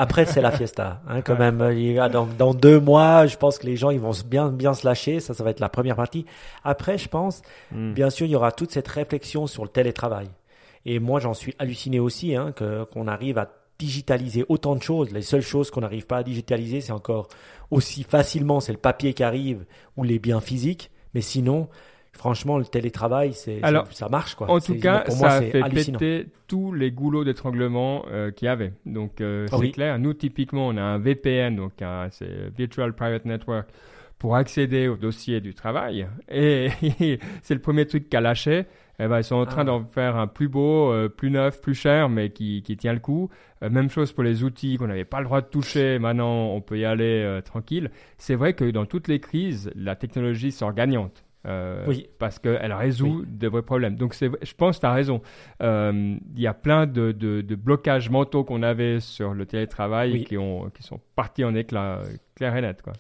Après 0.01 0.25
c'est 0.25 0.41
la 0.41 0.51
fiesta, 0.51 1.03
hein, 1.07 1.21
quand 1.21 1.39
même. 1.39 1.61
Il 1.77 1.97
dans, 2.11 2.27
dans 2.27 2.55
deux 2.55 2.81
mois, 2.81 3.27
je 3.27 3.37
pense 3.37 3.59
que 3.59 3.67
les 3.67 3.77
gens 3.77 3.91
ils 3.91 4.01
vont 4.01 4.13
bien 4.27 4.49
bien 4.49 4.73
se 4.73 4.87
lâcher. 4.87 5.21
Ça, 5.21 5.35
ça 5.35 5.45
va 5.45 5.51
être 5.51 5.61
la 5.61 5.69
première 5.69 5.97
partie. 5.97 6.25
Après, 6.65 6.97
je 6.97 7.09
pense, 7.09 7.43
Mm. 7.73 7.93
bien 7.93 8.11
sûr, 8.11 8.27
il 8.27 8.31
y 8.31 8.37
aura 8.37 8.53
toute 8.53 8.71
cette 8.73 8.89
réflexion 8.89 9.47
sur 9.47 9.63
le 9.63 9.69
télétravail. 9.69 10.29
Et 10.87 10.99
moi, 10.99 11.21
j'en 11.21 11.35
suis 11.35 11.55
halluciné 11.59 12.01
aussi, 12.01 12.35
hein, 12.35 12.53
que 12.53 12.85
qu'on 12.85 13.07
arrive 13.07 13.39
à 13.39 13.51
digitaliser 13.79 14.45
autant 14.49 14.75
de 14.75 14.83
choses. 14.83 15.11
Les 15.13 15.23
seules 15.23 15.43
choses 15.43 15.71
qu'on 15.71 15.81
n'arrive 15.83 16.07
pas 16.07 16.19
à 16.19 16.23
digitaliser, 16.23 16.81
c'est 16.81 16.93
encore 16.93 17.29
aussi 17.71 18.03
facilement, 18.03 18.61
c'est 18.61 18.73
le 18.73 18.79
papier 18.79 19.13
qui 19.15 19.23
arrive 19.23 19.65
ou 19.97 20.05
les 20.05 20.19
biens 20.19 20.41
physiques. 20.41 20.91
Mais 21.15 21.21
sinon, 21.21 21.69
franchement, 22.21 22.59
le 22.59 22.67
télétravail, 22.67 23.33
c'est 23.33 23.63
Alors, 23.63 23.87
ça 23.93 24.11
marche 24.11 24.35
quoi. 24.35 24.51
En 24.51 24.61
tout 24.61 24.79
cas, 24.79 24.99
pour 25.01 25.15
ça 25.15 25.19
moi, 25.21 25.29
a 25.31 25.39
c'est 25.41 25.51
fait 25.51 25.63
péter 25.71 26.27
tous 26.49 26.75
les 26.75 26.91
goulots 26.91 27.25
d'étranglement 27.25 28.05
euh, 28.11 28.31
qu'il 28.31 28.45
y 28.45 28.49
avait. 28.51 28.75
Donc, 28.85 29.23
euh, 29.23 29.47
Ah 29.51 29.55
c'est 29.57 29.61
oui. 29.63 29.73
clair. 29.73 29.99
Nous, 29.99 30.13
typiquement, 30.13 30.69
on 30.69 30.77
a 30.77 30.83
un 30.83 30.99
VPN, 30.99 31.57
donc 31.57 31.81
un- 31.81 32.09
c'est 32.11 32.51
Virtual 32.57 32.93
Private 32.93 33.25
Network, 33.25 33.69
pour 34.19 34.37
accéder 34.37 34.87
au 34.87 34.97
dossier 34.97 35.41
du 35.41 35.55
travail. 35.55 36.07
Et 36.31 36.69
c'est 37.43 37.55
le 37.55 37.61
premier 37.61 37.87
truc 37.87 38.11
qu'a 38.11 38.21
lâché. 38.21 38.67
Eh 39.03 39.07
ben, 39.09 39.17
ils 39.21 39.25
sont 39.25 39.37
en 39.37 39.47
train 39.47 39.63
Ah. 39.63 39.65
d'en 39.65 39.85
faire 39.87 40.17
un 40.19 40.27
plus 40.27 40.49
beau, 40.49 40.93
euh, 40.93 41.09
plus 41.09 41.31
neuf, 41.31 41.63
plus 41.63 41.75
cher, 41.75 42.11
mais 42.11 42.29
qui, 42.29 42.63
qui 42.63 42.77
tient 42.77 42.93
le 42.93 42.99
coup. 43.01 43.31
Euh, 43.63 43.71
même 43.71 43.89
chose 43.89 44.13
pour 44.13 44.23
les 44.25 44.45
outils 44.45 44.77
qu'on 44.77 44.89
n'avait 44.89 45.07
pas 45.07 45.21
le 45.21 45.25
droit 45.25 45.41
de 45.41 45.47
toucher. 45.47 45.99
Maintenant, 45.99 46.49
on 46.49 46.61
peut 46.61 46.79
y 46.79 46.85
aller 46.85 47.23
euh, 47.25 47.41
tranquille. 47.41 47.91
C'est 48.19 48.35
vrai 48.35 48.53
que 48.53 48.71
dans 48.71 48.85
toutes 48.85 49.09
les 49.09 49.19
crises, 49.19 49.71
la 49.75 49.97
technologie 49.97 50.53
sort 50.53 50.75
gagnante. 50.75 51.25
Euh, 51.47 51.85
Oui. 51.89 52.07
Parce 52.19 52.39
qu'elle 52.39 52.73
résout 52.73 53.25
de 53.27 53.49
vrais 53.49 53.63
problèmes. 53.63 53.97
Donc, 53.97 54.15
je 54.15 54.55
pense 54.55 54.77
que 54.77 54.81
tu 54.81 54.87
as 54.87 54.93
raison. 54.93 55.23
Euh, 55.63 56.17
Il 56.35 56.41
y 56.41 56.47
a 56.47 56.55
plein 56.55 56.87
de, 56.87 57.13
de, 57.13 57.41
de 57.41 57.55
blocages 57.55 58.11
mentaux 58.11 58.45
qu'on 58.45 58.63
avait 58.63 59.01
sur 59.01 59.33
le 59.33 59.47
télétravail 59.47 60.13
Oui. 60.13 60.25
qui, 60.25 60.37
ont, 60.37 60.69
qui 60.71 60.83
sont 60.83 61.01
partis 61.17 61.45
en 61.45 61.55
éclat 61.55 61.99
euh, 61.99 62.05
clair 62.35 62.55
et 62.57 62.61
net. 62.61 62.83
Quoi. 62.83 62.93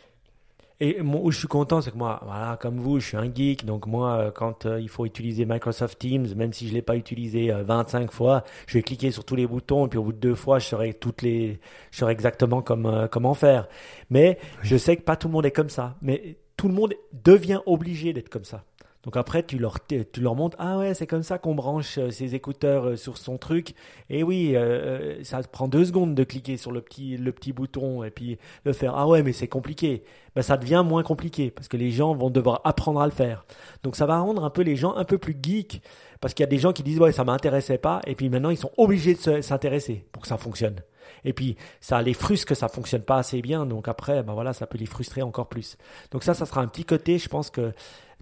Et 0.83 1.03
moi, 1.03 1.20
où 1.22 1.31
je 1.31 1.38
suis 1.38 1.48
content, 1.48 1.83
c'est 1.83 1.90
que 1.90 1.98
moi, 1.98 2.20
voilà, 2.24 2.57
comme 2.59 2.76
vous, 2.79 3.00
je 3.00 3.09
suis 3.09 3.16
un 3.18 3.31
geek. 3.31 3.66
Donc 3.66 3.87
moi, 3.87 4.14
euh, 4.16 4.31
quand 4.31 4.64
euh, 4.64 4.81
il 4.81 4.88
faut 4.88 5.05
utiliser 5.05 5.44
Microsoft 5.44 5.98
Teams, 5.98 6.26
même 6.37 6.55
si 6.55 6.66
je 6.68 6.72
l'ai 6.72 6.81
pas 6.81 6.96
utilisé 6.96 7.53
euh, 7.53 7.62
25 7.62 8.11
fois, 8.11 8.44
je 8.66 8.79
vais 8.79 8.83
cliquer 8.83 9.11
sur 9.11 9.22
tous 9.26 9.37
les 9.37 9.46
boutons 9.46 9.85
et 9.85 9.88
puis 9.90 9.98
au 9.98 10.05
bout 10.05 10.14
de 10.14 10.18
deux 10.18 10.35
fois, 10.35 10.59
je 10.59 10.66
saurai 10.68 10.94
toutes 10.94 11.20
les, 11.20 11.61
je 11.90 11.98
saurai 11.98 12.12
exactement 12.12 12.62
comme, 12.62 13.09
comment 13.12 13.35
faire. 13.35 13.68
Mais 14.09 14.38
je 14.62 14.79
sais 14.79 14.96
que 14.96 15.03
pas 15.03 15.16
tout 15.16 15.29
le 15.29 15.33
monde 15.33 15.44
est 15.44 15.50
comme 15.50 15.68
ça. 15.68 15.96
Mais 16.00 16.38
tout 16.61 16.68
le 16.68 16.75
monde 16.75 16.92
devient 17.25 17.61
obligé 17.64 18.12
d'être 18.12 18.29
comme 18.29 18.44
ça. 18.44 18.64
Donc 19.03 19.16
après, 19.16 19.42
tu 19.42 19.57
leur, 19.59 19.79
tu 19.87 20.20
montres, 20.20 20.59
ah 20.61 20.77
ouais, 20.77 20.92
c'est 20.92 21.07
comme 21.07 21.23
ça 21.23 21.38
qu'on 21.38 21.55
branche 21.55 21.96
euh, 21.96 22.11
ses 22.11 22.35
écouteurs 22.35 22.87
euh, 22.87 22.96
sur 22.96 23.16
son 23.16 23.38
truc. 23.38 23.73
Et 24.11 24.23
oui, 24.23 24.55
euh, 24.55 24.59
euh, 24.61 25.25
ça 25.25 25.40
prend 25.51 25.68
deux 25.68 25.87
secondes 25.87 26.14
de 26.14 26.23
cliquer 26.23 26.59
sur 26.59 26.70
le 26.70 26.83
petit, 26.83 27.53
bouton 27.55 28.05
et 28.05 28.11
puis 28.11 28.37
le 28.66 28.75
faire. 28.75 28.94
Ah 28.94 29.09
ouais, 29.09 29.23
mais 29.23 29.33
c'est 29.33 29.49
compliqué. 29.49 30.03
Ben, 30.37 30.42
ça 30.42 30.59
devient 30.59 30.85
moins 30.87 31.03
compliqué 31.03 31.51
parce 31.51 31.66
que 31.66 31.79
les 31.79 31.92
gens 31.92 32.14
vont 32.14 32.29
devoir 32.29 32.61
apprendre 32.64 33.01
à 33.01 33.07
le 33.07 33.12
faire. 33.12 33.46
Donc 33.83 33.96
ça 33.96 34.05
va 34.05 34.18
rendre 34.18 34.44
un 34.44 34.51
peu 34.51 34.61
les 34.61 34.77
gens 34.77 34.94
un 34.96 35.05
peu 35.07 35.16
plus 35.16 35.38
geeks 35.42 35.81
parce 36.20 36.35
qu'il 36.35 36.42
y 36.42 36.46
a 36.46 36.51
des 36.51 36.59
gens 36.59 36.75
qui 36.75 36.83
disent 36.83 37.01
ouais 37.01 37.12
ça 37.12 37.25
m'intéressait 37.25 37.79
pas 37.79 38.03
et 38.07 38.14
puis 38.14 38.29
maintenant 38.29 38.51
ils 38.51 38.59
sont 38.59 38.73
obligés 38.77 39.14
de 39.14 39.18
se- 39.20 39.40
s'intéresser 39.40 40.05
pour 40.12 40.20
que 40.20 40.29
ça 40.29 40.37
fonctionne. 40.37 40.77
Et 41.24 41.33
puis, 41.33 41.56
ça 41.80 42.02
les 42.02 42.14
frustre 42.14 42.46
que 42.46 42.54
ça 42.54 42.68
fonctionne 42.68 43.02
pas 43.02 43.16
assez 43.16 43.42
bien. 43.42 43.66
Donc 43.66 43.88
après, 43.88 44.22
ben 44.22 44.35
voilà, 44.35 44.52
ça 44.52 44.66
peut 44.66 44.78
les 44.78 44.87
frustrer 44.87 45.22
encore 45.22 45.48
plus. 45.48 45.76
Donc 46.11 46.22
ça, 46.22 46.35
ça 46.35 46.46
sera 46.46 46.61
un 46.61 46.66
petit 46.66 46.85
côté, 46.85 47.18
je 47.18 47.28
pense 47.28 47.50
que 47.50 47.72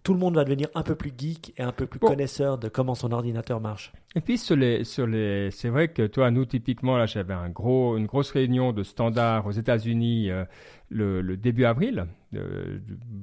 tout 0.03 0.13
le 0.13 0.21
monde 0.21 0.37
va 0.37 0.45
devenir 0.45 0.69
un 0.75 0.83
peu 0.83 0.95
plus 0.95 1.13
geek 1.17 1.55
et 1.59 1.63
un 1.63 1.73
peu 1.73 1.87
plus 1.87 1.99
connaisseur 1.99 2.59
de 2.59 2.69
comment 2.69 2.95
son 2.95 3.13
ordinateur 3.13 3.61
marche. 3.61 3.93
Et 4.15 4.21
puis 4.21 4.39
sur 4.39 4.57
les, 4.57 4.85
sur 4.85 5.07
les, 5.07 5.51
c'est 5.51 5.69
vrai 5.69 5.89
que 5.89 6.07
toi, 6.07 6.31
nous 6.31 6.45
typiquement 6.45 6.97
là, 6.97 7.07
j'avais 7.07 7.35
un 7.35 7.49
gros, 7.49 7.97
une 7.97 8.07
grosse 8.07 8.31
réunion 8.31 8.73
de 8.73 8.83
standards 8.83 9.47
aux 9.47 9.51
États-Unis 9.51 10.31
euh, 10.31 10.45
le, 10.89 11.37
début 11.37 11.65
avril, 11.65 12.07
euh, 12.35 12.79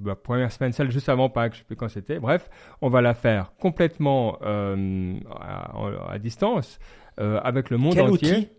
la 0.06 0.16
première 0.16 0.52
semaine, 0.52 0.74
celle 0.74 0.92
juste 0.92 1.10
avant 1.10 1.30
Pâques, 1.30 1.54
je 1.54 1.60
sais 1.60 1.66
plus 1.66 1.76
quand 1.76 1.90
c'était. 1.90 2.20
Bref, 2.20 2.50
on 2.82 2.90
va 2.90 3.02
la 3.02 3.14
faire 3.14 3.54
complètement 3.60 4.38
euh, 4.44 5.16
à, 5.40 6.20
distance 6.20 6.80
avec 7.18 7.70
le 7.70 7.78
monde 7.78 7.98
entier. 7.98 8.50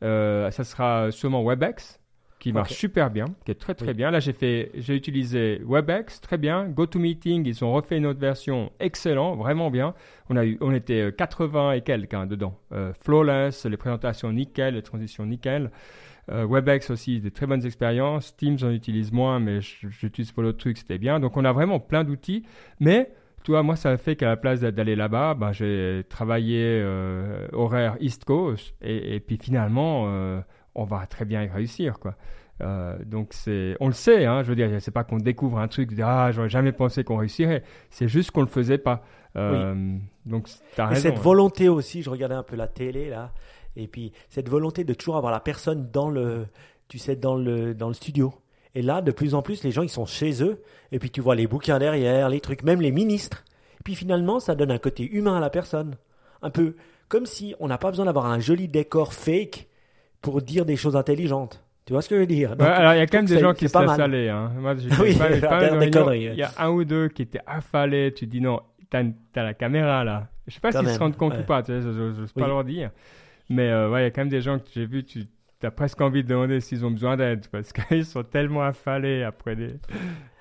Ça 0.00 0.64
sera 0.64 1.10
sûrement 1.10 1.44
WebEx 1.44 2.00
qui 2.40 2.52
marche 2.52 2.72
super 2.72 3.10
bien, 3.10 3.26
qui 3.44 3.52
est 3.52 3.60
très 3.60 3.74
très 3.74 3.94
bien. 3.94 4.10
Là, 4.10 4.18
j'ai 4.18 4.32
fait, 4.32 4.72
j'ai 4.74 4.96
utilisé 4.96 5.60
WebEx, 5.64 6.20
très 6.22 6.38
bien. 6.38 6.68
GoToMeeting, 6.68 7.46
ils 7.46 7.62
ont 7.64 7.72
refait 7.72 7.98
une 7.98 8.06
autre 8.06 8.18
version, 8.18 8.72
excellent, 8.80 9.36
vraiment 9.36 9.70
bien. 9.70 9.94
On 10.30 10.36
a 10.36 10.44
eu, 10.44 10.56
on 10.60 10.72
était 10.72 11.12
80 11.16 11.72
et 11.72 11.82
quelques 11.82 12.14
hein, 12.14 12.26
dedans. 12.26 12.58
Euh, 12.72 12.92
flawless, 13.04 13.66
les 13.66 13.76
présentations 13.76 14.32
nickel, 14.32 14.74
les 14.74 14.82
transitions 14.82 15.26
nickel. 15.26 15.70
Euh, 16.30 16.46
WebEx 16.46 16.90
aussi, 16.90 17.20
des 17.20 17.30
très 17.30 17.46
bonnes 17.46 17.64
expériences. 17.66 18.34
Teams, 18.36 18.58
on 18.62 18.70
utilise 18.70 19.12
moins, 19.12 19.38
mais 19.38 19.60
j'utilise 19.60 20.32
pour 20.32 20.42
l'autre 20.42 20.58
truc, 20.58 20.78
c'était 20.78 20.98
bien. 20.98 21.20
Donc, 21.20 21.36
on 21.36 21.44
a 21.44 21.52
vraiment 21.52 21.78
plein 21.78 22.04
d'outils, 22.04 22.44
mais 22.78 23.12
tu 23.42 23.52
vois, 23.52 23.62
moi, 23.62 23.76
ça 23.76 23.90
a 23.90 23.96
fait 23.96 24.16
qu'à 24.16 24.28
la 24.28 24.36
place 24.36 24.60
d'aller 24.60 24.96
là-bas, 24.96 25.34
bah, 25.34 25.52
j'ai 25.52 26.04
travaillé 26.08 26.80
euh, 26.82 27.48
horaire 27.52 27.96
East 28.00 28.24
Coast, 28.24 28.74
et, 28.82 29.16
et 29.16 29.20
puis 29.20 29.38
finalement 29.40 30.42
on 30.74 30.84
va 30.84 31.06
très 31.06 31.24
bien 31.24 31.42
y 31.42 31.48
réussir, 31.48 31.98
quoi. 31.98 32.14
Euh, 32.62 32.98
donc 33.04 33.28
c'est, 33.32 33.76
on 33.80 33.86
le 33.86 33.94
sait, 33.94 34.26
hein, 34.26 34.42
je 34.42 34.48
veux 34.48 34.54
dire, 34.54 34.68
c'est 34.80 34.90
pas 34.90 35.04
qu'on 35.04 35.16
découvre 35.16 35.58
un 35.58 35.68
truc, 35.68 35.90
ah 36.02 36.30
j'aurais 36.30 36.50
jamais 36.50 36.72
pensé 36.72 37.04
qu'on 37.04 37.16
réussirait, 37.16 37.62
c'est 37.88 38.08
juste 38.08 38.32
qu'on 38.32 38.42
le 38.42 38.46
faisait 38.46 38.78
pas. 38.78 39.02
Euh, 39.36 39.96
donc 40.26 40.48
as 40.76 40.86
raison. 40.86 40.98
Et 40.98 41.02
cette 41.02 41.18
volonté 41.18 41.68
aussi, 41.68 42.02
je 42.02 42.10
regardais 42.10 42.34
un 42.34 42.42
peu 42.42 42.56
la 42.56 42.68
télé 42.68 43.08
là, 43.08 43.32
et 43.76 43.86
puis 43.86 44.12
cette 44.28 44.48
volonté 44.48 44.84
de 44.84 44.92
toujours 44.92 45.16
avoir 45.16 45.32
la 45.32 45.40
personne 45.40 45.90
dans 45.90 46.10
le, 46.10 46.48
tu 46.88 46.98
sais, 46.98 47.16
dans 47.16 47.34
le 47.34 47.74
dans 47.74 47.88
le 47.88 47.94
studio. 47.94 48.34
Et 48.74 48.82
là, 48.82 49.02
de 49.02 49.10
plus 49.10 49.34
en 49.34 49.42
plus, 49.42 49.64
les 49.64 49.72
gens 49.72 49.82
ils 49.82 49.88
sont 49.88 50.06
chez 50.06 50.42
eux, 50.42 50.62
et 50.92 50.98
puis 50.98 51.10
tu 51.10 51.20
vois 51.20 51.34
les 51.34 51.46
bouquins 51.46 51.78
derrière, 51.78 52.28
les 52.28 52.40
trucs, 52.40 52.62
même 52.62 52.80
les 52.80 52.92
ministres. 52.92 53.44
Et 53.80 53.82
puis 53.84 53.94
finalement, 53.94 54.40
ça 54.40 54.54
donne 54.54 54.70
un 54.70 54.78
côté 54.78 55.08
humain 55.10 55.36
à 55.36 55.40
la 55.40 55.50
personne, 55.50 55.96
un 56.42 56.50
peu 56.50 56.74
comme 57.08 57.26
si 57.26 57.54
on 57.58 57.68
n'a 57.68 57.76
pas 57.76 57.90
besoin 57.90 58.06
d'avoir 58.06 58.26
un 58.26 58.38
joli 58.38 58.68
décor 58.68 59.12
fake 59.12 59.66
pour 60.22 60.40
dire 60.40 60.64
des 60.64 60.76
choses 60.76 60.96
intelligentes. 60.96 61.62
Tu 61.84 61.92
vois 61.92 62.02
ce 62.02 62.08
que 62.08 62.14
je 62.14 62.20
veux 62.20 62.26
dire? 62.26 62.54
Alors, 62.60 62.94
il 62.94 62.98
y 62.98 63.00
a 63.00 63.06
quand 63.06 63.18
même 63.18 63.26
des 63.26 63.40
gens 63.40 63.52
qui 63.52 63.68
se 63.68 63.78
laissent 63.78 63.98
aller. 63.98 64.28
Hein. 64.28 64.52
Moi, 64.58 64.74
oui, 65.00 65.16
pas, 65.16 66.14
Il 66.14 66.34
y 66.34 66.42
a 66.42 66.52
un 66.58 66.70
ou 66.70 66.84
deux 66.84 67.08
qui 67.08 67.22
étaient 67.22 67.40
affalés. 67.46 68.14
Tu 68.14 68.26
dis 68.26 68.40
non, 68.40 68.60
t'as 68.88 69.02
as 69.34 69.42
la 69.42 69.54
caméra 69.54 70.04
là. 70.04 70.28
Je 70.46 70.54
sais 70.54 70.60
pas 70.60 70.70
s'ils 70.72 70.88
se 70.88 70.98
rendent 70.98 71.16
compte 71.16 71.34
ou 71.36 71.42
pas. 71.42 71.62
Tu 71.62 71.72
sais, 71.72 71.88
pas 72.38 72.46
leur 72.46 72.64
dire. 72.64 72.90
Mais 73.48 73.68
euh, 73.68 73.90
ouais, 73.90 74.02
il 74.02 74.04
y 74.04 74.06
a 74.06 74.10
quand 74.10 74.20
même 74.20 74.28
des 74.28 74.40
gens 74.40 74.60
que 74.60 74.66
j'ai 74.72 74.86
vu. 74.86 75.02
Tu 75.02 75.24
as 75.66 75.70
presque 75.70 76.00
envie 76.00 76.22
de 76.22 76.28
demander 76.28 76.60
s'ils 76.60 76.84
ont 76.84 76.90
besoin 76.90 77.16
d'aide 77.16 77.46
parce 77.48 77.72
qu'ils 77.88 78.06
sont 78.06 78.24
tellement 78.24 78.62
affalés 78.62 79.22
après 79.22 79.56
des. 79.56 79.74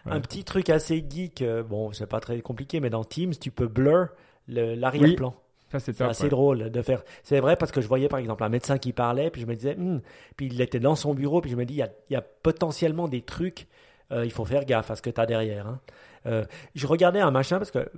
Un 0.05 0.21
petit 0.21 0.43
truc 0.43 0.69
assez 0.69 1.05
geek. 1.08 1.41
Euh, 1.41 1.62
bon, 1.62 1.91
c'est 1.91 2.08
pas 2.08 2.19
très 2.19 2.39
compliqué, 2.41 2.79
mais 2.79 2.89
dans 2.89 3.03
Teams, 3.03 3.34
tu 3.34 3.51
peux 3.51 3.67
blur 3.67 4.08
l'arrière-plan 4.47 5.36
c'est 5.77 6.01
assez 6.01 6.29
drôle 6.29 6.71
de 6.71 6.82
faire. 6.82 7.03
C'est 7.21 7.39
vrai 7.39 7.55
parce 7.55 7.71
que 7.71 7.82
je 7.82 7.88
voyais 7.88 8.08
par 8.08 8.19
exemple 8.19 8.43
un 8.43 8.49
médecin 8.49 8.79
qui 8.79 8.91
parlait, 8.91 9.29
puis 9.29 9.41
je 9.41 9.45
me 9.45 9.55
disais, 9.55 9.75
hmm. 9.75 10.01
puis 10.36 10.47
il 10.47 10.60
était 10.62 10.79
dans 10.79 10.95
son 10.95 11.13
bureau, 11.13 11.41
puis 11.41 11.51
je 11.51 11.55
me 11.55 11.65
dis, 11.65 11.75
il 11.75 11.88
y 12.10 12.15
a, 12.15 12.21
potentiellement 12.21 13.08
des 13.08 13.21
trucs, 13.21 13.67
euh, 14.12 14.25
il 14.25 14.32
faut 14.32 14.45
faire 14.45 14.65
gaffe 14.65 14.89
à 14.89 14.95
ce 14.95 15.01
que 15.01 15.12
tu 15.12 15.21
as 15.21 15.27
derrière. 15.27 15.67
Hein. 15.67 15.79
Euh, 16.25 16.45
je 16.75 16.88
regardais 16.88 17.19
un 17.19 17.32
machin 17.32 17.58
parce 17.58 17.71
que 17.71 17.79
euh, 17.79 17.89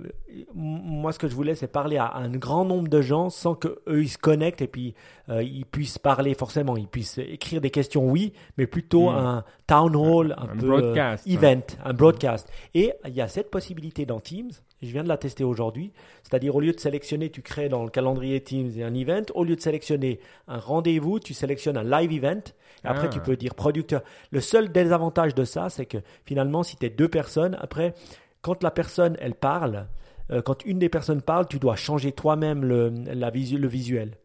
moi, 0.54 1.12
ce 1.12 1.18
que 1.18 1.28
je 1.28 1.34
voulais, 1.34 1.54
c'est 1.54 1.66
parler 1.66 1.96
à 1.96 2.14
un 2.16 2.30
grand 2.30 2.64
nombre 2.64 2.88
de 2.88 3.00
gens 3.00 3.30
sans 3.30 3.54
que 3.54 3.80
eux 3.88 4.02
ils 4.02 4.08
se 4.08 4.18
connectent 4.18 4.62
et 4.62 4.68
puis 4.68 4.94
euh, 5.28 5.42
ils 5.42 5.64
puissent 5.64 5.98
parler 5.98 6.34
forcément. 6.34 6.76
Ils 6.76 6.88
puissent 6.88 7.18
écrire 7.18 7.60
des 7.60 7.70
questions, 7.70 8.08
oui, 8.08 8.32
mais 8.58 8.66
plutôt 8.66 9.10
hmm. 9.10 9.14
un 9.14 9.44
town 9.66 9.96
hall, 9.96 10.34
un, 10.38 10.46
peu 10.46 10.66
broadcast, 10.66 11.26
event, 11.26 11.62
un 11.84 11.92
broadcast. 11.92 12.48
Et 12.74 12.92
il 13.06 13.14
y 13.14 13.20
a 13.20 13.28
cette 13.28 13.50
possibilité 13.50 14.06
dans 14.06 14.20
Teams. 14.20 14.52
Je 14.82 14.88
viens 14.88 15.04
de 15.04 15.08
la 15.08 15.16
tester 15.16 15.44
aujourd'hui. 15.44 15.92
C'est-à-dire, 16.24 16.54
au 16.56 16.60
lieu 16.60 16.72
de 16.72 16.80
sélectionner, 16.80 17.30
tu 17.30 17.40
crées 17.40 17.68
dans 17.68 17.84
le 17.84 17.90
calendrier 17.90 18.40
Teams 18.42 18.70
un 18.82 18.94
event. 18.94 19.22
Au 19.34 19.44
lieu 19.44 19.54
de 19.54 19.60
sélectionner 19.60 20.18
un 20.48 20.58
rendez-vous, 20.58 21.20
tu 21.20 21.34
sélectionnes 21.34 21.76
un 21.76 21.84
live 21.84 22.12
event. 22.12 22.42
après, 22.82 23.08
tu 23.08 23.18
ah. 23.20 23.24
peux 23.24 23.36
dire 23.36 23.54
producteur. 23.54 24.02
Le 24.32 24.40
seul 24.40 24.72
désavantage 24.72 25.34
de 25.34 25.44
ça, 25.44 25.68
c'est 25.68 25.86
que 25.86 25.98
finalement, 26.24 26.64
si 26.64 26.76
tu 26.76 26.86
es 26.86 26.90
deux 26.90 27.08
personnes, 27.08 27.56
après, 27.60 27.94
quand 28.40 28.62
la 28.62 28.72
personne, 28.72 29.16
elle 29.20 29.34
parle, 29.34 29.86
euh, 30.30 30.42
quand 30.42 30.64
une 30.64 30.78
des 30.78 30.88
personnes 30.88 31.22
parle, 31.22 31.46
tu 31.46 31.58
dois 31.58 31.76
changer 31.76 32.10
toi-même 32.10 32.64
le, 32.64 32.92
la 33.12 33.30
le 33.30 33.68
visuel. 33.68 34.18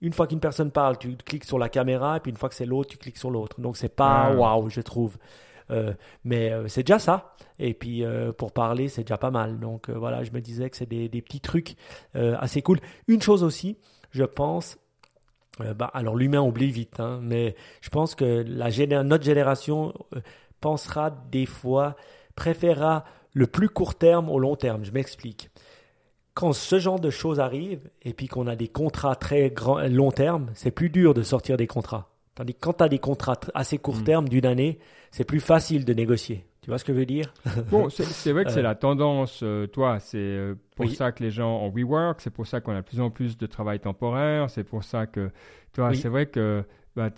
Une 0.00 0.12
fois 0.12 0.28
qu'une 0.28 0.38
personne 0.38 0.70
parle, 0.70 0.96
tu 0.96 1.16
cliques 1.16 1.44
sur 1.44 1.58
la 1.58 1.68
caméra, 1.68 2.16
et 2.16 2.20
puis 2.20 2.30
une 2.30 2.36
fois 2.36 2.48
que 2.48 2.54
c'est 2.54 2.66
l'autre, 2.66 2.90
tu 2.90 2.98
cliques 2.98 3.18
sur 3.18 3.30
l'autre. 3.30 3.60
Donc 3.60 3.76
c'est 3.76 3.88
pas 3.88 4.32
waouh, 4.32 4.70
je 4.70 4.80
trouve. 4.80 5.16
Euh, 5.70 5.92
mais 6.24 6.50
euh, 6.50 6.68
c'est 6.68 6.82
déjà 6.82 6.98
ça. 6.98 7.34
Et 7.58 7.74
puis 7.74 8.04
pour 8.36 8.52
parler, 8.52 8.88
c'est 8.88 9.02
déjà 9.02 9.18
pas 9.18 9.32
mal. 9.32 9.58
Donc 9.58 9.90
voilà, 9.90 10.22
je 10.22 10.30
me 10.30 10.40
disais 10.40 10.70
que 10.70 10.76
c'est 10.76 10.88
des, 10.88 11.08
des, 11.08 11.22
petits 11.22 11.40
trucs 11.40 11.74
assez 12.14 12.62
cool. 12.62 12.78
Une 13.08 13.20
chose 13.20 13.42
aussi, 13.42 13.76
je 14.12 14.22
pense, 14.22 14.78
bah, 15.58 15.90
alors 15.92 16.14
l'humain 16.14 16.40
oublie 16.40 16.70
vite, 16.70 17.00
hein, 17.00 17.18
mais 17.20 17.56
je 17.80 17.88
pense 17.88 18.14
que 18.14 18.44
la 18.46 19.02
notre 19.02 19.24
génération 19.24 19.92
pensera 20.60 21.10
des 21.10 21.46
fois, 21.46 21.96
préférera 22.36 23.04
le 23.32 23.46
plus 23.46 23.68
court 23.68 23.96
terme 23.96 24.30
au 24.30 24.38
long 24.38 24.56
terme. 24.56 24.84
Je 24.84 24.92
m'explique. 24.92 25.50
Quand 26.34 26.52
ce 26.52 26.78
genre 26.78 27.00
de 27.00 27.10
choses 27.10 27.40
arrive 27.40 27.90
et 28.02 28.12
puis 28.12 28.28
qu'on 28.28 28.46
a 28.46 28.54
des 28.54 28.68
contrats 28.68 29.16
très 29.16 29.50
grand, 29.50 29.80
long 29.88 30.12
terme, 30.12 30.50
c'est 30.54 30.70
plus 30.70 30.90
dur 30.90 31.14
de 31.14 31.22
sortir 31.22 31.56
des 31.56 31.66
contrats. 31.66 32.10
Tandis 32.36 32.54
que 32.54 32.60
quand 32.60 32.74
tu 32.74 32.84
as 32.84 32.88
des 32.88 33.00
contrats 33.00 33.40
assez 33.54 33.78
court 33.78 33.96
hmm. 33.96 34.04
terme 34.04 34.28
d'une 34.28 34.46
année, 34.46 34.78
c'est 35.10 35.24
plus 35.24 35.40
facile 35.40 35.84
de 35.84 35.92
négocier. 35.92 36.44
Tu 36.62 36.70
vois 36.70 36.78
ce 36.78 36.84
que 36.84 36.92
je 36.92 36.98
veux 36.98 37.06
dire? 37.06 37.32
Bon, 37.70 37.88
c'est 37.88 38.32
vrai 38.32 38.44
que 38.44 38.50
c'est 38.50 38.58
euh. 38.58 38.62
la 38.62 38.74
tendance, 38.74 39.40
euh, 39.42 39.66
toi. 39.66 40.00
C'est 40.00 40.18
euh, 40.18 40.54
pour 40.76 40.90
ça 40.90 41.12
que 41.12 41.22
les 41.22 41.30
gens 41.30 41.62
ont 41.62 41.70
WeWork, 41.70 42.20
c'est 42.20 42.30
pour 42.30 42.46
ça 42.46 42.60
qu'on 42.60 42.72
a 42.72 42.82
de 42.82 42.86
plus 42.86 43.00
en 43.00 43.10
plus 43.10 43.38
de 43.38 43.46
travail 43.46 43.80
temporaire, 43.80 44.50
c'est 44.50 44.64
pour 44.64 44.84
ça 44.84 45.06
que, 45.06 45.30
toi, 45.72 45.94
c'est 45.94 46.08
vrai 46.08 46.26
que 46.26 46.62
bah, 46.94 47.10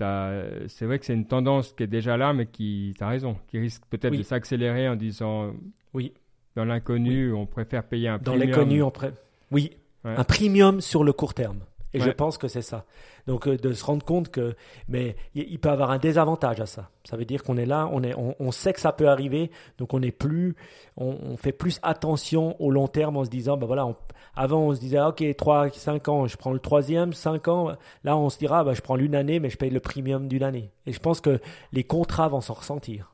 c'est 0.68 0.84
vrai 0.84 0.98
que 0.98 1.06
c'est 1.06 1.14
une 1.14 1.26
tendance 1.26 1.72
qui 1.72 1.82
est 1.82 1.88
déjà 1.88 2.16
là, 2.16 2.32
mais 2.32 2.46
qui, 2.46 2.94
tu 2.96 3.02
as 3.02 3.08
raison, 3.08 3.36
qui 3.48 3.58
risque 3.58 3.82
peut-être 3.90 4.16
de 4.16 4.22
s'accélérer 4.22 4.88
en 4.88 4.96
disant 4.96 5.52
oui. 5.94 6.12
Dans 6.56 6.64
l'inconnu, 6.64 7.32
on 7.32 7.46
préfère 7.46 7.84
payer 7.84 8.08
un 8.08 8.18
premium. 8.18 8.38
Dans 8.38 8.44
l'inconnu, 8.44 8.82
on 8.82 8.90
préfère. 8.90 9.18
Oui, 9.50 9.70
un 10.04 10.24
premium 10.24 10.80
sur 10.80 11.04
le 11.04 11.12
court 11.12 11.34
terme. 11.34 11.60
Et 11.92 12.00
je 12.00 12.10
pense 12.10 12.38
que 12.38 12.48
c'est 12.48 12.62
ça. 12.62 12.84
Donc 13.26 13.48
euh, 13.48 13.56
de 13.56 13.72
se 13.72 13.84
rendre 13.84 14.04
compte 14.04 14.30
que, 14.30 14.54
mais 14.88 15.16
il, 15.34 15.58
peut 15.58 15.70
avoir 15.70 15.90
un 15.90 15.98
désavantage 15.98 16.60
à 16.60 16.66
ça. 16.66 16.90
Ça 17.04 17.16
veut 17.16 17.24
dire 17.24 17.42
qu'on 17.42 17.56
est 17.56 17.66
là, 17.66 17.88
on 17.92 18.02
est, 18.02 18.14
on, 18.16 18.52
sait 18.52 18.72
que 18.72 18.80
ça 18.80 18.92
peut 18.92 19.08
arriver, 19.08 19.50
donc 19.78 19.94
on 19.94 20.02
est 20.02 20.12
plus, 20.12 20.54
on, 20.96 21.36
fait 21.36 21.52
plus 21.52 21.80
attention 21.82 22.60
au 22.60 22.70
long 22.70 22.88
terme 22.88 23.16
en 23.16 23.24
se 23.24 23.30
disant, 23.30 23.56
ben 23.56 23.66
voilà, 23.66 23.88
avant 24.36 24.60
on 24.60 24.74
se 24.74 24.80
disait, 24.80 25.00
ok, 25.00 25.24
3, 25.36 25.70
5 25.70 26.08
ans, 26.08 26.26
je 26.26 26.36
prends 26.36 26.52
le 26.52 26.60
troisième, 26.60 27.12
5 27.12 27.48
ans, 27.48 27.72
là 28.04 28.16
on 28.16 28.28
se 28.28 28.38
dira, 28.38 28.64
ben, 28.64 28.74
je 28.74 28.82
prends 28.82 28.96
l'une 28.96 29.14
année, 29.14 29.40
mais 29.40 29.50
je 29.50 29.56
paye 29.56 29.70
le 29.70 29.80
premium 29.80 30.28
d'une 30.28 30.42
année. 30.42 30.70
Et 30.86 30.92
je 30.92 31.00
pense 31.00 31.20
que 31.20 31.40
les 31.72 31.84
contrats 31.84 32.28
vont 32.28 32.40
s'en 32.40 32.54
ressentir. 32.54 33.12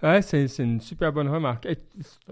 Ouais, 0.00 0.22
c'est, 0.22 0.46
une 0.58 0.80
super 0.80 1.12
bonne 1.12 1.28
remarque. 1.28 1.66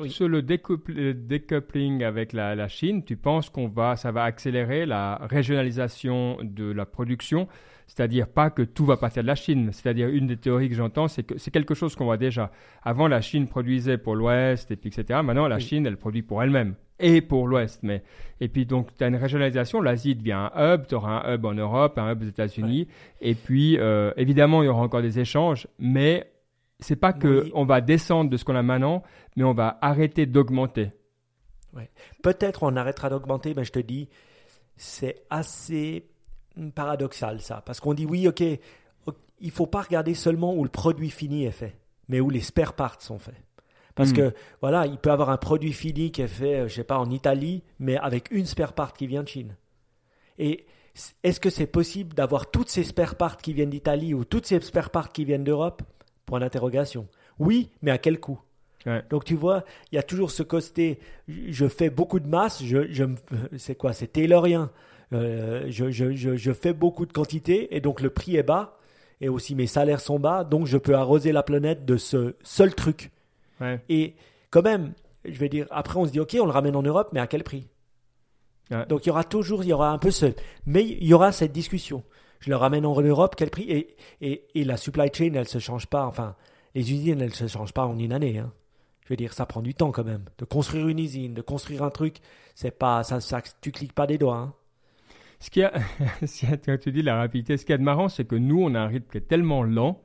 Sur 0.07 0.29
le 0.29 0.41
découpling 0.41 2.05
avec 2.05 2.33
la, 2.33 2.69
Chine, 2.69 3.03
tu 3.03 3.17
penses 3.17 3.51
qu'on 3.51 3.67
va, 3.67 3.97
ça 3.97 4.13
va 4.13 4.23
accélérer 4.23 4.87
la 4.87 5.17
régionalisation 5.29 6.39
de 6.43 6.71
la 6.71 6.87
production, 6.87 7.49
c'est-à-dire 7.89 8.29
pas 8.29 8.51
que 8.51 8.63
tout 8.63 8.85
va 8.85 8.97
partir 8.97 9.23
de 9.23 9.27
la 9.27 9.35
Chine. 9.35 9.71
C'est-à-dire 9.73 10.09
une 10.09 10.29
des 10.29 10.37
théories 10.37 10.69
que 10.69 10.77
j'entends, 10.77 11.09
c'est 11.09 11.25
que 11.25 11.39
c'est 11.39 11.51
quelque 11.51 11.75
chose 11.75 11.97
qu'on 11.97 12.05
voit 12.05 12.17
déjà. 12.17 12.53
Avant, 12.85 13.09
la 13.09 13.21
Chine 13.21 13.49
produisait 13.49 13.99
pour 13.99 14.15
l'Ouest, 14.15 14.71
et 14.71 14.77
puis 14.77 14.91
etc. 14.91 15.21
Maintenant, 15.25 15.49
la 15.49 15.59
Chine, 15.59 15.87
elle 15.87 15.97
produit 15.97 16.23
pour 16.23 16.45
elle-même 16.45 16.77
et 17.01 17.21
pour 17.21 17.49
l'Ouest. 17.49 17.81
Mais 17.83 18.05
et 18.41 18.47
puis 18.47 18.65
donc 18.65 18.97
tu 18.97 19.03
as 19.03 19.09
une 19.09 19.17
régionalisation. 19.17 19.83
L'Asie 19.83 20.15
devient 20.15 20.51
un 20.55 20.75
hub. 20.75 20.87
Tu 20.87 20.95
auras 20.95 21.27
un 21.27 21.35
hub 21.35 21.45
en 21.45 21.55
Europe, 21.55 21.99
un 21.99 22.13
hub 22.13 22.23
aux 22.23 22.27
États-Unis, 22.27 22.87
et 23.21 23.35
puis 23.35 23.77
euh, 23.77 24.13
évidemment 24.17 24.63
il 24.63 24.67
y 24.67 24.69
aura 24.69 24.83
encore 24.83 25.03
des 25.03 25.19
échanges, 25.19 25.67
mais 25.81 26.31
c'est 26.81 26.97
pas 26.97 27.13
que 27.13 27.51
on 27.55 27.65
va 27.65 27.81
descendre 27.81 28.31
de 28.31 28.37
ce 28.37 28.45
qu'on 28.45 28.57
a 28.57 28.63
maintenant, 28.63 29.03
mais 29.37 29.45
on 29.45 29.55
va 29.55 29.79
arrêter 29.81 30.27
d'augmenter. 30.27 30.93
Ouais. 31.75 31.91
Peut-être 32.23 32.63
on 32.63 32.77
arrêtera 32.77 33.11
d'augmenter, 33.11 33.55
mais 33.55 33.65
je 33.65 33.73
te 33.73 33.79
dis, 33.79 34.09
c'est 34.77 35.25
assez 35.31 36.09
paradoxal 36.75 37.41
ça, 37.41 37.63
parce 37.65 37.81
qu'on 37.81 37.95
dit 37.95 38.07
oui, 38.07 38.29
ok, 38.29 38.43
il 39.41 39.51
faut 39.51 39.67
pas 39.67 39.83
regarder 39.83 40.15
seulement 40.15 40.55
où 40.55 40.65
le 40.65 40.71
produit 40.71 41.11
fini 41.11 41.45
est 41.45 41.51
fait, 41.51 41.77
mais 42.09 42.21
où 42.21 42.31
les 42.31 42.41
spare 42.41 42.75
parts 42.75 43.03
sont 43.03 43.19
faits. 43.19 43.43
Parce 43.95 44.11
hmm. 44.11 44.17
que 44.17 44.35
voilà, 44.61 44.87
il 44.87 44.99
peut 44.99 45.11
avoir 45.11 45.31
un 45.31 45.39
produit 45.39 45.73
fini 45.73 46.13
qui 46.13 46.23
est 46.23 46.29
fait, 46.29 46.69
je 46.69 46.75
sais 46.75 46.85
pas, 46.85 46.99
en 46.99 47.11
Italie, 47.11 47.63
mais 47.79 47.97
avec 47.97 48.31
une 48.31 48.47
spare 48.47 48.75
part 48.75 48.93
qui 48.93 49.07
vient 49.07 49.23
de 49.23 49.29
Chine. 49.29 49.57
Et 50.39 50.67
est-ce 51.23 51.41
que 51.41 51.51
c'est 51.51 51.67
possible 51.67 52.15
d'avoir 52.15 52.51
toutes 52.51 52.69
ces 52.69 52.85
spare 52.85 53.17
parts 53.17 53.39
qui 53.39 53.55
viennent 53.55 53.71
d'Italie 53.71 54.13
ou 54.15 54.25
toutes 54.25 54.47
ces 54.47 54.61
spare 54.61 54.91
parts 54.91 55.13
qui 55.13 55.25
viennent 55.25 55.45
d'Europe? 55.45 55.83
Point 56.27 56.41
d'interrogation. 56.41 57.09
Oui, 57.39 57.71
mais 57.83 57.91
à 57.91 57.99
quel 57.99 58.21
coût? 58.21 58.41
Donc 59.11 59.25
tu 59.25 59.35
vois, 59.35 59.65
il 59.91 59.97
y 59.97 59.99
a 59.99 60.03
toujours 60.03 60.31
ce 60.31 60.43
côté, 60.45 61.01
je 61.29 61.67
fais 61.67 61.91
beaucoup 61.91 62.21
de 62.21 62.29
masse, 62.29 62.63
je, 62.63 62.87
je 62.93 63.05
c'est 63.57 63.75
quoi 63.75 63.93
C'est 63.93 64.07
taylorien. 64.09 64.71
Euh, 65.13 65.67
je, 65.69 65.91
je, 65.91 66.15
je, 66.15 66.53
fais 66.53 66.73
beaucoup 66.73 67.07
de 67.07 67.13
quantité 67.13 67.77
et 67.77 67.81
donc 67.81 68.01
le 68.01 68.11
prix 68.11 68.37
est 68.37 68.43
bas 68.43 68.77
et 69.21 69.29
aussi 69.29 69.55
mes 69.55 69.69
salaires 69.69 70.01
sont 70.01 70.19
bas, 70.19 70.43
donc 70.43 70.67
je 70.67 70.79
peux 70.79 70.97
arroser 70.97 71.31
la 71.31 71.45
planète 71.45 71.85
de 71.85 71.97
ce 71.97 72.35
seul 72.43 72.75
truc. 72.75 73.11
Et 73.89 74.15
quand 74.51 74.63
même, 74.63 74.93
je 75.25 75.39
vais 75.39 75.49
dire, 75.49 75.67
après 75.71 75.99
on 75.99 76.07
se 76.07 76.11
dit 76.11 76.21
ok, 76.21 76.37
on 76.41 76.47
le 76.47 76.53
ramène 76.53 76.77
en 76.77 76.83
Europe, 76.83 77.11
mais 77.13 77.21
à 77.21 77.27
quel 77.27 77.45
prix? 77.45 77.67
Donc 78.89 79.07
il 79.07 79.09
y 79.09 79.11
aura 79.11 79.25
toujours, 79.25 79.63
il 79.63 79.69
y 79.69 79.73
aura 79.73 79.91
un 79.91 79.99
peu 79.99 80.11
ce, 80.11 80.27
mais 80.67 80.85
il 80.85 81.07
y 81.07 81.15
aura 81.15 81.31
cette 81.31 81.53
discussion. 81.53 82.03
Je 82.41 82.51
le 82.51 82.57
ramène 82.57 82.87
en 82.87 83.01
Europe, 83.01 83.35
quel 83.37 83.51
prix? 83.51 83.65
Et, 83.71 83.97
et, 84.21 84.45
et, 84.55 84.65
la 84.65 84.77
supply 84.77 85.09
chain, 85.13 85.33
elle 85.35 85.49
se 85.49 85.59
change 85.59 85.87
pas. 85.87 86.07
Enfin, 86.07 86.37
les 86.75 86.93
usines, 86.93 87.21
elles 87.21 87.35
se 87.35 87.47
changent 87.47 87.73
pas 87.73 87.87
en 87.87 87.99
une 87.99 88.13
année. 88.13 88.39
Hein. 88.39 88.53
Je 89.05 89.11
veux 89.11 89.17
dire, 89.17 89.33
ça 89.33 89.47
prend 89.47 89.63
du 89.63 89.75
temps 89.75 89.93
quand 89.93 90.05
même. 90.05 90.25
De 90.39 90.45
construire 90.45 90.89
une 90.89 90.99
usine, 90.99 91.35
de 91.35 91.43
construire 91.43 91.83
un 91.83 91.91
truc, 91.91 92.17
c'est 92.55 92.77
pas, 92.77 93.03
ça, 93.05 93.21
ça, 93.21 93.41
tu 93.61 93.71
cliques 93.71 93.93
pas 93.93 94.07
des 94.07 94.19
doigts. 94.19 94.37
Hein. 94.37 94.55
Ce 95.39 95.51
qui 95.51 95.63
a, 95.63 95.73
quand 96.65 96.79
tu 96.81 96.93
dis 96.93 97.03
la 97.03 97.17
rapidité, 97.17 97.57
ce 97.57 97.65
de 97.65 97.77
marrant, 97.77 98.09
c'est 98.09 98.25
que 98.25 98.37
nous, 98.37 98.61
on 98.61 98.75
a 98.75 98.81
un 98.81 98.89
rythme 98.89 99.07
qui 99.11 99.19
est 99.19 99.29
tellement 99.29 99.63
lent, 99.63 100.03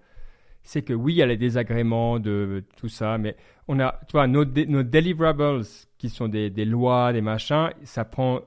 c'est 0.63 0.83
que 0.83 0.93
oui, 0.93 1.13
il 1.13 1.17
y 1.17 1.21
a 1.23 1.25
les 1.25 1.37
désagréments 1.37 2.19
de 2.19 2.63
tout 2.77 2.89
ça, 2.89 3.17
mais 3.17 3.35
on 3.67 3.79
a, 3.79 3.99
tu 4.07 4.11
vois, 4.13 4.27
nos, 4.27 4.45
nos 4.45 4.83
deliverables, 4.83 5.63
qui 5.97 6.09
sont 6.09 6.27
des, 6.27 6.49
des, 6.49 6.65
lois, 6.65 7.13
des 7.13 7.21
machins, 7.21 7.71
ça 7.83 8.05
prend, 8.05 8.41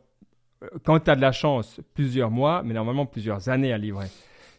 quand 0.84 1.00
tu 1.00 1.10
as 1.10 1.16
de 1.16 1.20
la 1.20 1.32
chance, 1.32 1.80
plusieurs 1.94 2.30
mois, 2.30 2.62
mais 2.64 2.74
normalement 2.74 3.06
plusieurs 3.06 3.48
années 3.48 3.72
à 3.72 3.78
livrer. 3.78 4.06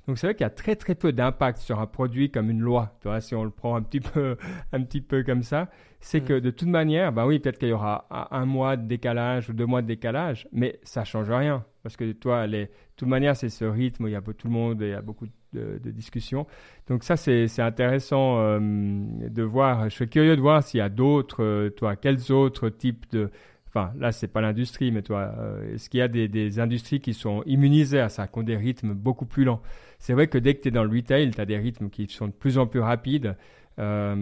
Donc 0.08 0.20
c'est 0.20 0.28
vrai 0.28 0.36
qu'il 0.36 0.44
y 0.44 0.48
a 0.48 0.52
très 0.52 0.76
très 0.76 0.94
peu 0.94 1.12
d'impact 1.12 1.60
sur 1.60 1.80
un 1.80 1.88
produit 1.88 2.30
comme 2.30 2.50
une 2.50 2.62
loi. 2.62 2.96
Tu 3.02 3.08
vois, 3.08 3.22
si 3.22 3.34
on 3.34 3.44
le 3.44 3.50
prend 3.50 3.76
un 3.76 3.82
petit 3.82 4.00
peu, 4.14 4.38
un 4.72 4.82
petit 4.84 5.02
peu 5.02 5.24
comme 5.24 5.44
ça, 5.44 5.70
c'est 6.00 6.22
mm. 6.22 6.26
que 6.26 6.40
de 6.40 6.52
toute 6.52 6.68
manière, 6.68 7.12
bah 7.12 7.26
oui, 7.26 7.40
peut-être 7.40 7.58
qu'il 7.58 7.70
y 7.70 7.74
aura 7.74 8.08
un, 8.32 8.46
mois 8.46 8.78
de 8.78 8.88
décalage 8.88 9.50
ou 9.50 9.54
deux 9.54 9.66
mois 9.66 9.82
de 9.82 9.88
décalage, 9.88 10.48
mais 10.52 10.80
ça 10.84 11.04
change 11.04 11.30
rien 11.30 11.66
parce 11.82 11.98
que 11.98 12.12
toi, 12.14 12.48
les, 12.48 12.66
de 12.66 12.72
toute 12.96 13.08
manière, 13.08 13.36
c'est 13.36 13.50
ce 13.50 13.66
rythme. 13.66 14.08
Il 14.08 14.12
y 14.12 14.16
a 14.16 14.22
tout 14.22 14.48
le 14.48 14.54
monde, 14.54 14.80
il 14.82 14.90
y 14.90 14.94
a 14.94 15.02
beaucoup 15.02 15.28
de, 15.54 15.80
discussions. 15.92 16.48
Donc 16.88 17.04
ça, 17.04 17.16
c'est 17.16 17.60
intéressant 17.60 18.40
euh, 18.40 18.60
de 18.60 19.44
voir. 19.44 19.86
Je 19.86 19.96
suis 19.96 20.10
curieux 20.10 20.36
de 20.36 20.42
voir 20.42 20.64
s'il 20.64 20.80
y 20.80 20.82
a 20.82 20.90
d'autres, 20.90 21.44
euh, 21.44 21.70
toi, 21.70 21.96
quels 21.96 22.32
autres 22.32 22.70
types 22.70 23.06
de 23.12 23.30
Enfin, 23.76 23.92
là, 24.00 24.14
c'est 24.14 24.30
pas 24.30 24.40
l'industrie, 24.40 24.90
mais 24.92 25.02
toi, 25.02 25.34
euh, 25.38 25.74
est-ce 25.74 25.90
qu'il 25.90 25.98
y 25.98 26.02
a 26.02 26.08
des, 26.08 26.30
des, 26.30 26.60
industries 26.62 27.02
qui 27.02 27.14
sont 27.14 27.44
immunisées 27.46 28.00
à 28.00 28.08
ça, 28.08 28.26
qui 28.26 28.40
ont 28.40 28.44
des 28.44 28.56
rythmes 28.56 28.94
beaucoup 28.94 29.26
plus 29.26 29.44
lents? 29.44 29.62
C'est 30.00 30.14
vrai 30.14 30.28
que 30.28 30.38
dès 30.38 30.56
que 30.56 30.62
tu 30.62 30.70
es 30.70 30.72
dans 30.72 30.86
le 30.86 30.96
retail, 30.96 31.30
tu 31.32 31.42
as 31.42 31.46
des 31.46 31.58
rythmes 31.58 31.90
qui 31.90 32.08
sont 32.08 32.28
de 32.28 32.32
plus 32.32 32.58
en 32.58 32.68
plus 32.68 32.80
rapides. 32.80 33.36
Euh, 33.78 34.16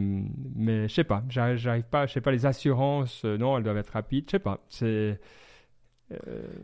mais 0.56 0.88
je 0.88 0.94
sais 0.96 1.04
pas, 1.04 1.24
j'arrive 1.30 1.84
pas, 1.84 2.08
je 2.08 2.14
sais 2.14 2.22
pas, 2.22 2.32
les 2.32 2.48
assurances, 2.48 3.24
euh, 3.26 3.38
non, 3.38 3.56
elles 3.56 3.64
doivent 3.64 3.78
être 3.78 3.92
rapides, 3.92 4.26
je 4.26 4.32
sais 4.32 4.40
pas. 4.40 4.60
C'est. 4.70 5.20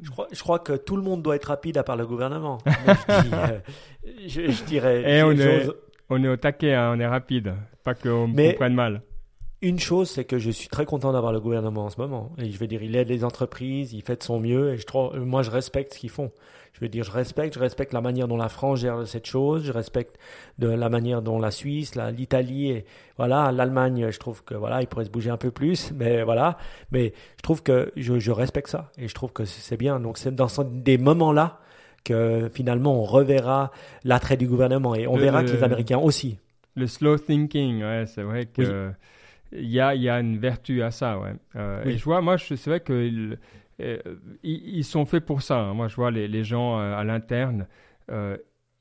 Je, 0.01 0.09
crois, 0.09 0.27
je 0.31 0.41
crois 0.41 0.59
que 0.59 0.73
tout 0.73 0.95
le 0.95 1.03
monde 1.03 1.21
doit 1.21 1.35
être 1.35 1.45
rapide 1.45 1.77
à 1.77 1.83
part 1.83 1.95
le 1.95 2.07
gouvernement. 2.07 2.57
je, 4.27 4.65
dirais. 4.65 5.17
Et 5.17 5.23
on, 5.23 5.31
est, 5.31 5.67
on 6.09 6.23
est 6.23 6.27
au 6.27 6.37
taquet, 6.37 6.73
hein, 6.73 6.93
on 6.95 6.99
est 6.99 7.07
rapide. 7.07 7.53
Pas 7.83 7.93
qu'on 7.93 8.27
me 8.27 8.51
comprenne 8.51 8.73
mal. 8.73 9.01
Une 9.62 9.78
chose, 9.78 10.10
c'est 10.10 10.24
que 10.24 10.38
je 10.38 10.51
suis 10.51 10.70
très 10.70 10.86
content 10.86 11.12
d'avoir 11.12 11.34
le 11.34 11.41
gouvernement 11.41 11.86
en 11.86 11.89
ce 11.89 11.99
moment. 11.99 12.32
Et 12.38 12.49
je 12.49 12.57
veux 12.57 12.68
dire, 12.68 12.82
il 12.82 12.95
aide 12.95 13.10
les 13.10 13.26
entreprises, 13.26 13.91
il 13.91 14.01
fait 14.01 14.16
de 14.16 14.24
son 14.24 14.39
mieux, 14.39 14.74
et 14.74 14.78
je 14.78 14.86
trouve, 14.86 15.18
moi, 15.20 15.43
je 15.43 15.51
respecte 15.51 15.93
ce 15.93 15.99
qu'ils 15.99 16.10
font. 16.10 16.32
Je 16.72 16.80
veux 16.80 16.88
dire, 16.88 17.03
je 17.03 17.12
respecte, 17.12 17.55
je 17.55 17.60
respecte 17.60 17.91
la 17.91 17.99
manière 17.99 18.30
dont 18.30 18.38
la 18.38 18.47
France 18.47 18.80
gère 18.80 19.05
cette 19.05 19.26
chose, 19.26 19.66
je 19.66 19.74
respecte 19.74 20.18
de 20.60 20.70
la 20.70 20.88
manière 20.88 21.22
dont 21.22 21.39
la 21.39 21.51
Suisse, 21.51 21.95
l'Italie, 21.95 22.72
et 22.72 22.86
voilà, 23.18 23.51
l'Allemagne, 23.51 24.12
je 24.12 24.18
trouve 24.18 24.45
que 24.45 24.55
voilà, 24.55 24.82
il 24.82 24.88
pourrait 24.88 25.03
se 25.03 25.10
bouger 25.10 25.30
un 25.30 25.38
peu 25.38 25.51
plus, 25.51 25.91
mais 25.95 26.24
voilà. 26.24 26.57
Mais 26.91 27.12
je 27.36 27.41
trouve 27.41 27.62
que 27.62 27.91
je, 27.97 28.18
je 28.18 28.32
respecte 28.32 28.70
ça, 28.70 28.91
et 28.97 29.10
je 29.10 29.14
trouve 29.14 29.34
que 29.34 29.43
c'est 29.43 29.78
bien. 29.78 29.99
Donc, 29.99 30.18
c'est 30.18 30.34
dans 30.34 30.47
des 30.64 30.97
moments-là 30.97 31.60
que 32.05 32.49
finalement, 32.53 33.01
on 33.01 33.03
reverra 33.03 33.72
l'attrait 34.05 34.38
du 34.38 34.47
gouvernement, 34.47 34.95
et 34.95 35.05
on 35.05 35.18
verra 35.18 35.43
que 35.43 35.51
les 35.51 35.64
Américains 35.64 35.99
aussi. 35.99 36.38
Le 36.76 36.88
slow 36.88 37.18
thinking, 37.18 37.84
ouais, 37.84 38.05
c'est 38.07 38.24
vrai 38.24 38.45
que 38.45 38.93
il 39.51 39.69
y 39.69 39.79
a, 39.79 39.95
y 39.95 40.09
a 40.09 40.19
une 40.19 40.37
vertu 40.37 40.83
à 40.83 40.91
ça, 40.91 41.19
ouais. 41.19 41.33
Euh, 41.55 41.83
et 41.85 41.97
je 41.97 42.03
vois, 42.03 42.21
moi, 42.21 42.37
c'est 42.37 42.63
vrai 42.67 42.79
que 42.79 43.37
euh, 43.81 43.97
ils, 44.43 44.83
sont 44.83 45.05
faits 45.05 45.25
pour 45.25 45.41
ça. 45.41 45.59
Hein. 45.59 45.73
Moi, 45.73 45.87
je 45.87 45.95
vois 45.95 46.11
les, 46.11 46.27
les 46.27 46.43
gens 46.43 46.79
euh, 46.79 46.95
à 46.95 47.03
l'interne, 47.03 47.67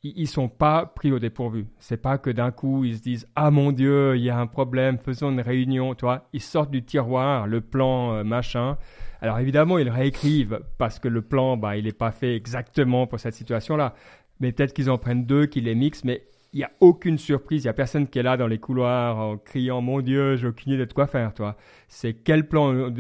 ils, 0.03 0.23
ne 0.23 0.27
sont 0.27 0.49
pas 0.49 0.87
pris 0.87 1.13
au 1.13 1.19
dépourvu. 1.19 1.67
C'est 1.79 2.01
pas 2.01 2.19
que 2.19 2.31
d'un 2.31 2.51
coup 2.51 2.85
ils 2.85 2.97
se 2.97 3.03
disent 3.03 3.29
ah 3.35 3.51
mon 3.51 3.73
Dieu, 3.73 4.17
il 4.17 4.23
y 4.23 4.31
a 4.31 4.39
un 4.39 4.47
problème, 4.47 4.97
faisons 4.99 5.31
une 5.31 5.41
réunion. 5.41 5.95
Toi, 5.95 6.29
ils 6.33 6.41
sortent 6.41 6.71
du 6.71 6.85
tiroir 6.85 7.47
le 7.47 7.61
plan 7.61 8.25
machin. 8.25 8.79
Alors 9.21 9.39
évidemment, 9.39 9.77
ils 9.77 9.91
réécrivent 9.91 10.61
parce 10.79 10.99
que 10.99 11.09
le 11.09 11.21
plan, 11.21 11.57
bah, 11.57 11.77
il 11.77 11.85
n'est 11.85 11.93
pas 11.93 12.13
fait 12.13 12.37
exactement 12.37 13.07
pour 13.07 13.21
cette 13.21 13.35
situation-là. 13.35 13.95
Mais 14.41 14.53
peut-être 14.53 14.73
qu'ils 14.73 14.89
en 14.89 14.99
prennent 14.99 15.27
deux, 15.27 15.47
qu'ils 15.47 15.65
les 15.65 15.75
mixent, 15.75 16.05
mais 16.05 16.23
il 16.53 16.59
n'y 16.59 16.65
a 16.65 16.71
aucune 16.81 17.19
surprise, 17.19 17.65
il 17.65 17.67
n'y 17.67 17.71
a 17.71 17.75
personne 17.75 18.09
qui 18.09 18.19
est 18.19 18.23
là 18.23 18.37
dans 18.37 18.47
les 18.47 18.59
couloirs 18.59 19.19
en 19.19 19.37
criant 19.37 19.83
Mon 19.83 20.01
Dieu, 20.01 20.37
j'ai 20.37 20.47
aucune 20.47 20.73
idée 20.73 20.87
de 20.87 20.93
quoi 20.93 21.07
faire, 21.07 21.35
toi. 21.35 21.57
C'est 21.89 22.15
quel 22.15 22.49
plan 22.49 22.91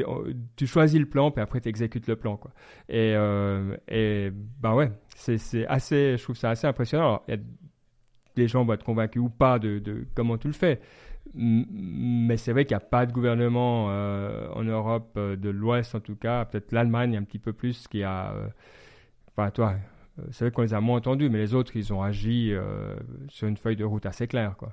Tu 0.56 0.66
choisis 0.66 1.00
le 1.00 1.06
plan, 1.06 1.30
puis 1.30 1.42
après 1.42 1.60
tu 1.60 1.68
exécutes 1.68 2.06
le 2.08 2.16
plan, 2.16 2.36
quoi. 2.36 2.50
Et, 2.88 3.14
euh, 3.16 3.76
ben 4.60 4.74
ouais, 4.74 4.92
c'est 5.16 5.66
assez, 5.66 6.16
je 6.18 6.22
trouve 6.22 6.36
ça 6.36 6.50
assez 6.50 6.66
impressionnant. 6.66 7.22
Alors, 7.26 7.38
des 8.36 8.48
gens 8.48 8.64
vont 8.64 8.72
être 8.74 8.84
convaincus 8.84 9.22
ou 9.22 9.28
pas 9.28 9.58
de, 9.58 10.06
comment 10.14 10.38
tu 10.38 10.46
le 10.46 10.54
fais. 10.54 10.80
Mais 11.34 12.36
c'est 12.38 12.52
vrai 12.52 12.64
qu'il 12.64 12.76
n'y 12.76 12.82
a 12.82 12.86
pas 12.86 13.04
de 13.04 13.12
gouvernement 13.12 13.88
euh, 13.90 14.48
en 14.54 14.62
Europe 14.62 15.12
euh, 15.16 15.36
de 15.36 15.50
l'Ouest, 15.50 15.94
en 15.94 16.00
tout 16.00 16.16
cas. 16.16 16.44
Peut-être 16.46 16.72
l'Allemagne 16.72 17.16
un 17.16 17.22
petit 17.22 17.38
peu 17.38 17.52
plus 17.52 17.86
qui 17.88 18.02
a. 18.02 18.32
enfin, 19.36 19.50
toi, 19.50 19.74
euh, 19.74 19.97
c'est 20.30 20.44
vrai 20.44 20.52
qu'on 20.52 20.62
les 20.62 20.74
a 20.74 20.80
moins 20.80 20.98
entendus, 20.98 21.28
mais 21.28 21.38
les 21.38 21.54
autres, 21.54 21.76
ils 21.76 21.92
ont 21.92 22.02
agi 22.02 22.52
euh, 22.52 22.94
sur 23.28 23.48
une 23.48 23.56
feuille 23.56 23.76
de 23.76 23.84
route 23.84 24.06
assez 24.06 24.26
claire. 24.26 24.54
Quoi. 24.56 24.72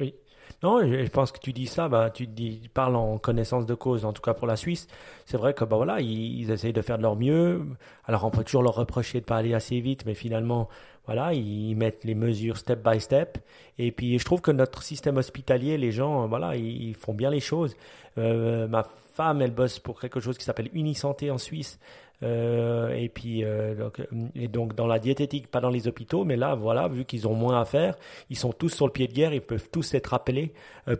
Oui. 0.00 0.14
Non, 0.62 0.80
je 0.82 1.08
pense 1.10 1.32
que 1.32 1.38
tu 1.38 1.52
dis 1.52 1.66
ça, 1.66 1.88
bah, 1.88 2.10
tu 2.10 2.26
dis, 2.26 2.68
parles 2.72 2.96
en 2.96 3.18
connaissance 3.18 3.66
de 3.66 3.74
cause, 3.74 4.04
en 4.04 4.12
tout 4.12 4.22
cas 4.22 4.34
pour 4.34 4.46
la 4.46 4.56
Suisse. 4.56 4.86
C'est 5.24 5.36
vrai 5.36 5.54
que 5.54 5.64
bah, 5.64 5.76
voilà, 5.76 6.00
ils, 6.00 6.50
essayent 6.50 6.72
de 6.72 6.82
faire 6.82 6.98
de 6.98 7.02
leur 7.02 7.16
mieux. 7.16 7.62
Alors 8.04 8.24
on 8.24 8.30
peut 8.30 8.44
toujours 8.44 8.62
leur 8.62 8.74
reprocher 8.74 9.20
de 9.20 9.24
pas 9.24 9.36
aller 9.36 9.54
assez 9.54 9.80
vite, 9.80 10.04
mais 10.06 10.14
finalement, 10.14 10.68
voilà, 11.06 11.32
ils 11.34 11.74
mettent 11.74 12.04
les 12.04 12.14
mesures 12.14 12.56
step 12.56 12.86
by 12.86 13.00
step. 13.00 13.38
Et 13.78 13.90
puis 13.90 14.18
je 14.18 14.24
trouve 14.24 14.40
que 14.40 14.50
notre 14.50 14.82
système 14.82 15.16
hospitalier, 15.16 15.78
les 15.78 15.92
gens, 15.92 16.26
voilà, 16.28 16.56
ils 16.56 16.94
font 16.94 17.14
bien 17.14 17.30
les 17.30 17.40
choses. 17.40 17.76
Euh, 18.18 18.68
ma 18.68 18.84
femme, 19.14 19.42
elle 19.42 19.52
bosse 19.52 19.78
pour 19.78 20.00
quelque 20.00 20.20
chose 20.20 20.38
qui 20.38 20.44
s'appelle 20.44 20.70
Unisanté 20.72 21.30
en 21.30 21.38
Suisse. 21.38 21.78
Euh, 22.24 22.94
et 22.94 23.08
puis 23.08 23.44
euh, 23.44 23.74
donc, 23.74 24.00
euh, 24.00 24.04
et 24.34 24.48
donc 24.48 24.74
dans 24.74 24.86
la 24.86 24.98
diététique, 24.98 25.50
pas 25.50 25.60
dans 25.60 25.68
les 25.68 25.88
hôpitaux, 25.88 26.24
mais 26.24 26.36
là 26.36 26.54
voilà, 26.54 26.88
vu 26.88 27.04
qu'ils 27.04 27.28
ont 27.28 27.34
moins 27.34 27.60
à 27.60 27.64
faire, 27.66 27.96
ils 28.30 28.38
sont 28.38 28.52
tous 28.52 28.70
sur 28.70 28.86
le 28.86 28.92
pied 28.92 29.06
de 29.06 29.12
guerre, 29.12 29.34
ils 29.34 29.42
peuvent 29.42 29.68
tous 29.70 29.92
être 29.94 30.14
appelés 30.14 30.52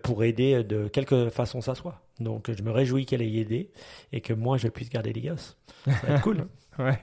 pour 0.03 0.23
aider 0.25 0.63
de 0.65 0.89
quelque 0.89 1.31
façon 1.31 1.63
ça 1.63 1.75
soit. 1.75 2.01
Donc 2.21 2.51
je 2.51 2.63
me 2.63 2.71
réjouis 2.71 3.07
qu'elle 3.07 3.23
ait 3.23 3.33
aidé 3.33 3.71
et 4.13 4.21
que 4.21 4.35
moi 4.35 4.59
je 4.59 4.69
puisse 4.69 4.91
garder 4.91 5.13
les 5.13 5.23
gosses. 5.23 5.57
Ça 5.87 5.93
va 6.07 6.15
être 6.15 6.23
cool. 6.23 6.47
ouais. 6.79 7.03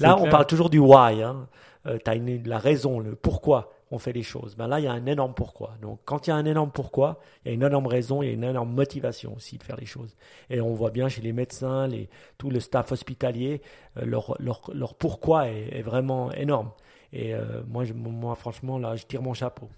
Là 0.00 0.16
on 0.18 0.28
parle 0.28 0.46
toujours 0.46 0.70
du 0.70 0.78
why, 0.78 1.22
hein. 1.22 1.46
tu 1.84 2.10
as 2.10 2.14
une, 2.16 2.42
la 2.48 2.58
raison, 2.58 2.98
le 2.98 3.14
pourquoi 3.14 3.70
on 3.90 3.98
fait 3.98 4.12
les 4.12 4.22
choses. 4.22 4.56
Ben 4.56 4.68
là, 4.68 4.78
il 4.78 4.84
y 4.84 4.88
a 4.88 4.92
un 4.92 5.06
énorme 5.06 5.34
pourquoi. 5.34 5.74
Donc, 5.82 6.00
quand 6.04 6.26
il 6.26 6.30
y 6.30 6.32
a 6.32 6.36
un 6.36 6.44
énorme 6.44 6.70
pourquoi, 6.70 7.20
il 7.44 7.48
y 7.48 7.50
a 7.50 7.54
une 7.54 7.62
énorme 7.62 7.86
raison, 7.86 8.22
il 8.22 8.26
y 8.26 8.30
a 8.30 8.32
une 8.32 8.44
énorme 8.44 8.72
motivation 8.72 9.34
aussi 9.34 9.58
de 9.58 9.64
faire 9.64 9.76
les 9.76 9.86
choses. 9.86 10.16
Et 10.48 10.60
on 10.60 10.74
voit 10.74 10.90
bien 10.90 11.08
chez 11.08 11.22
les 11.22 11.32
médecins, 11.32 11.88
les, 11.88 12.08
tout 12.38 12.50
le 12.50 12.60
staff 12.60 12.92
hospitalier, 12.92 13.62
euh, 13.96 14.04
leur, 14.04 14.36
leur, 14.40 14.70
leur, 14.72 14.94
pourquoi 14.94 15.48
est, 15.48 15.82
vraiment 15.82 16.32
énorme. 16.32 16.70
Et 17.12 17.34
euh, 17.34 17.62
moi, 17.66 17.84
moi, 17.94 18.34
franchement, 18.36 18.78
là, 18.78 18.94
je 18.94 19.06
tire 19.06 19.22
mon 19.22 19.34
chapeau. 19.34 19.68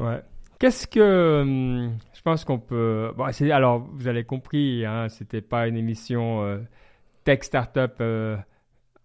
Ouais. 0.00 0.20
Qu'est-ce 0.58 0.88
que 0.88 1.40
hum, 1.42 1.96
je 2.12 2.22
pense 2.22 2.44
qu'on 2.44 2.58
peut. 2.58 3.12
Bon, 3.16 3.26
alors, 3.52 3.86
vous 3.92 4.08
avez 4.08 4.24
compris, 4.24 4.84
hein, 4.84 5.08
c'était 5.08 5.40
pas 5.40 5.68
une 5.68 5.76
émission 5.76 6.42
euh, 6.42 6.58
tech 7.22 7.42
startup 7.42 8.02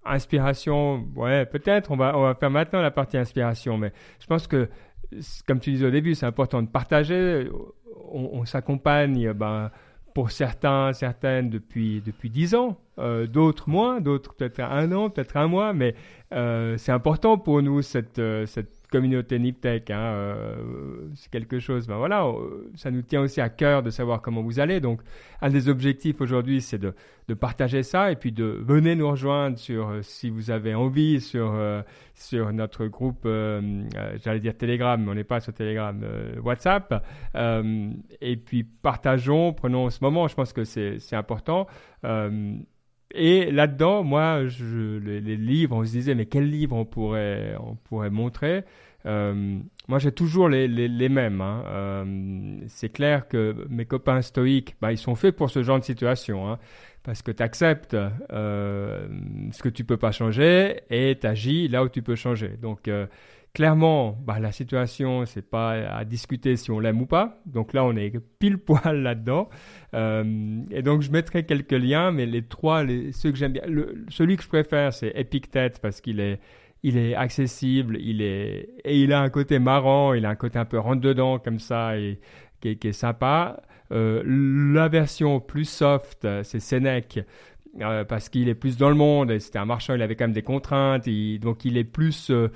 Inspiration, 0.06 1.08
ouais, 1.16 1.46
peut-être. 1.46 1.92
On 1.92 1.96
va, 1.96 2.18
on 2.18 2.24
va 2.24 2.36
faire 2.36 2.50
maintenant 2.50 2.82
la 2.82 2.92
partie 2.92 3.18
inspiration, 3.18 3.78
mais 3.78 3.94
je 4.20 4.28
pense 4.28 4.48
que, 4.48 4.70
comme 5.48 5.60
tu 5.60 5.72
disais 5.72 5.86
au 5.86 5.92
début, 5.92 6.16
c'est 6.16 6.26
important 6.26 6.62
de 6.62 6.68
partager. 6.68 7.50
On, 8.12 8.46
s'accompagne, 8.46 9.32
ben, 9.34 9.72
pour 10.14 10.32
certains, 10.32 10.94
certaines 10.94 11.50
depuis 11.50 12.02
depuis 12.02 12.56
ans, 12.56 12.78
euh, 13.00 13.26
d'autres 13.26 13.70
moins, 13.70 14.02
d'autres 14.02 14.34
peut-être 14.36 14.60
un 14.60 14.92
an, 14.92 15.10
peut-être 15.10 15.38
un 15.38 15.48
mois, 15.48 15.74
mais 15.74 15.96
euh, 16.34 16.78
c'est 16.78 16.92
important 16.92 17.38
pour 17.38 17.62
nous 17.62 17.82
cette 17.82 18.20
euh, 18.20 18.46
cette 18.46 18.83
communauté 18.94 19.40
Niptech, 19.40 19.90
hein, 19.90 19.98
euh, 19.98 20.56
c'est 21.16 21.32
quelque 21.32 21.58
chose. 21.58 21.88
Ben 21.88 21.98
voilà, 21.98 22.28
euh, 22.28 22.72
ça 22.76 22.92
nous 22.92 23.02
tient 23.02 23.22
aussi 23.22 23.42
à 23.42 23.50
cœur 23.50 23.82
de 23.82 23.90
savoir 23.90 24.22
comment 24.22 24.44
vous 24.44 24.60
allez. 24.60 24.80
Donc, 24.80 25.02
un 25.42 25.50
des 25.50 25.68
objectifs 25.68 26.22
aujourd'hui, 26.22 26.62
c'est 26.62 26.78
de, 26.78 26.94
partager 27.34 27.82
ça 27.82 28.12
et 28.12 28.16
puis 28.16 28.32
de 28.32 28.44
venir 28.44 28.96
nous 28.96 29.10
rejoindre 29.10 29.58
sur, 29.58 29.90
euh, 29.90 30.02
si 30.04 30.30
vous 30.30 30.52
avez 30.52 30.76
envie, 30.76 31.20
sur, 31.22 31.60
sur 32.14 32.54
notre 32.54 32.86
groupe, 32.86 33.28
j'allais 34.24 34.40
dire 34.40 34.56
Telegram, 34.56 35.02
mais 35.04 35.10
on 35.10 35.16
n'est 35.16 35.24
pas 35.24 35.40
sur 35.40 35.54
Telegram, 35.54 36.00
WhatsApp. 36.44 37.04
et 38.22 38.38
puis, 38.38 38.64
partageons, 38.64 39.54
prenons 39.54 39.90
ce 39.90 40.04
moment, 40.04 40.28
je 40.28 40.36
pense 40.36 40.54
que 40.54 40.64
c'est 40.66 41.16
important. 41.16 41.66
Et 43.14 43.52
là-dedans, 43.52 44.04
moi, 44.04 44.48
je, 44.48 44.98
les, 44.98 45.38
livres, 45.38 45.76
on 45.76 45.86
se 45.86 45.92
disait, 45.92 46.16
mais 46.16 46.26
quels 46.26 46.50
livres 46.50 46.76
on 46.76 46.86
pourrait, 46.86 47.56
on 47.60 47.76
pourrait 47.76 48.10
montrer? 48.10 48.64
Euh, 49.06 49.60
Moi, 49.88 50.00
j'ai 50.00 50.12
toujours 50.12 50.50
les, 50.50 50.68
les, 50.68 51.10
mêmes. 51.10 51.42
Hein. 51.42 51.64
Euh, 51.68 52.58
c'est 52.68 52.90
clair 52.90 53.28
que 53.28 53.66
mes 53.70 53.86
copains 53.86 54.22
stoïques, 54.22 54.76
bah, 54.82 54.92
ils 54.92 54.98
sont 54.98 55.16
faits 55.16 55.36
pour 55.36 55.50
ce 55.50 55.64
genre 55.64 55.80
de 55.80 55.84
situation. 55.84 56.50
Hein, 56.50 56.60
parce 57.04 57.22
que 57.22 57.32
tu 57.32 57.44
acceptes 57.44 57.98
euh, 58.32 59.08
ce 59.52 59.62
que 59.62 59.70
tu 59.70 59.84
peux 59.84 59.98
pas 59.98 60.12
changer 60.12 60.82
et 60.90 61.18
tu 61.20 61.28
agis 61.28 61.68
là 61.68 61.84
où 61.84 61.90
tu 61.90 62.02
peux 62.02 62.16
changer. 62.16 62.56
Donc, 62.62 62.90
clairement, 63.54 64.18
bah, 64.26 64.40
la 64.40 64.54
situation, 64.54 65.26
c'est 65.26 65.50
pas 65.50 65.72
à 65.72 66.06
discuter 66.06 66.56
si 66.56 66.72
on 66.72 66.80
l'aime 66.80 67.02
ou 67.02 67.06
pas. 67.06 67.42
Donc 67.46 67.74
là, 67.74 67.84
on 67.84 67.94
est 67.98 68.18
pile 68.40 68.58
poil 68.58 69.02
là-dedans. 69.02 69.50
Et 69.94 70.82
donc, 70.82 71.02
je 71.02 71.12
mettrai 71.12 71.46
quelques 71.46 71.74
liens, 71.74 72.12
mais 72.12 72.26
les 72.26 72.44
trois, 72.44 72.86
les, 72.86 73.12
ceux 73.12 73.32
que 73.32 73.38
j'aime 73.38 73.52
bien, 73.52 73.64
celui 74.08 74.38
que 74.38 74.44
je 74.44 74.48
préfère, 74.48 74.94
c'est 74.94 75.12
Epictet 75.14 75.74
parce 75.82 76.00
qu'il 76.00 76.22
est, 76.22 76.40
il 76.84 76.98
est 76.98 77.16
accessible, 77.16 77.98
il 78.00 78.22
est, 78.22 78.70
et 78.84 79.02
il 79.02 79.14
a 79.14 79.22
un 79.22 79.30
côté 79.30 79.60
marrant, 79.60 80.14
il 80.14 80.26
a 80.26 80.30
un 80.30 80.36
côté 80.36 80.60
un 80.60 80.66
peu 80.66 80.78
rentre-dedans 80.78 81.40
comme 81.40 81.60
ça, 81.60 81.98
et 81.98 82.20
qui 82.60 82.70
est, 82.70 82.92
sympa. 82.92 83.62
Euh, 83.92 84.24
la 84.74 84.88
version 84.90 85.40
plus 85.40 85.66
soft, 85.66 86.28
c'est 86.44 86.60
Sénèque. 86.60 87.20
Euh, 87.82 88.04
parce 88.04 88.30
qu'il 88.30 88.50
est 88.50 88.56
plus 88.56 88.78
dans 88.78 88.90
le 88.90 88.96
monde, 88.96 89.32
et 89.32 89.40
c'était 89.40 89.58
un 89.58 89.66
marchand, 89.66 89.96
il 89.96 90.02
avait 90.04 90.16
quand 90.16 90.26
même 90.26 90.34
des 90.34 90.44
contraintes, 90.44 91.10
donc 91.42 91.66
il 91.66 91.76
est 91.76 91.84
plus 91.84 92.30
euh, 92.30 92.50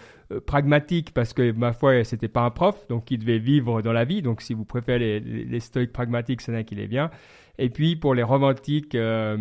pragmatique 0.45 1.11
parce 1.11 1.33
que 1.33 1.51
ma 1.53 1.73
foi, 1.73 2.03
c'était 2.03 2.27
pas 2.27 2.41
un 2.41 2.51
prof, 2.51 2.87
donc 2.87 3.09
il 3.09 3.17
devait 3.17 3.39
vivre 3.39 3.81
dans 3.81 3.93
la 3.93 4.05
vie. 4.05 4.21
Donc 4.21 4.41
si 4.41 4.53
vous 4.53 4.63
préférez 4.63 4.99
les, 4.99 5.45
les, 5.45 5.59
stoïques 5.59 5.91
pragmatiques, 5.91 6.45
là 6.45 6.63
qu'il 6.63 6.79
est 6.79 6.87
bien. 6.87 7.09
Et 7.59 7.69
puis 7.69 7.95
pour 7.95 8.13
les 8.13 8.23
romantiques, 8.23 8.95
a 8.95 9.35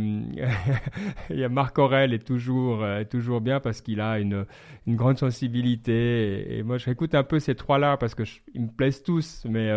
Marc 1.51 1.79
Aurel 1.79 2.15
est 2.15 2.27
toujours 2.27 2.85
toujours 3.11 3.41
bien 3.41 3.61
parce 3.61 3.81
qu'il 3.81 4.01
a 4.01 4.19
une, 4.19 4.47
une 4.87 4.97
grande 4.97 5.19
sensibilité. 5.19 6.57
Et, 6.57 6.63
moi, 6.63 6.79
je 6.79 6.87
réécoute 6.87 7.15
un 7.15 7.25
peu 7.25 7.39
ces 7.39 7.55
trois-là 7.55 7.97
parce 7.97 8.15
que 8.15 8.23
ils 8.55 8.63
me 8.63 8.69
plaisent 8.69 9.03
tous, 9.03 9.45
mais 9.49 9.71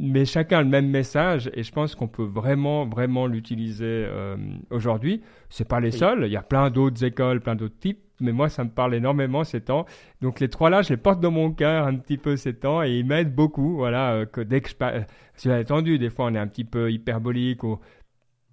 mais 0.00 0.24
chacun 0.24 0.58
a 0.58 0.62
le 0.62 0.68
même 0.68 0.88
message 0.88 1.50
et 1.54 1.62
je 1.62 1.70
pense 1.72 1.94
qu'on 1.94 2.08
peut 2.08 2.24
vraiment, 2.24 2.86
vraiment 2.86 3.26
l'utiliser 3.26 3.84
euh, 3.84 4.36
aujourd'hui. 4.70 5.22
C'est 5.50 5.68
pas 5.68 5.78
les 5.78 5.90
seuls, 5.90 6.24
il 6.24 6.32
y 6.32 6.36
a 6.36 6.42
plein 6.42 6.70
d'autres 6.70 7.04
écoles, 7.04 7.40
plein 7.40 7.54
d'autres 7.54 7.78
types, 7.78 8.00
mais 8.20 8.32
moi, 8.32 8.48
ça 8.48 8.64
me 8.64 8.70
parle 8.70 8.94
énormément 8.94 9.44
ces 9.44 9.60
temps. 9.60 9.86
Donc 10.20 10.40
les 10.40 10.48
trois-là, 10.48 10.82
je 10.82 10.90
les 10.90 10.96
porte 10.96 11.20
dans 11.20 11.30
mon 11.30 11.52
cœur 11.52 11.86
un 11.86 11.96
petit 11.96 12.18
peu 12.18 12.36
ces 12.36 12.54
temps 12.54 12.82
et 12.82 12.98
ils 12.98 13.04
m'aident 13.06 13.34
beaucoup. 13.34 13.76
Voilà, 13.76 14.12
euh, 14.12 14.26
que 14.26 14.40
dès 14.40 14.60
que 14.60 14.68
je 14.68 14.74
parle, 14.74 15.06
c'est 15.34 15.52
entendu, 15.52 15.98
des 15.98 16.10
fois 16.10 16.26
on 16.26 16.34
est 16.34 16.38
un 16.38 16.46
petit 16.46 16.64
peu 16.64 16.90
hyperbolique 16.90 17.64
ou 17.64 17.78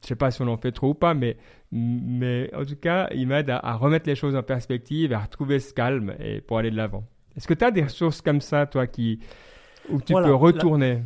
je 0.01 0.07
sais 0.07 0.15
pas 0.15 0.31
si 0.31 0.41
on 0.41 0.47
en 0.47 0.57
fait 0.57 0.71
trop 0.71 0.89
ou 0.89 0.93
pas, 0.93 1.13
mais, 1.13 1.37
mais 1.71 2.49
en 2.55 2.65
tout 2.65 2.75
cas, 2.75 3.09
ils 3.13 3.27
m'aident 3.27 3.49
à, 3.49 3.75
remettre 3.75 4.07
les 4.07 4.15
choses 4.15 4.35
en 4.35 4.43
perspective 4.43 5.13
à 5.13 5.19
retrouver 5.19 5.59
ce 5.59 5.73
calme 5.73 6.13
et 6.19 6.41
pour 6.41 6.57
aller 6.57 6.71
de 6.71 6.77
l'avant. 6.77 7.03
Est-ce 7.35 7.47
que 7.47 7.53
tu 7.53 7.65
as 7.65 7.71
des 7.71 7.83
ressources 7.83 8.21
comme 8.21 8.41
ça, 8.41 8.65
toi, 8.65 8.87
qui, 8.87 9.19
où 9.89 10.01
tu 10.01 10.13
peux 10.13 10.33
retourner? 10.33 10.93
la 10.93 11.01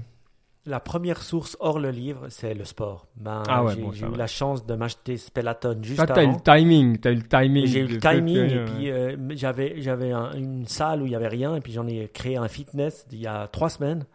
première 0.80 1.22
source 1.22 1.57
hors 1.59 1.80
le 1.80 1.89
livre, 1.89 2.28
c'est 2.30 2.53
le 2.53 2.66
sport. 2.66 3.07
Ben, 3.16 3.43
ah 3.47 3.66
j'ai 3.93 4.05
eu 4.05 4.16
la 4.16 4.28
chance 4.28 4.66
de 4.66 4.76
m'acheter 4.76 5.18
Spelaton 5.18 5.78
juste 5.82 5.99
avant. 5.99 6.14
Tu 6.14 6.20
as 6.20 6.24
eu 6.24 6.28
le 6.28 6.39
timing, 6.39 6.99
as 7.03 7.12
eu 7.12 7.16
le 7.16 7.24
timing. 7.24 7.66
J'ai 7.66 7.80
eu 7.80 7.88
le 7.88 7.99
timing 7.99 8.49
et 8.49 8.66
puis 8.66 8.91
euh, 8.91 9.16
j'avais 9.32 9.82
j'avais 9.82 10.12
une 10.12 10.68
salle 10.68 11.01
où 11.01 11.05
il 11.05 11.12
y 11.12 11.16
avait 11.16 11.28
rien 11.28 11.55
et 11.55 11.62
puis 11.62 11.74
j'en 11.74 11.88
ai 11.88 12.09
créé 12.14 12.38
un 12.38 12.47
fitness 12.47 13.05
il 13.12 13.20
y 13.20 13.28
a 13.28 13.47
trois 13.47 13.70
semaines. 13.70 14.05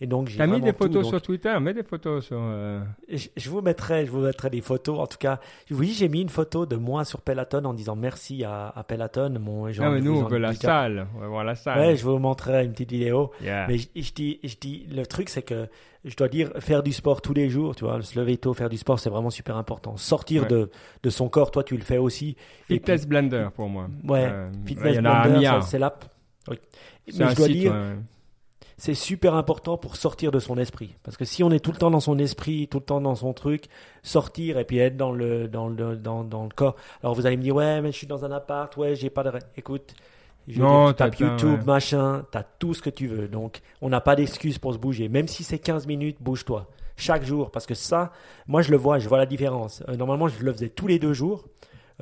Et 0.00 0.06
donc, 0.06 0.28
j'ai 0.28 0.46
mis 0.46 0.60
des 0.60 0.72
photos 0.72 1.08
sur 1.08 1.22
Twitter, 1.22 1.58
mets 1.60 1.74
des 1.74 1.82
photos 1.82 2.24
sur. 2.24 2.38
Euh, 2.40 2.82
je, 3.08 3.50
vous 3.50 3.62
mettrai, 3.62 4.04
je 4.04 4.10
vous 4.10 4.20
mettrai 4.20 4.50
des 4.50 4.60
photos. 4.60 4.98
En 4.98 5.06
tout 5.06 5.18
cas, 5.18 5.40
oui, 5.70 5.94
j'ai 5.96 6.08
mis 6.08 6.20
une 6.20 6.28
photo 6.28 6.66
de 6.66 6.76
moi 6.76 7.04
sur 7.04 7.22
Peloton 7.22 7.64
en 7.64 7.74
disant 7.74 7.96
merci 7.96 8.44
à, 8.44 8.72
à 8.74 8.84
Peloton. 8.84 9.38
Mon, 9.40 9.70
genre, 9.72 9.86
ah, 9.86 9.90
mais 9.90 10.00
nous, 10.00 10.18
on 10.18 10.24
veut 10.24 10.38
la 10.38 10.54
salle. 10.54 11.06
On 11.16 11.28
voir 11.28 11.44
la 11.44 11.54
salle. 11.54 11.78
Ouais, 11.78 11.96
je 11.96 12.04
vous 12.04 12.18
montrerai 12.18 12.64
une 12.64 12.72
petite 12.72 12.90
vidéo. 12.90 13.30
Mais 13.40 13.78
je, 13.78 13.86
je, 13.96 14.12
dis, 14.12 14.40
je 14.44 14.56
dis, 14.60 14.86
le 14.90 15.06
truc, 15.06 15.28
c'est 15.28 15.42
que 15.42 15.68
je 16.06 16.14
dois 16.14 16.28
dire, 16.28 16.50
faire 16.60 16.82
du 16.82 16.92
sport 16.92 17.20
tous 17.20 17.34
les 17.34 17.48
jours, 17.48 17.74
tu 17.74 17.84
vois, 17.84 18.00
se 18.00 18.18
lever 18.18 18.36
tôt, 18.36 18.54
faire 18.54 18.68
du 18.68 18.76
sport, 18.76 18.98
c'est 18.98 19.10
vraiment 19.10 19.30
super 19.30 19.56
important. 19.56 19.96
Sortir 19.96 20.46
de, 20.46 20.70
de 21.02 21.10
son 21.10 21.28
corps, 21.28 21.50
toi, 21.50 21.64
tu 21.64 21.76
le 21.76 21.82
fais 21.82 21.98
aussi. 21.98 22.36
Fitness 22.68 23.06
Blender 23.06 23.48
pour 23.54 23.68
moi. 23.68 23.88
Ouais, 24.04 24.28
euh, 24.30 24.50
Fitness 24.64 24.98
Blender, 24.98 25.58
c'est 25.62 25.80
l'app. 25.80 26.04
Oui. 26.48 26.58
Mais 27.18 27.28
je 27.30 27.34
dois 27.34 27.48
dire, 27.48 27.74
c'est 28.78 28.94
super 28.94 29.34
important 29.34 29.78
pour 29.78 29.96
sortir 29.96 30.30
de 30.30 30.38
son 30.38 30.58
esprit. 30.58 30.94
Parce 31.02 31.16
que 31.16 31.24
si 31.24 31.42
on 31.42 31.50
est 31.50 31.60
tout 31.60 31.72
le 31.72 31.78
temps 31.78 31.90
dans 31.90 32.00
son 32.00 32.18
esprit, 32.18 32.68
tout 32.68 32.78
le 32.78 32.84
temps 32.84 33.00
dans 33.00 33.14
son 33.14 33.32
truc, 33.32 33.64
sortir 34.02 34.58
et 34.58 34.64
puis 34.64 34.78
être 34.78 34.96
dans 34.96 35.12
le, 35.12 35.48
dans 35.48 35.68
le, 35.68 35.96
dans, 35.96 36.24
dans 36.24 36.44
le 36.44 36.50
corps. 36.50 36.76
Alors 37.02 37.14
vous 37.14 37.26
allez 37.26 37.36
me 37.36 37.42
dire, 37.42 37.54
ouais, 37.54 37.80
mais 37.80 37.92
je 37.92 37.96
suis 37.96 38.06
dans 38.06 38.24
un 38.24 38.32
appart, 38.32 38.76
ouais, 38.76 38.94
j'ai 38.94 39.08
pas 39.08 39.22
de. 39.22 39.32
Écoute, 39.56 39.94
je 40.48 40.60
non, 40.60 40.88
tu 40.88 40.94
tapes 40.96 41.16
YouTube, 41.16 41.64
machin, 41.66 42.24
tu 42.30 42.38
as 42.38 42.44
tout 42.44 42.74
ce 42.74 42.82
que 42.82 42.90
tu 42.90 43.06
veux. 43.08 43.28
Donc, 43.28 43.60
on 43.80 43.88
n'a 43.88 44.00
pas 44.00 44.14
d'excuse 44.14 44.58
pour 44.58 44.72
se 44.72 44.78
bouger. 44.78 45.08
Même 45.08 45.26
si 45.26 45.42
c'est 45.42 45.58
15 45.58 45.86
minutes, 45.86 46.18
bouge-toi. 46.20 46.66
Chaque 46.96 47.24
jour. 47.24 47.50
Parce 47.50 47.66
que 47.66 47.74
ça, 47.74 48.12
moi, 48.46 48.62
je 48.62 48.70
le 48.70 48.76
vois, 48.76 48.98
je 48.98 49.08
vois 49.08 49.18
la 49.18 49.26
différence. 49.26 49.82
Euh, 49.88 49.96
normalement, 49.96 50.28
je 50.28 50.42
le 50.42 50.52
faisais 50.52 50.68
tous 50.68 50.86
les 50.86 50.98
deux 50.98 51.12
jours. 51.12 51.44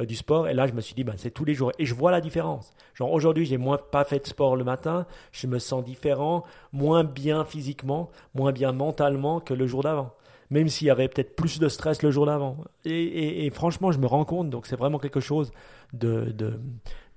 Euh, 0.01 0.07
du 0.07 0.17
sport. 0.17 0.49
Et 0.49 0.55
là, 0.55 0.67
je 0.67 0.73
me 0.73 0.81
suis 0.81 0.95
dit, 0.95 1.05
ben, 1.05 1.15
c'est 1.17 1.31
tous 1.31 1.45
les 1.45 1.55
jours. 1.55 1.71
Et 1.79 1.87
je 1.87 1.95
vois 1.95 2.11
la 2.11 2.21
différence. 2.21 2.73
Genre, 2.95 3.13
aujourd'hui, 3.13 3.47
j'ai 3.47 3.59
moins 3.59 3.79
pas 3.79 4.05
fait 4.05 4.19
de 4.19 4.27
sport 4.27 4.57
le 4.57 4.65
matin. 4.65 5.07
Je 5.31 5.47
me 5.47 5.61
sens 5.61 5.85
différent, 5.85 6.43
moins 6.73 7.05
bien 7.05 7.45
physiquement, 7.45 8.11
moins 8.35 8.51
bien 8.51 8.73
mentalement 8.73 9.39
que 9.39 9.55
le 9.55 9.69
jour 9.69 9.85
d'avant. 9.85 10.13
Même 10.51 10.69
s'il 10.69 10.89
y 10.89 10.91
avait 10.91 11.07
peut-être 11.07 11.37
plus 11.37 11.61
de 11.61 11.69
stress 11.69 12.03
le 12.03 12.11
jour 12.11 12.27
d'avant. 12.27 12.57
Et, 12.85 13.49
franchement, 13.51 13.93
je 13.93 14.01
me 14.01 14.07
rends 14.07 14.25
compte. 14.25 14.51
Donc, 14.51 14.67
c'est 14.67 14.77
vraiment 14.77 14.99
quelque 14.99 15.21
chose 15.21 15.53
de, 15.93 16.33
de, 16.33 16.59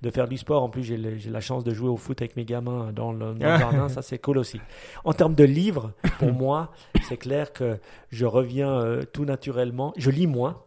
de 0.02 0.10
faire 0.10 0.28
du 0.28 0.38
sport. 0.38 0.62
En 0.62 0.68
plus, 0.68 0.84
j'ai 0.84 0.96
la 0.96 1.40
chance 1.40 1.64
de 1.64 1.74
jouer 1.74 1.88
au 1.88 1.96
foot 1.96 2.22
avec 2.22 2.36
mes 2.36 2.44
gamins 2.44 2.92
dans 2.92 3.10
le, 3.10 3.34
jardin. 3.40 3.88
Ça, 3.88 4.02
c'est 4.02 4.18
cool 4.18 4.38
aussi. 4.38 4.60
En 5.04 5.12
termes 5.14 5.34
de 5.34 5.44
livres, 5.44 5.92
pour 6.20 6.32
moi, 6.32 6.70
c'est 7.02 7.16
clair 7.16 7.52
que 7.52 7.78
je 8.10 8.24
reviens 8.24 8.70
euh, 8.70 9.02
tout 9.02 9.24
naturellement. 9.24 9.92
Je 9.96 10.10
lis 10.10 10.28
moins 10.28 10.62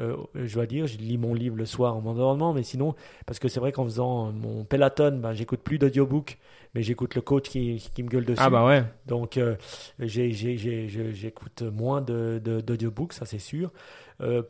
euh, 0.00 0.16
je 0.34 0.54
dois 0.54 0.66
dire, 0.66 0.86
je 0.86 0.96
lis 0.98 1.18
mon 1.18 1.34
livre 1.34 1.56
le 1.56 1.66
soir 1.66 1.96
en 1.96 2.00
m'endormant, 2.00 2.52
mais 2.52 2.62
sinon, 2.62 2.94
parce 3.26 3.38
que 3.38 3.48
c'est 3.48 3.58
vrai 3.58 3.72
qu'en 3.72 3.84
faisant 3.84 4.30
mon 4.32 4.64
Peloton, 4.64 5.18
ben, 5.20 5.32
j'écoute 5.32 5.60
plus 5.60 5.78
d'audiobook, 5.78 6.38
mais 6.74 6.82
j'écoute 6.82 7.16
le 7.16 7.20
coach 7.20 7.48
qui, 7.48 7.84
qui, 7.94 8.02
me 8.02 8.08
gueule 8.08 8.24
dessus. 8.24 8.40
Ah 8.42 8.50
bah 8.50 8.64
ouais. 8.64 8.84
Donc 9.06 9.36
euh, 9.36 9.56
j'écoute 9.98 11.62
moins 11.62 12.00
d'audiobook, 12.00 13.10
de, 13.10 13.14
ça 13.14 13.26
c'est 13.26 13.40
sûr. 13.40 13.72
Euh, 14.20 14.42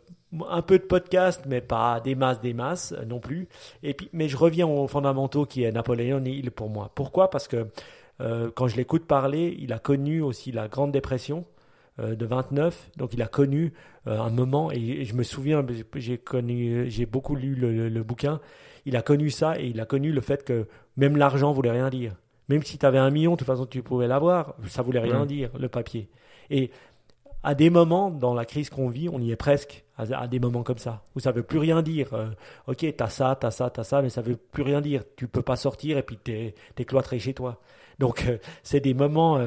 un 0.49 0.62
peu 0.62 0.78
de 0.78 0.84
podcast, 0.84 1.42
mais 1.46 1.62
pas 1.62 2.01
des 2.01 2.14
masses, 2.14 2.40
des 2.40 2.53
masses 2.53 2.94
non 3.07 3.18
plus. 3.18 3.49
Et 3.82 3.94
puis, 3.94 4.11
mais 4.12 4.28
je 4.28 4.36
reviens 4.36 4.66
aux 4.66 4.86
fondamentaux 4.86 5.46
qui 5.46 5.62
est 5.62 5.72
Napoléon 5.72 6.22
Hill 6.24 6.51
pour 6.51 6.68
moi. 6.68 6.90
Pourquoi? 6.94 7.30
Parce 7.30 7.49
que 7.49 7.68
quand 8.55 8.66
je 8.66 8.76
l'écoute 8.76 9.07
parler, 9.07 9.57
il 9.61 9.72
a 9.72 9.78
connu 9.78 10.20
aussi 10.20 10.51
la 10.51 10.66
Grande 10.66 10.90
Dépression. 10.90 11.46
Euh, 12.01 12.14
de 12.14 12.26
29. 12.26 12.90
Donc 12.96 13.12
il 13.12 13.22
a 13.22 13.26
connu 13.26 13.72
euh, 14.07 14.20
un 14.20 14.30
moment, 14.30 14.70
et, 14.70 15.05
je 15.05 15.14
me 15.14 15.24
souviens, 15.24 15.66
j'ai 15.96 16.16
connu, 16.16 16.88
j'ai 16.88 17.07
beaucoup 17.07 17.34
lu 17.34 17.57
le, 17.57 18.03
bouquin, 18.05 18.40
il 18.86 18.94
a 18.96 19.03
connu 19.03 19.30
ça 19.30 19.59
et 19.59 19.66
il 19.66 19.80
a 19.80 19.84
connu 19.84 20.12
le 20.12 20.20
fait 20.20 20.44
que 20.44 20.68
même 20.96 21.16
l'argent 21.16 21.51
voulait 21.51 21.72
rien 21.72 21.90
dire. 21.90 22.14
Même 22.49 22.62
si 22.62 22.78
tu 22.78 22.86
avais 22.86 22.99
un 22.99 23.11
million, 23.11 23.32
de 23.32 23.38
toute 23.38 23.49
façon 23.49 23.66
tu 23.66 23.82
pouvais 23.82 24.07
l'avoir, 24.07 24.55
ça 24.68 24.82
voulait 24.82 25.01
rien 25.01 25.26
dire, 25.26 25.51
le 25.59 25.68
papier. 25.68 26.09
Et 26.51 26.70
à 27.42 27.57
des 27.57 27.68
moments 27.68 28.12
dans 28.12 28.32
la 28.32 28.44
crise 28.44 28.70
qu'on 28.70 28.88
vit, 28.88 29.09
on 29.09 29.20
y 29.20 29.32
est 29.32 29.36
presque, 29.36 29.84
à, 29.96 30.28
des 30.28 30.38
moments 30.38 30.62
comme 30.62 30.78
ça, 30.78 31.03
où 31.16 31.20
ça 31.20 31.32
veut 31.32 31.42
plus 31.42 31.59
rien 31.59 31.82
dire. 31.82 32.14
Euh, 32.14 32.28
ok, 32.68 32.86
t'as 32.96 33.09
ça, 33.09 33.36
t'as 33.40 33.51
ça, 33.51 33.70
t'as 33.70 33.82
ça, 33.82 34.03
mais 34.03 34.11
ça 34.11 34.22
veut 34.22 34.36
plus 34.36 34.62
rien 34.62 34.80
dire. 34.80 35.03
Tu 35.16 35.26
peux 35.26 35.42
pas 35.42 35.57
sortir 35.57 35.99
et 35.99 36.05
puis 36.05 36.16
t'es 36.16 36.55
es 36.78 36.84
cloîtré 36.84 37.18
chez 37.18 37.34
toi. 37.34 37.61
Donc 37.99 38.24
c'est 38.62 38.78
des 38.78 38.94
moments 38.94 39.40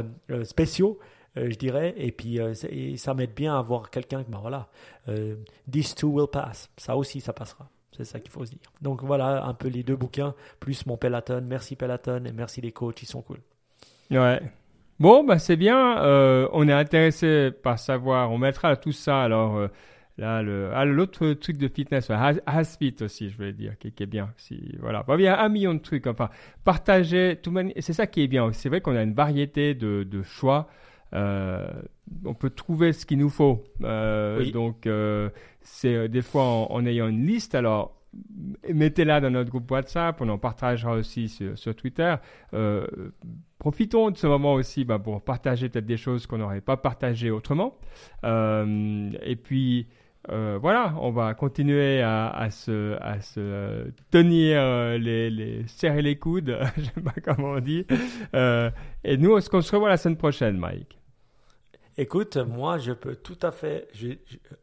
spéciaux 0.43 0.99
euh, 0.99 1.06
je 1.36 1.56
dirais. 1.56 1.94
Et 1.98 2.12
puis, 2.12 2.40
euh, 2.40 2.54
ça 2.98 3.14
m'aide 3.14 3.34
bien 3.34 3.58
à 3.58 3.62
voir 3.62 3.90
quelqu'un 3.90 4.24
que, 4.24 4.30
ben 4.30 4.40
voilà, 4.40 4.68
euh, 5.08 5.36
this 5.70 5.96
too 5.96 6.10
will 6.10 6.28
pass. 6.28 6.70
Ça 6.78 6.96
aussi, 6.96 7.22
ça 7.22 7.34
passera. 7.34 7.70
C'est 7.96 8.06
ça 8.06 8.20
qu'il 8.20 8.32
faut 8.32 8.46
se 8.46 8.52
dire. 8.52 8.72
Donc 8.82 9.04
voilà 9.04 9.44
un 9.46 9.54
peu 9.54 9.68
les 9.68 9.84
deux 9.84 9.98
bouquins, 9.98 10.34
plus 10.60 10.86
mon 10.86 10.98
Peloton. 10.98 11.44
Merci 11.46 11.76
Peloton 11.76 12.24
et 12.26 12.32
merci 12.32 12.62
les 12.62 12.72
coachs, 12.72 13.02
ils 13.02 13.06
sont 13.06 13.22
cool. 13.22 13.40
Ouais. 14.10 14.42
Bon, 14.98 15.24
bah 15.26 15.40
c'est 15.40 15.58
bien. 15.58 16.02
on 16.54 16.68
est 16.70 16.74
intéressé 16.74 17.52
par 17.52 17.80
savoir. 17.80 18.32
On 18.32 18.38
mettra 18.38 18.78
tout 18.78 18.94
ça 18.94 19.22
alors 19.22 19.68
Là, 20.18 20.44
ah, 20.76 20.86
l'autre 20.86 21.34
truc 21.34 21.58
de 21.58 21.68
fitness, 21.68 22.12
Hasfit 22.46 22.96
aussi, 23.02 23.30
je 23.30 23.36
voulais 23.36 23.54
dire, 23.54 23.78
qui, 23.80 23.88
est 23.88 24.06
bien. 24.06 24.32
Si, 24.38 24.76
voilà. 24.80 25.04
il 25.18 25.22
y 25.22 25.28
a 25.28 25.42
un 25.42 25.50
million 25.50 25.74
de 25.74 25.80
trucs. 25.80 26.06
Enfin, 26.06 26.30
partager, 26.64 27.40
tout 27.42 27.54
c'est 27.80 27.94
ça 27.94 28.06
qui 28.08 28.22
est 28.22 28.28
bien. 28.28 28.52
C'est 28.54 28.70
vrai 28.70 28.82
qu'on 28.82 28.96
a 28.96 29.02
une 29.02 29.14
variété 29.14 29.74
de 29.74 30.22
choix. 30.22 30.70
Euh, 31.14 31.68
on 32.26 32.34
peut 32.34 32.49
trouver 32.49 32.93
ce 32.93 33.05
qu'il 33.05 33.20
nous 33.20 33.30
faut. 33.30 33.64
Euh, 33.84 34.49
Donc, 34.51 34.88
euh, 34.88 35.30
c'est 35.62 36.07
des 36.09 36.22
fois 36.22 36.43
en, 36.43 36.68
en, 36.72 36.86
ayant 36.86 37.07
une 37.07 37.26
liste. 37.26 37.55
Alors, 37.55 37.95
mettez-la 38.74 39.22
dans 39.22 39.30
notre 39.30 39.49
groupe 39.49 39.70
WhatsApp. 39.70 40.20
On 40.22 40.30
en 40.30 40.38
partagera 40.38 40.93
aussi 40.93 41.30
sur, 41.30 41.57
sur 41.57 41.76
Twitter. 41.76 42.16
Profitons 43.59 44.09
de 44.09 44.18
ce 44.18 44.26
moment 44.26 44.53
aussi 44.53 44.86
bah, 44.86 44.97
pour 44.97 45.22
partager 45.22 45.70
peut-être 45.70 45.86
des 45.86 45.97
choses 45.97 46.26
qu'on 46.26 46.39
n'aurait 46.39 46.62
pas 46.62 46.78
partagées 46.78 47.30
autrement. 47.30 47.78
Et 48.24 49.36
puis, 49.36 49.88
voilà, 50.28 50.95
on 50.99 51.12
va 51.12 51.34
continuer 51.36 52.01
à, 52.01 52.30
à, 52.30 52.49
se, 52.49 52.97
à 53.01 53.22
se 53.22 53.91
tenir 54.09 54.97
les, 54.97 55.30
les, 55.30 55.68
serrer 55.68 56.01
les 56.01 56.18
coudes, 56.18 56.57
je 56.78 56.84
sais 56.84 57.01
pas 57.01 57.14
comment 57.24 57.51
on 57.51 57.59
dit. 57.59 57.86
Et 58.34 59.18
nous, 59.18 59.39
qu'on 59.41 59.62
se 59.62 59.72
revoit 59.72 59.89
la 59.89 59.97
semaine 59.97 60.18
prochaine, 60.18 60.57
Mike 60.57 61.01
Écoute, 61.98 62.38
moi, 62.38 62.78
je 62.78 62.94
peux 62.94 63.16
tout 63.16 63.38
à 63.42 63.52
fait, 63.52 63.88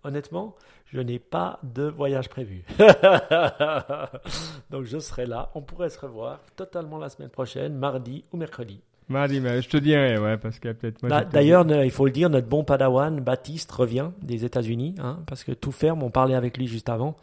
honnêtement, 0.02 0.56
je 0.86 1.00
n'ai 1.00 1.18
pas 1.18 1.60
de 1.62 1.84
voyage 1.84 2.28
prévu. 2.28 2.64
Donc, 4.70 4.84
je 4.84 4.98
serai 4.98 5.26
là. 5.26 5.50
On 5.54 5.60
pourrait 5.60 5.90
se 5.90 5.98
revoir 5.98 6.40
totalement 6.56 6.98
la 6.98 7.10
semaine 7.10 7.28
prochaine, 7.28 7.74
mardi 7.74 8.24
ou 8.32 8.38
mercredi. 8.38 8.80
Mardi, 9.08 9.40
mais 9.40 9.62
je 9.62 9.68
te 9.68 9.76
dirai, 9.78 10.18
ouais, 10.18 10.36
parce 10.36 10.58
qu'il 10.58 10.68
y 10.68 10.70
a 10.70 10.74
peut-être. 10.74 11.06
Bah, 11.06 11.24
d'ailleurs, 11.24 11.66
il 11.82 11.90
faut 11.90 12.04
le 12.04 12.12
dire, 12.12 12.28
notre 12.28 12.48
bon 12.48 12.64
padawan, 12.64 13.20
Baptiste, 13.20 13.72
revient 13.72 14.10
des 14.22 14.44
États-Unis, 14.44 14.94
hein, 14.98 15.20
parce 15.26 15.44
que 15.44 15.52
tout 15.52 15.72
ferme. 15.72 16.02
On 16.02 16.10
parlait 16.10 16.34
avec 16.34 16.58
lui 16.58 16.66
juste 16.66 16.88
avant. 16.88 17.16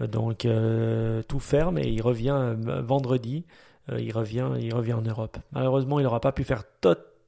Euh, 0.00 0.06
donc, 0.06 0.44
euh, 0.44 1.22
tout 1.22 1.38
ferme 1.38 1.78
et 1.78 1.88
il 1.88 2.02
revient 2.02 2.36
euh, 2.36 2.82
vendredi. 2.82 3.44
il, 3.98 4.12
revient, 4.12 4.50
il 4.60 4.74
revient 4.74 4.92
en 4.92 5.02
Europe. 5.02 5.38
Malheureusement, 5.52 5.98
il 5.98 6.04
n'aura 6.04 6.20
pas 6.20 6.32
pu 6.32 6.44
faire 6.44 6.64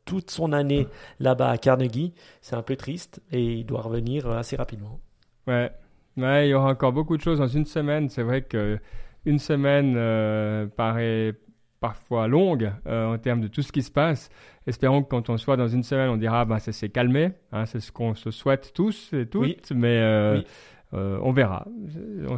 toute 0.05 0.30
son 0.30 0.53
année 0.53 0.86
là-bas 1.20 1.50
à 1.50 1.59
Carnegie. 1.59 2.12
C'est 2.40 2.57
un 2.57 2.62
peu 2.62 2.76
triste 2.76 3.20
et 3.30 3.42
il 3.42 3.66
doit 3.66 3.82
revenir 3.82 4.28
assez 4.30 4.57
rapidement. 4.57 5.00
Ouais. 5.46 5.70
ouais, 6.16 6.48
il 6.48 6.50
y 6.50 6.55
aura 6.55 6.70
encore 6.70 6.92
beaucoup 6.92 7.16
de 7.16 7.22
choses 7.22 7.38
dans 7.38 7.46
une 7.46 7.66
semaine. 7.66 8.09
C'est 8.09 8.22
vrai 8.22 8.42
que 8.42 8.78
une 9.24 9.38
semaine 9.38 9.94
paraît 10.76 11.34
parfois 11.82 12.28
longue 12.28 12.72
euh, 12.86 13.12
en 13.12 13.18
termes 13.18 13.42
de 13.42 13.48
tout 13.48 13.61
ce 13.61 13.72
qui 13.72 13.82
se 13.82 13.90
passe. 13.90 14.30
Espérons 14.66 15.03
que 15.03 15.09
quand 15.09 15.28
on 15.28 15.36
soit 15.36 15.57
dans 15.57 15.68
une 15.68 15.82
semaine, 15.82 16.09
on 16.09 16.16
dira 16.16 16.46
bah, 16.46 16.61
ça 16.61 16.72
s'est 16.72 16.88
calmé. 16.88 17.32
Hein, 17.50 17.66
c'est 17.66 17.80
ce 17.80 17.92
qu'on 17.92 18.14
se 18.14 18.30
souhaite 18.30 18.72
tous 18.72 19.12
et 19.12 19.26
toutes, 19.26 19.72
mais 19.72 19.98
euh, 19.98 20.40
euh, 20.94 21.18
on 21.22 21.32
verra. 21.32 21.66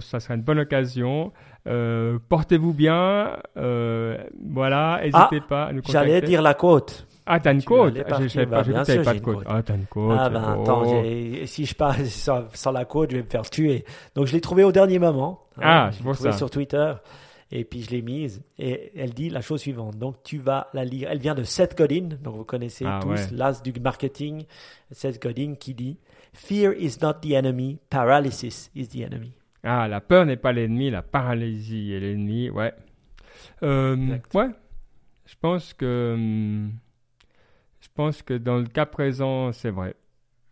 Ça 0.00 0.18
sera 0.18 0.34
une 0.34 0.42
bonne 0.42 0.58
occasion. 0.58 1.32
Portez-vous 1.64 2.72
bien. 2.72 3.36
voilà, 3.54 5.00
n'hésitez 5.02 5.40
ah, 5.42 5.46
pas 5.48 5.64
à 5.66 5.72
nous 5.72 5.82
contacter. 5.82 5.92
J'allais 5.92 6.20
dire 6.22 6.42
la 6.42 6.54
côte. 6.54 7.06
Ah, 7.26 7.40
t'as 7.40 7.52
une 7.52 7.62
côte? 7.62 7.96
Je 7.96 8.28
savais 8.28 8.46
pas, 8.46 8.62
bah, 8.62 8.84
que 8.84 9.02
pas 9.02 9.14
de 9.14 9.18
côte. 9.20 9.44
Ah, 9.46 9.62
t'as 9.62 9.76
une 9.76 9.86
côte. 9.86 10.16
Ah, 10.18 10.28
ben 10.28 10.42
attends, 10.42 10.82
oh. 10.86 11.46
si 11.46 11.64
je 11.64 11.74
pars 11.74 11.96
sans, 12.04 12.72
la 12.72 12.84
côte, 12.84 13.10
je 13.10 13.16
vais 13.16 13.22
me 13.22 13.28
faire 13.28 13.48
tuer. 13.48 13.84
Donc, 14.14 14.26
je 14.26 14.32
l'ai 14.32 14.40
trouvé 14.40 14.64
au 14.64 14.72
dernier 14.72 14.98
moment. 14.98 15.40
Hein. 15.56 15.62
Ah, 15.62 15.90
je 15.92 16.12
c'est 16.12 16.32
ça. 16.32 16.32
sur 16.32 16.50
Twitter. 16.50 16.92
Et 17.52 17.64
puis 17.64 17.82
je 17.82 17.90
l'ai 17.90 18.02
mise 18.02 18.42
et 18.58 18.90
elle 18.96 19.14
dit 19.14 19.30
la 19.30 19.40
chose 19.40 19.60
suivante. 19.60 19.96
Donc 19.96 20.16
tu 20.24 20.38
vas 20.38 20.68
la 20.72 20.84
lire. 20.84 21.08
Elle 21.10 21.18
vient 21.18 21.36
de 21.36 21.44
Seth 21.44 21.78
Godin, 21.78 22.08
donc 22.20 22.34
vous 22.34 22.44
connaissez 22.44 22.84
ah, 22.84 22.98
tous 23.00 23.30
l'as 23.30 23.62
du 23.62 23.72
marketing. 23.80 24.44
Seth 24.90 25.22
Godin 25.22 25.54
qui 25.54 25.72
dit 25.72 25.98
Fear 26.32 26.72
is 26.76 26.96
not 27.00 27.14
the 27.22 27.32
enemy, 27.32 27.78
paralysis 27.90 28.72
is 28.74 28.88
the 28.88 29.02
enemy. 29.02 29.32
Ah, 29.62 29.86
la 29.86 30.00
peur 30.00 30.26
n'est 30.26 30.36
pas 30.36 30.52
l'ennemi, 30.52 30.90
la 30.90 31.02
paralysie 31.02 31.92
est 31.92 32.00
l'ennemi. 32.00 32.50
Ouais. 32.50 32.74
Euh, 33.62 34.18
ouais. 34.34 34.48
Je 35.26 35.34
pense 35.40 35.74
que 35.74 36.14
hum, 36.14 36.72
pense 37.94 38.22
que 38.22 38.34
dans 38.34 38.56
le 38.56 38.66
cas 38.66 38.86
présent, 38.86 39.52
c'est 39.52 39.70
vrai. 39.70 39.94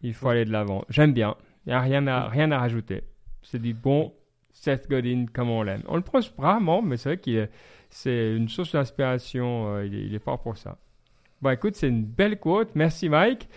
Il 0.01 0.15
faut 0.15 0.29
aller 0.29 0.45
de 0.45 0.53
l'avant. 0.53 0.85
J'aime 0.89 1.13
bien. 1.13 1.37
Il 1.67 1.71
n'y 1.71 1.75
a 1.75 1.81
rien 1.81 2.07
à, 2.07 2.29
rien 2.29 2.51
à 2.51 2.59
rajouter. 2.59 3.03
C'est 3.43 3.61
du 3.61 3.75
bon 3.75 4.13
Seth 4.53 4.89
Godin 4.89 5.27
comme 5.33 5.51
on 5.51 5.63
l'aime. 5.63 5.83
On 5.87 5.97
le 5.97 6.03
prend 6.03 6.21
rarement, 6.39 6.83
mais 6.83 6.97
c'est 6.97 7.11
vrai 7.11 7.19
qu'il 7.19 7.49
c'est 7.91 8.37
une 8.37 8.49
source 8.49 8.73
d'inspiration. 8.73 9.75
Euh, 9.75 9.87
il, 9.87 10.15
est, 10.15 10.19
fort 10.19 10.41
pour 10.41 10.57
ça. 10.57 10.79
Bon, 11.41 11.51
écoute, 11.51 11.75
c'est 11.75 11.89
une 11.89 12.05
belle 12.05 12.39
quote. 12.39 12.71
Merci, 12.75 13.09
Mike. 13.09 13.49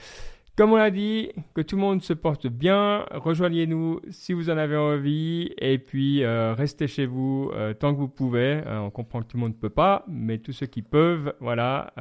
Comme 0.56 0.72
on 0.72 0.78
l'a 0.78 0.92
dit, 0.92 1.32
que 1.54 1.62
tout 1.62 1.76
le 1.76 1.82
monde 1.82 2.02
se 2.02 2.14
porte 2.14 2.48
bien. 2.48 3.06
Rejoignez-nous 3.12 4.00
si 4.10 4.34
vous 4.34 4.50
en 4.50 4.58
avez 4.58 4.78
envie. 4.78 5.54
Et 5.58 5.78
puis, 5.78 6.24
euh, 6.24 6.54
restez 6.54 6.88
chez 6.88 7.06
vous 7.06 7.52
euh, 7.54 7.74
tant 7.74 7.94
que 7.94 8.00
vous 8.00 8.08
pouvez. 8.08 8.62
on 8.66 8.90
comprend 8.90 9.22
que 9.22 9.28
tout 9.28 9.38
le 9.38 9.42
monde 9.42 9.54
ne 9.54 9.60
peut 9.60 9.70
pas, 9.70 10.06
mais 10.08 10.38
tous 10.38 10.54
ceux 10.54 10.66
qui 10.66 10.82
peuvent, 10.82 11.34
voilà, 11.40 11.94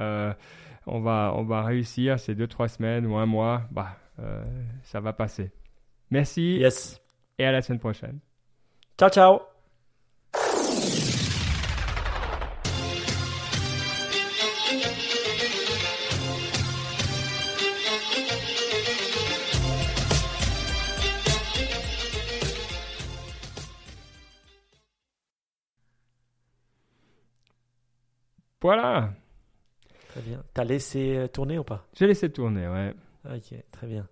on, 0.87 1.01
va, 1.01 1.33
on 1.37 1.45
va 1.45 1.63
réussir 1.63 2.19
ces 2.19 2.35
deux, 2.35 2.47
trois 2.47 2.69
semaines 2.69 3.07
ou 3.07 3.17
un 3.17 3.27
mois. 3.27 3.63
Bah, 3.71 3.97
ça 4.83 5.01
va 5.01 5.13
passer. 5.13 5.51
Merci. 6.11 6.59
Yes. 6.59 7.01
Et 7.39 7.45
à 7.45 7.53
la 7.53 7.63
semaine 7.63 7.81
prochaine. 7.81 8.19
Ciao, 8.97 9.11
ciao. 9.11 9.41
Voilà. 28.65 29.13
Très 30.15 30.23
bien. 30.23 30.45
T'as 30.55 30.63
laissé 30.63 31.17
euh, 31.17 31.27
tourner 31.27 31.59
ou 31.59 31.65
pas? 31.65 31.85
J'ai 31.93 32.07
laissé 32.07 32.31
tourner, 32.31 32.69
ouais. 32.69 32.95
Ok, 33.29 33.53
très 33.73 33.87
bien. 33.89 34.07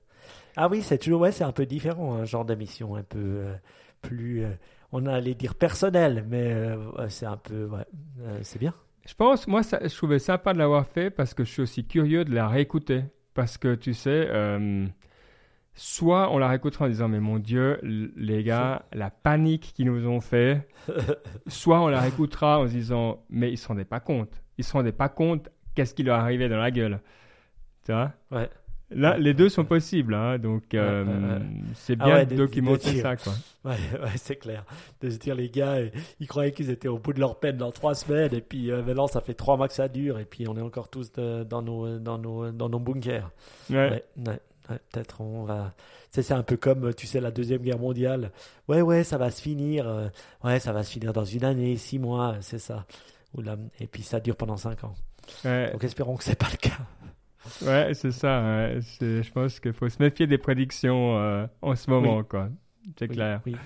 Ah 0.56 0.68
oui, 0.68 0.82
c'est 0.82 0.98
toujours, 0.98 1.20
ouais, 1.20 1.30
c'est 1.30 1.44
un 1.44 1.52
peu 1.52 1.64
différent, 1.64 2.14
un 2.14 2.24
genre 2.24 2.44
d'émission 2.44 2.96
un 2.96 3.04
peu. 3.04 3.20
Euh, 3.20 3.54
plus, 4.00 4.42
euh, 4.44 4.50
on 4.90 5.06
allait 5.06 5.34
dire 5.34 5.54
personnel, 5.54 6.26
mais 6.28 6.52
euh, 6.52 7.08
c'est 7.08 7.26
un 7.26 7.36
peu, 7.36 7.66
ouais, 7.66 7.86
c'est 8.42 8.58
bien. 8.58 8.74
Je 9.06 9.14
pense, 9.14 9.46
moi, 9.46 9.62
ça, 9.62 9.78
je 9.80 9.96
trouvais 9.96 10.18
sympa 10.18 10.52
de 10.52 10.58
l'avoir 10.58 10.88
fait 10.88 11.10
parce 11.10 11.34
que 11.34 11.44
je 11.44 11.50
suis 11.50 11.62
aussi 11.62 11.86
curieux 11.86 12.24
de 12.24 12.34
la 12.34 12.48
réécouter. 12.48 13.04
Parce 13.34 13.58
que 13.58 13.76
tu 13.76 13.94
sais, 13.94 14.28
soit 15.74 16.30
on 16.32 16.38
la 16.38 16.48
réécoutera 16.48 16.86
en 16.86 16.88
disant 16.88 17.08
mais 17.08 17.20
mon 17.20 17.38
Dieu, 17.38 17.78
les 17.82 18.42
gars, 18.42 18.84
la 18.92 19.10
panique 19.10 19.72
qu'ils 19.74 19.86
nous 19.86 20.06
ont 20.08 20.20
fait. 20.20 20.68
soit 21.46 21.80
on 21.80 21.88
la 21.88 22.00
réécoutera 22.00 22.58
en 22.58 22.66
se 22.66 22.72
disant 22.72 23.24
mais 23.30 23.52
ils 23.52 23.56
se 23.56 23.68
rendaient 23.68 23.84
pas 23.84 24.00
compte. 24.00 24.42
Ils 24.58 24.64
se 24.64 24.72
rendaient 24.72 24.92
pas 24.92 25.08
compte 25.08 25.48
qu'est-ce 25.74 25.94
qui 25.94 26.02
leur 26.02 26.18
arrivait 26.18 26.48
dans 26.48 26.58
la 26.58 26.70
gueule. 26.70 27.00
Tu 27.84 27.92
vois? 27.92 28.12
Ouais. 28.30 28.48
Là, 28.94 29.16
les 29.16 29.32
deux 29.32 29.48
sont 29.48 29.64
possibles, 29.64 30.12
hein, 30.12 30.38
donc 30.38 30.74
euh, 30.74 31.38
c'est 31.74 31.96
ah 31.98 32.04
bien 32.04 32.24
de, 32.24 32.36
documenter 32.36 33.00
ça, 33.00 33.16
quoi. 33.16 33.32
Ouais, 33.64 33.76
c'est 34.16 34.36
clair. 34.36 34.64
De 35.00 35.08
se 35.08 35.16
dire, 35.18 35.34
les 35.34 35.48
gars, 35.48 35.78
ils 36.20 36.26
croyaient 36.26 36.52
qu'ils 36.52 36.68
étaient 36.68 36.88
au 36.88 36.98
bout 36.98 37.12
de 37.12 37.20
leur 37.20 37.38
peine 37.38 37.56
dans 37.56 37.70
trois 37.70 37.94
semaines, 37.94 38.34
et 38.34 38.42
puis 38.42 38.70
euh, 38.70 38.82
maintenant, 38.82 39.06
ça 39.06 39.22
fait 39.22 39.34
trois 39.34 39.56
mois 39.56 39.68
que 39.68 39.74
ça 39.74 39.88
dure, 39.88 40.18
et 40.18 40.26
puis 40.26 40.46
on 40.46 40.56
est 40.56 40.62
encore 40.62 40.90
tous 40.90 41.12
dans, 41.12 41.62
nos, 41.62 41.98
dans, 41.98 42.18
nos, 42.18 42.50
dans 42.50 42.68
nos 42.68 42.78
bunkers. 42.78 43.30
Ouais. 43.70 44.04
Peut-être 44.90 45.20
on 45.20 45.44
va. 45.44 45.74
C'est 46.10 46.32
un 46.32 46.42
peu 46.42 46.56
comme, 46.56 46.92
tu 46.94 47.06
sais, 47.06 47.20
la 47.20 47.30
Deuxième 47.30 47.62
Guerre 47.62 47.78
mondiale. 47.78 48.32
Ouais, 48.68 48.82
ouais, 48.82 49.02
ça 49.02 49.16
va 49.16 49.30
se 49.30 49.40
finir. 49.40 49.88
Euh, 49.88 50.08
ouais, 50.44 50.60
ça 50.60 50.72
va 50.72 50.82
se 50.82 50.92
finir 50.92 51.12
dans 51.12 51.24
une 51.24 51.44
année, 51.44 51.76
six 51.76 51.98
mois, 51.98 52.36
c'est 52.40 52.58
ça. 52.58 52.84
Et 53.80 53.86
puis 53.86 54.02
ça 54.02 54.20
dure 54.20 54.36
pendant 54.36 54.56
cinq 54.56 54.84
ans. 54.84 54.94
Donc 55.44 55.84
espérons 55.84 56.16
que 56.16 56.24
c'est 56.24 56.38
pas 56.38 56.50
le 56.50 56.56
cas. 56.56 56.78
Ouais, 57.62 57.92
c'est 57.94 58.12
ça. 58.12 58.78
Je 58.80 59.30
pense 59.32 59.60
qu'il 59.60 59.72
faut 59.72 59.88
se 59.88 60.00
méfier 60.02 60.26
des 60.26 60.38
prédictions 60.38 61.18
euh, 61.18 61.46
en 61.60 61.74
ce 61.74 61.90
moment, 61.90 62.22
quoi. 62.22 62.48
C'est 62.98 63.08
clair. 63.08 63.40
Oui. 63.46 63.56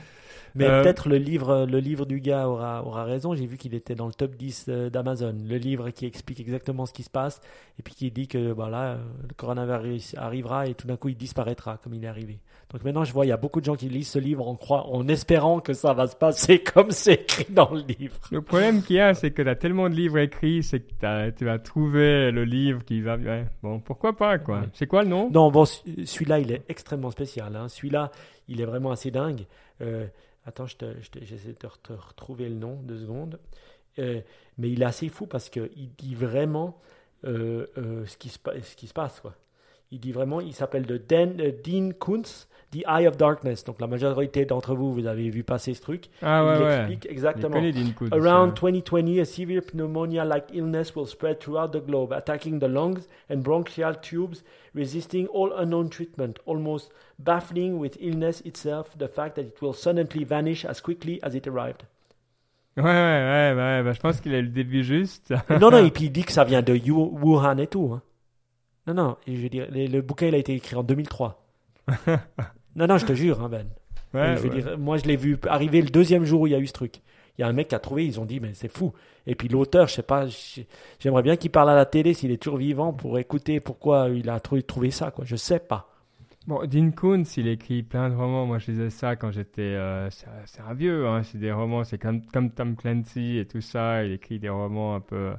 Mais 0.56 0.66
euh, 0.66 0.82
peut-être 0.82 1.08
le 1.08 1.16
livre, 1.16 1.66
le 1.66 1.78
livre 1.78 2.06
du 2.06 2.20
gars 2.20 2.48
aura, 2.48 2.84
aura 2.84 3.04
raison. 3.04 3.34
J'ai 3.34 3.46
vu 3.46 3.56
qu'il 3.56 3.74
était 3.74 3.94
dans 3.94 4.06
le 4.06 4.12
top 4.12 4.36
10 4.36 4.66
euh, 4.68 4.90
d'Amazon. 4.90 5.34
Le 5.46 5.56
livre 5.56 5.90
qui 5.90 6.06
explique 6.06 6.40
exactement 6.40 6.86
ce 6.86 6.92
qui 6.92 7.02
se 7.02 7.10
passe 7.10 7.40
et 7.78 7.82
puis 7.82 7.94
qui 7.94 8.10
dit 8.10 8.28
que 8.28 8.52
voilà, 8.52 8.98
le 9.22 9.34
coronavirus 9.36 10.14
arrivera 10.16 10.66
et 10.66 10.74
tout 10.74 10.86
d'un 10.86 10.96
coup 10.96 11.08
il 11.08 11.16
disparaîtra 11.16 11.78
comme 11.82 11.94
il 11.94 12.04
est 12.04 12.08
arrivé. 12.08 12.38
Donc 12.72 12.82
maintenant 12.82 13.04
je 13.04 13.12
vois 13.12 13.26
il 13.26 13.28
y 13.28 13.32
a 13.32 13.36
beaucoup 13.36 13.60
de 13.60 13.66
gens 13.66 13.76
qui 13.76 13.88
lisent 13.88 14.08
ce 14.08 14.18
livre 14.18 14.48
en, 14.48 14.56
croit, 14.56 14.86
en 14.88 15.06
espérant 15.08 15.60
que 15.60 15.72
ça 15.72 15.92
va 15.92 16.08
se 16.08 16.16
passer 16.16 16.58
comme 16.74 16.90
c'est 16.90 17.14
écrit 17.14 17.46
dans 17.50 17.70
le 17.72 17.82
livre. 17.82 18.16
Le 18.32 18.40
problème 18.40 18.82
qu'il 18.82 18.96
y 18.96 19.00
a, 19.00 19.14
c'est 19.14 19.30
que 19.30 19.42
tu 19.42 19.48
as 19.48 19.54
tellement 19.54 19.88
de 19.88 19.94
livres 19.94 20.18
écrits, 20.18 20.62
c'est 20.62 20.80
que 20.80 21.30
tu 21.30 21.44
vas 21.44 21.58
trouver 21.58 22.30
le 22.30 22.44
livre 22.44 22.84
qui 22.84 23.00
va... 23.00 23.16
bon, 23.62 23.78
pourquoi 23.80 24.16
pas 24.16 24.38
quoi. 24.38 24.62
C'est 24.72 24.86
quoi 24.86 25.02
le 25.02 25.08
nom? 25.08 25.30
Non, 25.30 25.50
bon, 25.50 25.64
celui-là 25.64 26.40
il 26.40 26.50
est 26.52 26.62
extrêmement 26.68 27.10
spécial. 27.10 27.54
Hein. 27.56 27.68
Celui-là, 27.68 28.10
il 28.48 28.60
est 28.60 28.64
vraiment 28.64 28.90
assez 28.90 29.10
dingue. 29.10 29.46
Euh, 29.80 30.06
Attends, 30.46 30.66
j'essaie 30.66 31.48
de 31.48 31.54
te 31.54 31.92
retrouver 31.92 32.48
le 32.48 32.54
nom, 32.54 32.76
deux 32.82 33.00
secondes. 33.00 33.40
Euh, 33.98 34.20
mais 34.58 34.70
il 34.70 34.80
est 34.82 34.86
assez 34.86 35.08
fou 35.08 35.26
parce 35.26 35.50
qu'il 35.50 35.90
dit 35.98 36.14
vraiment 36.14 36.80
euh, 37.24 37.66
euh, 37.78 38.06
ce, 38.06 38.16
qui 38.16 38.28
se, 38.28 38.38
passe. 38.38 39.22
Il 39.90 39.98
dit 39.98 40.12
vraiment, 40.12 40.40
il 40.40 40.54
s'appelle 40.54 40.86
de 40.86 40.98
Dan- 40.98 41.36
Dean 41.64 41.90
Kuntz, 41.98 42.48
The 42.76 42.84
Eye 42.86 43.06
of 43.06 43.16
Darkness. 43.16 43.64
Donc 43.64 43.80
la 43.80 43.86
majorité 43.86 44.44
d'entre 44.44 44.74
vous, 44.74 44.92
vous 44.92 45.06
avez 45.06 45.30
vu 45.30 45.44
passer 45.44 45.74
ce 45.74 45.80
truc. 45.80 46.08
Ah 46.22 46.42
il 46.42 46.60
ouais, 46.62 46.66
ouais. 46.66 46.76
explique 46.78 47.06
exactement. 47.10 47.60
Koontz, 47.60 48.12
Around 48.12 48.50
euh. 48.50 48.70
2020, 48.70 49.20
a 49.20 49.24
severe 49.24 49.62
pneumonia-like 49.72 50.44
illness 50.52 50.94
will 50.94 51.06
spread 51.06 51.38
throughout 51.38 51.70
the 51.72 51.84
globe, 51.84 52.12
attacking 52.12 52.58
the 52.58 52.68
lungs 52.68 53.08
and 53.30 53.38
bronchial 53.38 53.94
tubes, 54.00 54.42
resisting 54.74 55.26
all 55.28 55.52
unknown 55.56 55.88
treatment, 55.88 56.34
almost 56.46 56.92
baffling 57.18 57.78
with 57.78 57.96
illness 58.00 58.42
itself 58.44 58.96
the 58.98 59.08
fact 59.08 59.36
that 59.36 59.42
it 59.42 59.60
will 59.62 59.72
suddenly 59.74 60.24
vanish 60.24 60.64
as 60.64 60.80
quickly 60.80 61.18
as 61.22 61.34
it 61.34 61.46
arrived. 61.46 61.82
Ouais, 62.76 62.82
ouais, 62.84 62.90
ouais, 62.90 63.54
ouais, 63.56 63.82
bah, 63.82 63.92
je 63.92 64.00
pense 64.00 64.20
qu'il 64.20 64.34
a 64.34 64.42
le 64.42 64.48
début 64.48 64.84
juste. 64.84 65.32
non, 65.48 65.70
non, 65.70 65.82
et 65.82 65.90
puis 65.92 66.04
il 66.04 66.10
dit 66.12 66.24
que 66.24 66.32
ça 66.32 66.44
vient 66.44 66.60
de 66.60 66.74
Wuhan 66.74 67.56
et 67.56 67.68
tout. 67.68 67.90
hein. 67.94 68.02
Non, 68.86 68.94
non, 68.94 69.16
je 69.26 69.32
veux 69.32 69.48
dire, 69.48 69.66
le, 69.72 69.86
le 69.86 70.02
bouquin 70.02 70.26
il 70.26 70.34
a 70.34 70.38
été 70.38 70.52
écrit 70.52 70.76
en 70.76 70.82
2003. 70.82 71.42
non, 72.76 72.86
non, 72.86 72.98
je 72.98 73.06
te 73.06 73.12
jure, 73.14 73.40
hein, 73.42 73.48
Ben. 73.48 73.66
Ouais, 74.14 74.32
Et 74.32 74.36
je 74.36 74.42
veux 74.42 74.50
ouais. 74.50 74.62
dire, 74.62 74.78
moi, 74.78 74.96
je 74.98 75.04
l'ai 75.04 75.16
vu 75.16 75.36
arriver 75.48 75.82
le 75.82 75.88
deuxième 75.90 76.24
jour 76.24 76.42
où 76.42 76.46
il 76.46 76.50
y 76.52 76.54
a 76.54 76.58
eu 76.58 76.66
ce 76.66 76.72
truc. 76.72 77.00
Il 77.38 77.42
y 77.42 77.44
a 77.44 77.48
un 77.48 77.52
mec 77.52 77.68
qui 77.68 77.74
a 77.74 77.78
trouvé, 77.78 78.06
ils 78.06 78.18
ont 78.20 78.24
dit, 78.24 78.40
mais 78.40 78.52
c'est 78.54 78.68
fou. 78.74 78.92
Et 79.26 79.34
puis 79.34 79.48
l'auteur, 79.48 79.88
je 79.88 79.94
sais 79.94 80.02
pas, 80.02 80.26
j'ai- 80.26 80.66
j'aimerais 81.00 81.22
bien 81.22 81.36
qu'il 81.36 81.50
parle 81.50 81.68
à 81.70 81.74
la 81.74 81.84
télé 81.84 82.14
s'il 82.14 82.30
est 82.30 82.40
toujours 82.42 82.58
vivant 82.58 82.92
pour 82.92 83.18
écouter 83.18 83.60
pourquoi 83.60 84.08
il 84.08 84.30
a 84.30 84.40
trouvé, 84.40 84.90
ça, 84.90 85.10
quoi. 85.10 85.24
Je 85.26 85.36
sais 85.36 85.58
pas. 85.58 85.90
Bon, 86.46 86.64
Dean 86.64 86.92
Koontz, 86.92 87.36
il 87.38 87.48
écrit 87.48 87.82
plein 87.82 88.08
de 88.08 88.14
romans. 88.14 88.46
Moi, 88.46 88.58
je 88.58 88.70
lisais 88.70 88.90
ça 88.90 89.16
quand 89.16 89.32
j'étais. 89.32 89.62
euh, 89.62 90.08
c'est 90.10 90.26
c'est 90.46 90.60
un 90.62 90.74
vieux, 90.74 91.06
hein. 91.08 91.22
C'est 91.24 91.38
des 91.38 91.50
romans, 91.52 91.82
c'est 91.82 91.98
comme, 91.98 92.22
comme 92.26 92.50
Tom 92.52 92.76
Clancy 92.76 93.38
et 93.38 93.46
tout 93.46 93.60
ça. 93.60 94.04
Il 94.04 94.12
écrit 94.12 94.38
des 94.38 94.48
romans 94.48 94.94
un 94.94 95.00
peu. 95.00 95.32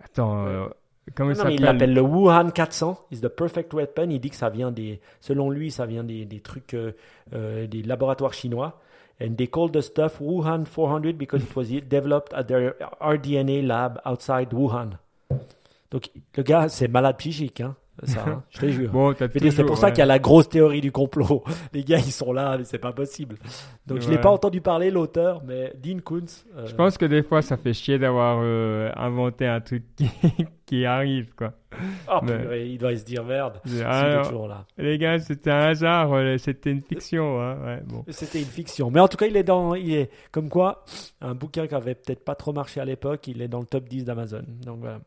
Attends, 0.00 0.44
euh, 0.46 0.66
comment 1.14 1.30
Non, 1.30 1.34
il 1.34 1.38
s'appelle? 1.38 1.60
l'appelle 1.60 1.94
le 1.94 2.00
Wuhan 2.00 2.50
400. 2.50 3.06
Is 3.10 3.20
the 3.20 3.28
perfect 3.28 3.72
weapon. 3.74 4.10
Il 4.10 4.20
dit 4.20 4.30
que 4.30 4.36
ça 4.36 4.48
vient 4.50 4.70
des, 4.70 5.00
selon 5.20 5.50
lui, 5.50 5.70
ça 5.70 5.86
vient 5.86 6.04
des, 6.04 6.24
des 6.24 6.40
trucs, 6.40 6.74
euh, 6.74 6.92
euh, 7.34 7.66
des 7.66 7.82
laboratoires 7.82 8.32
chinois. 8.32 8.80
And 9.20 9.34
they 9.36 9.46
called 9.48 9.72
the 9.72 9.80
stuff 9.80 10.20
Wuhan 10.20 10.64
400 10.64 11.12
because 11.16 11.42
it 11.42 11.54
was 11.54 11.66
developed 11.88 12.32
at 12.34 12.44
their 12.44 12.74
RDNA 13.00 13.62
lab 13.62 14.00
outside 14.04 14.52
Wuhan. 14.52 14.90
Donc, 15.90 16.10
le 16.36 16.42
gars, 16.42 16.68
c'est 16.68 16.88
malade 16.88 17.16
psychique, 17.18 17.60
hein. 17.60 17.76
Ça, 18.02 18.24
hein, 18.26 18.42
je 18.50 18.58
te 18.58 18.66
jure. 18.66 18.90
Bon, 18.90 19.14
c'est 19.16 19.28
toujours, 19.32 19.66
pour 19.66 19.76
ça 19.78 19.86
ouais. 19.86 19.92
qu'il 19.92 20.00
y 20.00 20.02
a 20.02 20.06
la 20.06 20.18
grosse 20.18 20.48
théorie 20.48 20.80
du 20.80 20.90
complot. 20.90 21.44
Les 21.72 21.84
gars, 21.84 21.98
ils 21.98 22.10
sont 22.12 22.32
là, 22.32 22.58
mais 22.58 22.64
c'est 22.64 22.78
pas 22.78 22.92
possible. 22.92 23.36
Donc, 23.86 24.00
je 24.00 24.08
l'ai 24.10 24.16
Ouais. 24.16 24.20
pas 24.20 24.30
entendu 24.30 24.60
parler, 24.60 24.90
l'auteur, 24.90 25.42
mais 25.46 25.72
Dean 25.80 25.98
Kuntz. 26.04 26.44
euh, 26.56 26.66
Je 26.66 26.74
pense 26.74 26.98
que 26.98 27.04
des 27.06 27.22
fois, 27.22 27.40
ça 27.42 27.56
fait 27.56 27.72
chier 27.72 27.98
d'avoir 27.98 28.40
euh, 28.42 28.90
inventé 28.96 29.46
un 29.46 29.60
truc 29.60 29.84
qui, 29.94 30.10
qui 30.66 30.84
arrive, 30.84 31.32
quoi. 31.36 31.52
oh, 32.10 32.18
mais- 32.24 32.38
purée, 32.38 32.66
il 32.70 32.78
doit 32.78 32.96
se 32.96 33.04
dire 33.04 33.22
merde. 33.24 33.60
Est 33.66 33.82
alors, 33.82 34.26
toujours 34.26 34.48
là. 34.48 34.64
les 34.76 34.98
gars, 34.98 35.18
c'était 35.20 35.50
un 35.52 35.60
hasard, 35.68 36.12
euh, 36.14 36.36
c'était 36.38 36.72
une 36.72 36.82
fiction, 36.82 37.40
hein. 37.40 37.56
Ouais, 37.64 37.80
bon. 37.86 38.04
C'était 38.08 38.40
une 38.40 38.44
fiction. 38.46 38.90
Mais 38.90 39.00
en 39.00 39.06
tout 39.08 39.16
cas, 39.16 39.26
il 39.26 39.36
est 39.36 39.44
dans, 39.44 39.74
il 39.74 39.94
est, 39.94 40.10
comme 40.32 40.48
quoi, 40.48 40.84
un 41.20 41.34
bouquin 41.34 41.66
qui 41.68 41.74
avait 41.76 41.94
peut-être 41.94 42.24
pas 42.24 42.34
trop 42.34 42.52
marché 42.52 42.80
à 42.80 42.84
l'époque, 42.84 43.28
il 43.28 43.40
est 43.40 43.48
dans 43.48 43.60
le 43.60 43.66
top 43.66 43.88
10 43.88 44.04
d'Amazon. 44.04 44.42
Donc 44.64 44.80
voilà. 44.80 44.98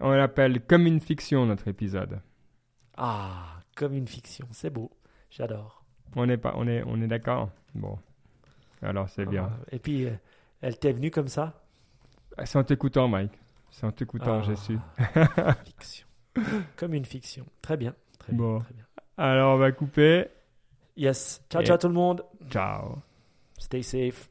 On 0.00 0.10
l'appelle 0.10 0.60
comme 0.64 0.86
une 0.86 1.00
fiction, 1.00 1.46
notre 1.46 1.68
épisode. 1.68 2.20
Ah, 2.96 3.60
comme 3.74 3.94
une 3.94 4.06
fiction. 4.08 4.46
C'est 4.52 4.70
beau. 4.70 4.90
J'adore. 5.30 5.84
On 6.14 6.28
est, 6.28 6.36
pas, 6.36 6.54
on 6.56 6.66
est, 6.66 6.82
on 6.86 7.00
est 7.00 7.06
d'accord? 7.06 7.50
Bon. 7.74 7.98
Alors, 8.82 9.08
c'est 9.08 9.26
bien. 9.26 9.50
Ah, 9.52 9.64
Et 9.72 9.78
puis, 9.78 10.06
euh, 10.06 10.12
elle 10.60 10.78
t'est 10.78 10.92
venue 10.92 11.10
comme 11.10 11.28
ça? 11.28 11.62
C'est 12.44 12.58
en 12.58 12.64
t'écoutant, 12.64 13.08
Mike. 13.08 13.32
C'est 13.70 13.86
en 13.86 13.92
t'écoutant, 13.92 14.40
Ah, 14.40 14.42
j'ai 14.42 14.56
su. 14.56 14.78
Fiction. 15.64 16.06
Comme 16.76 16.92
une 16.94 17.04
fiction. 17.06 17.46
Très 17.62 17.76
bien. 17.78 17.94
Très 18.18 18.32
bien. 18.32 18.38
Bon. 18.44 18.58
Très 18.58 18.74
bien. 18.74 18.84
Alors, 19.16 19.54
on 19.54 19.58
va 19.58 19.72
couper. 19.72 20.28
Yes. 20.96 21.42
Ciao, 21.50 21.62
Et- 21.62 21.64
ciao 21.64 21.78
tout 21.78 21.88
le 21.88 21.94
monde. 21.94 22.22
Ciao. 22.50 22.98
Stay 23.58 23.82
safe. 23.82 24.28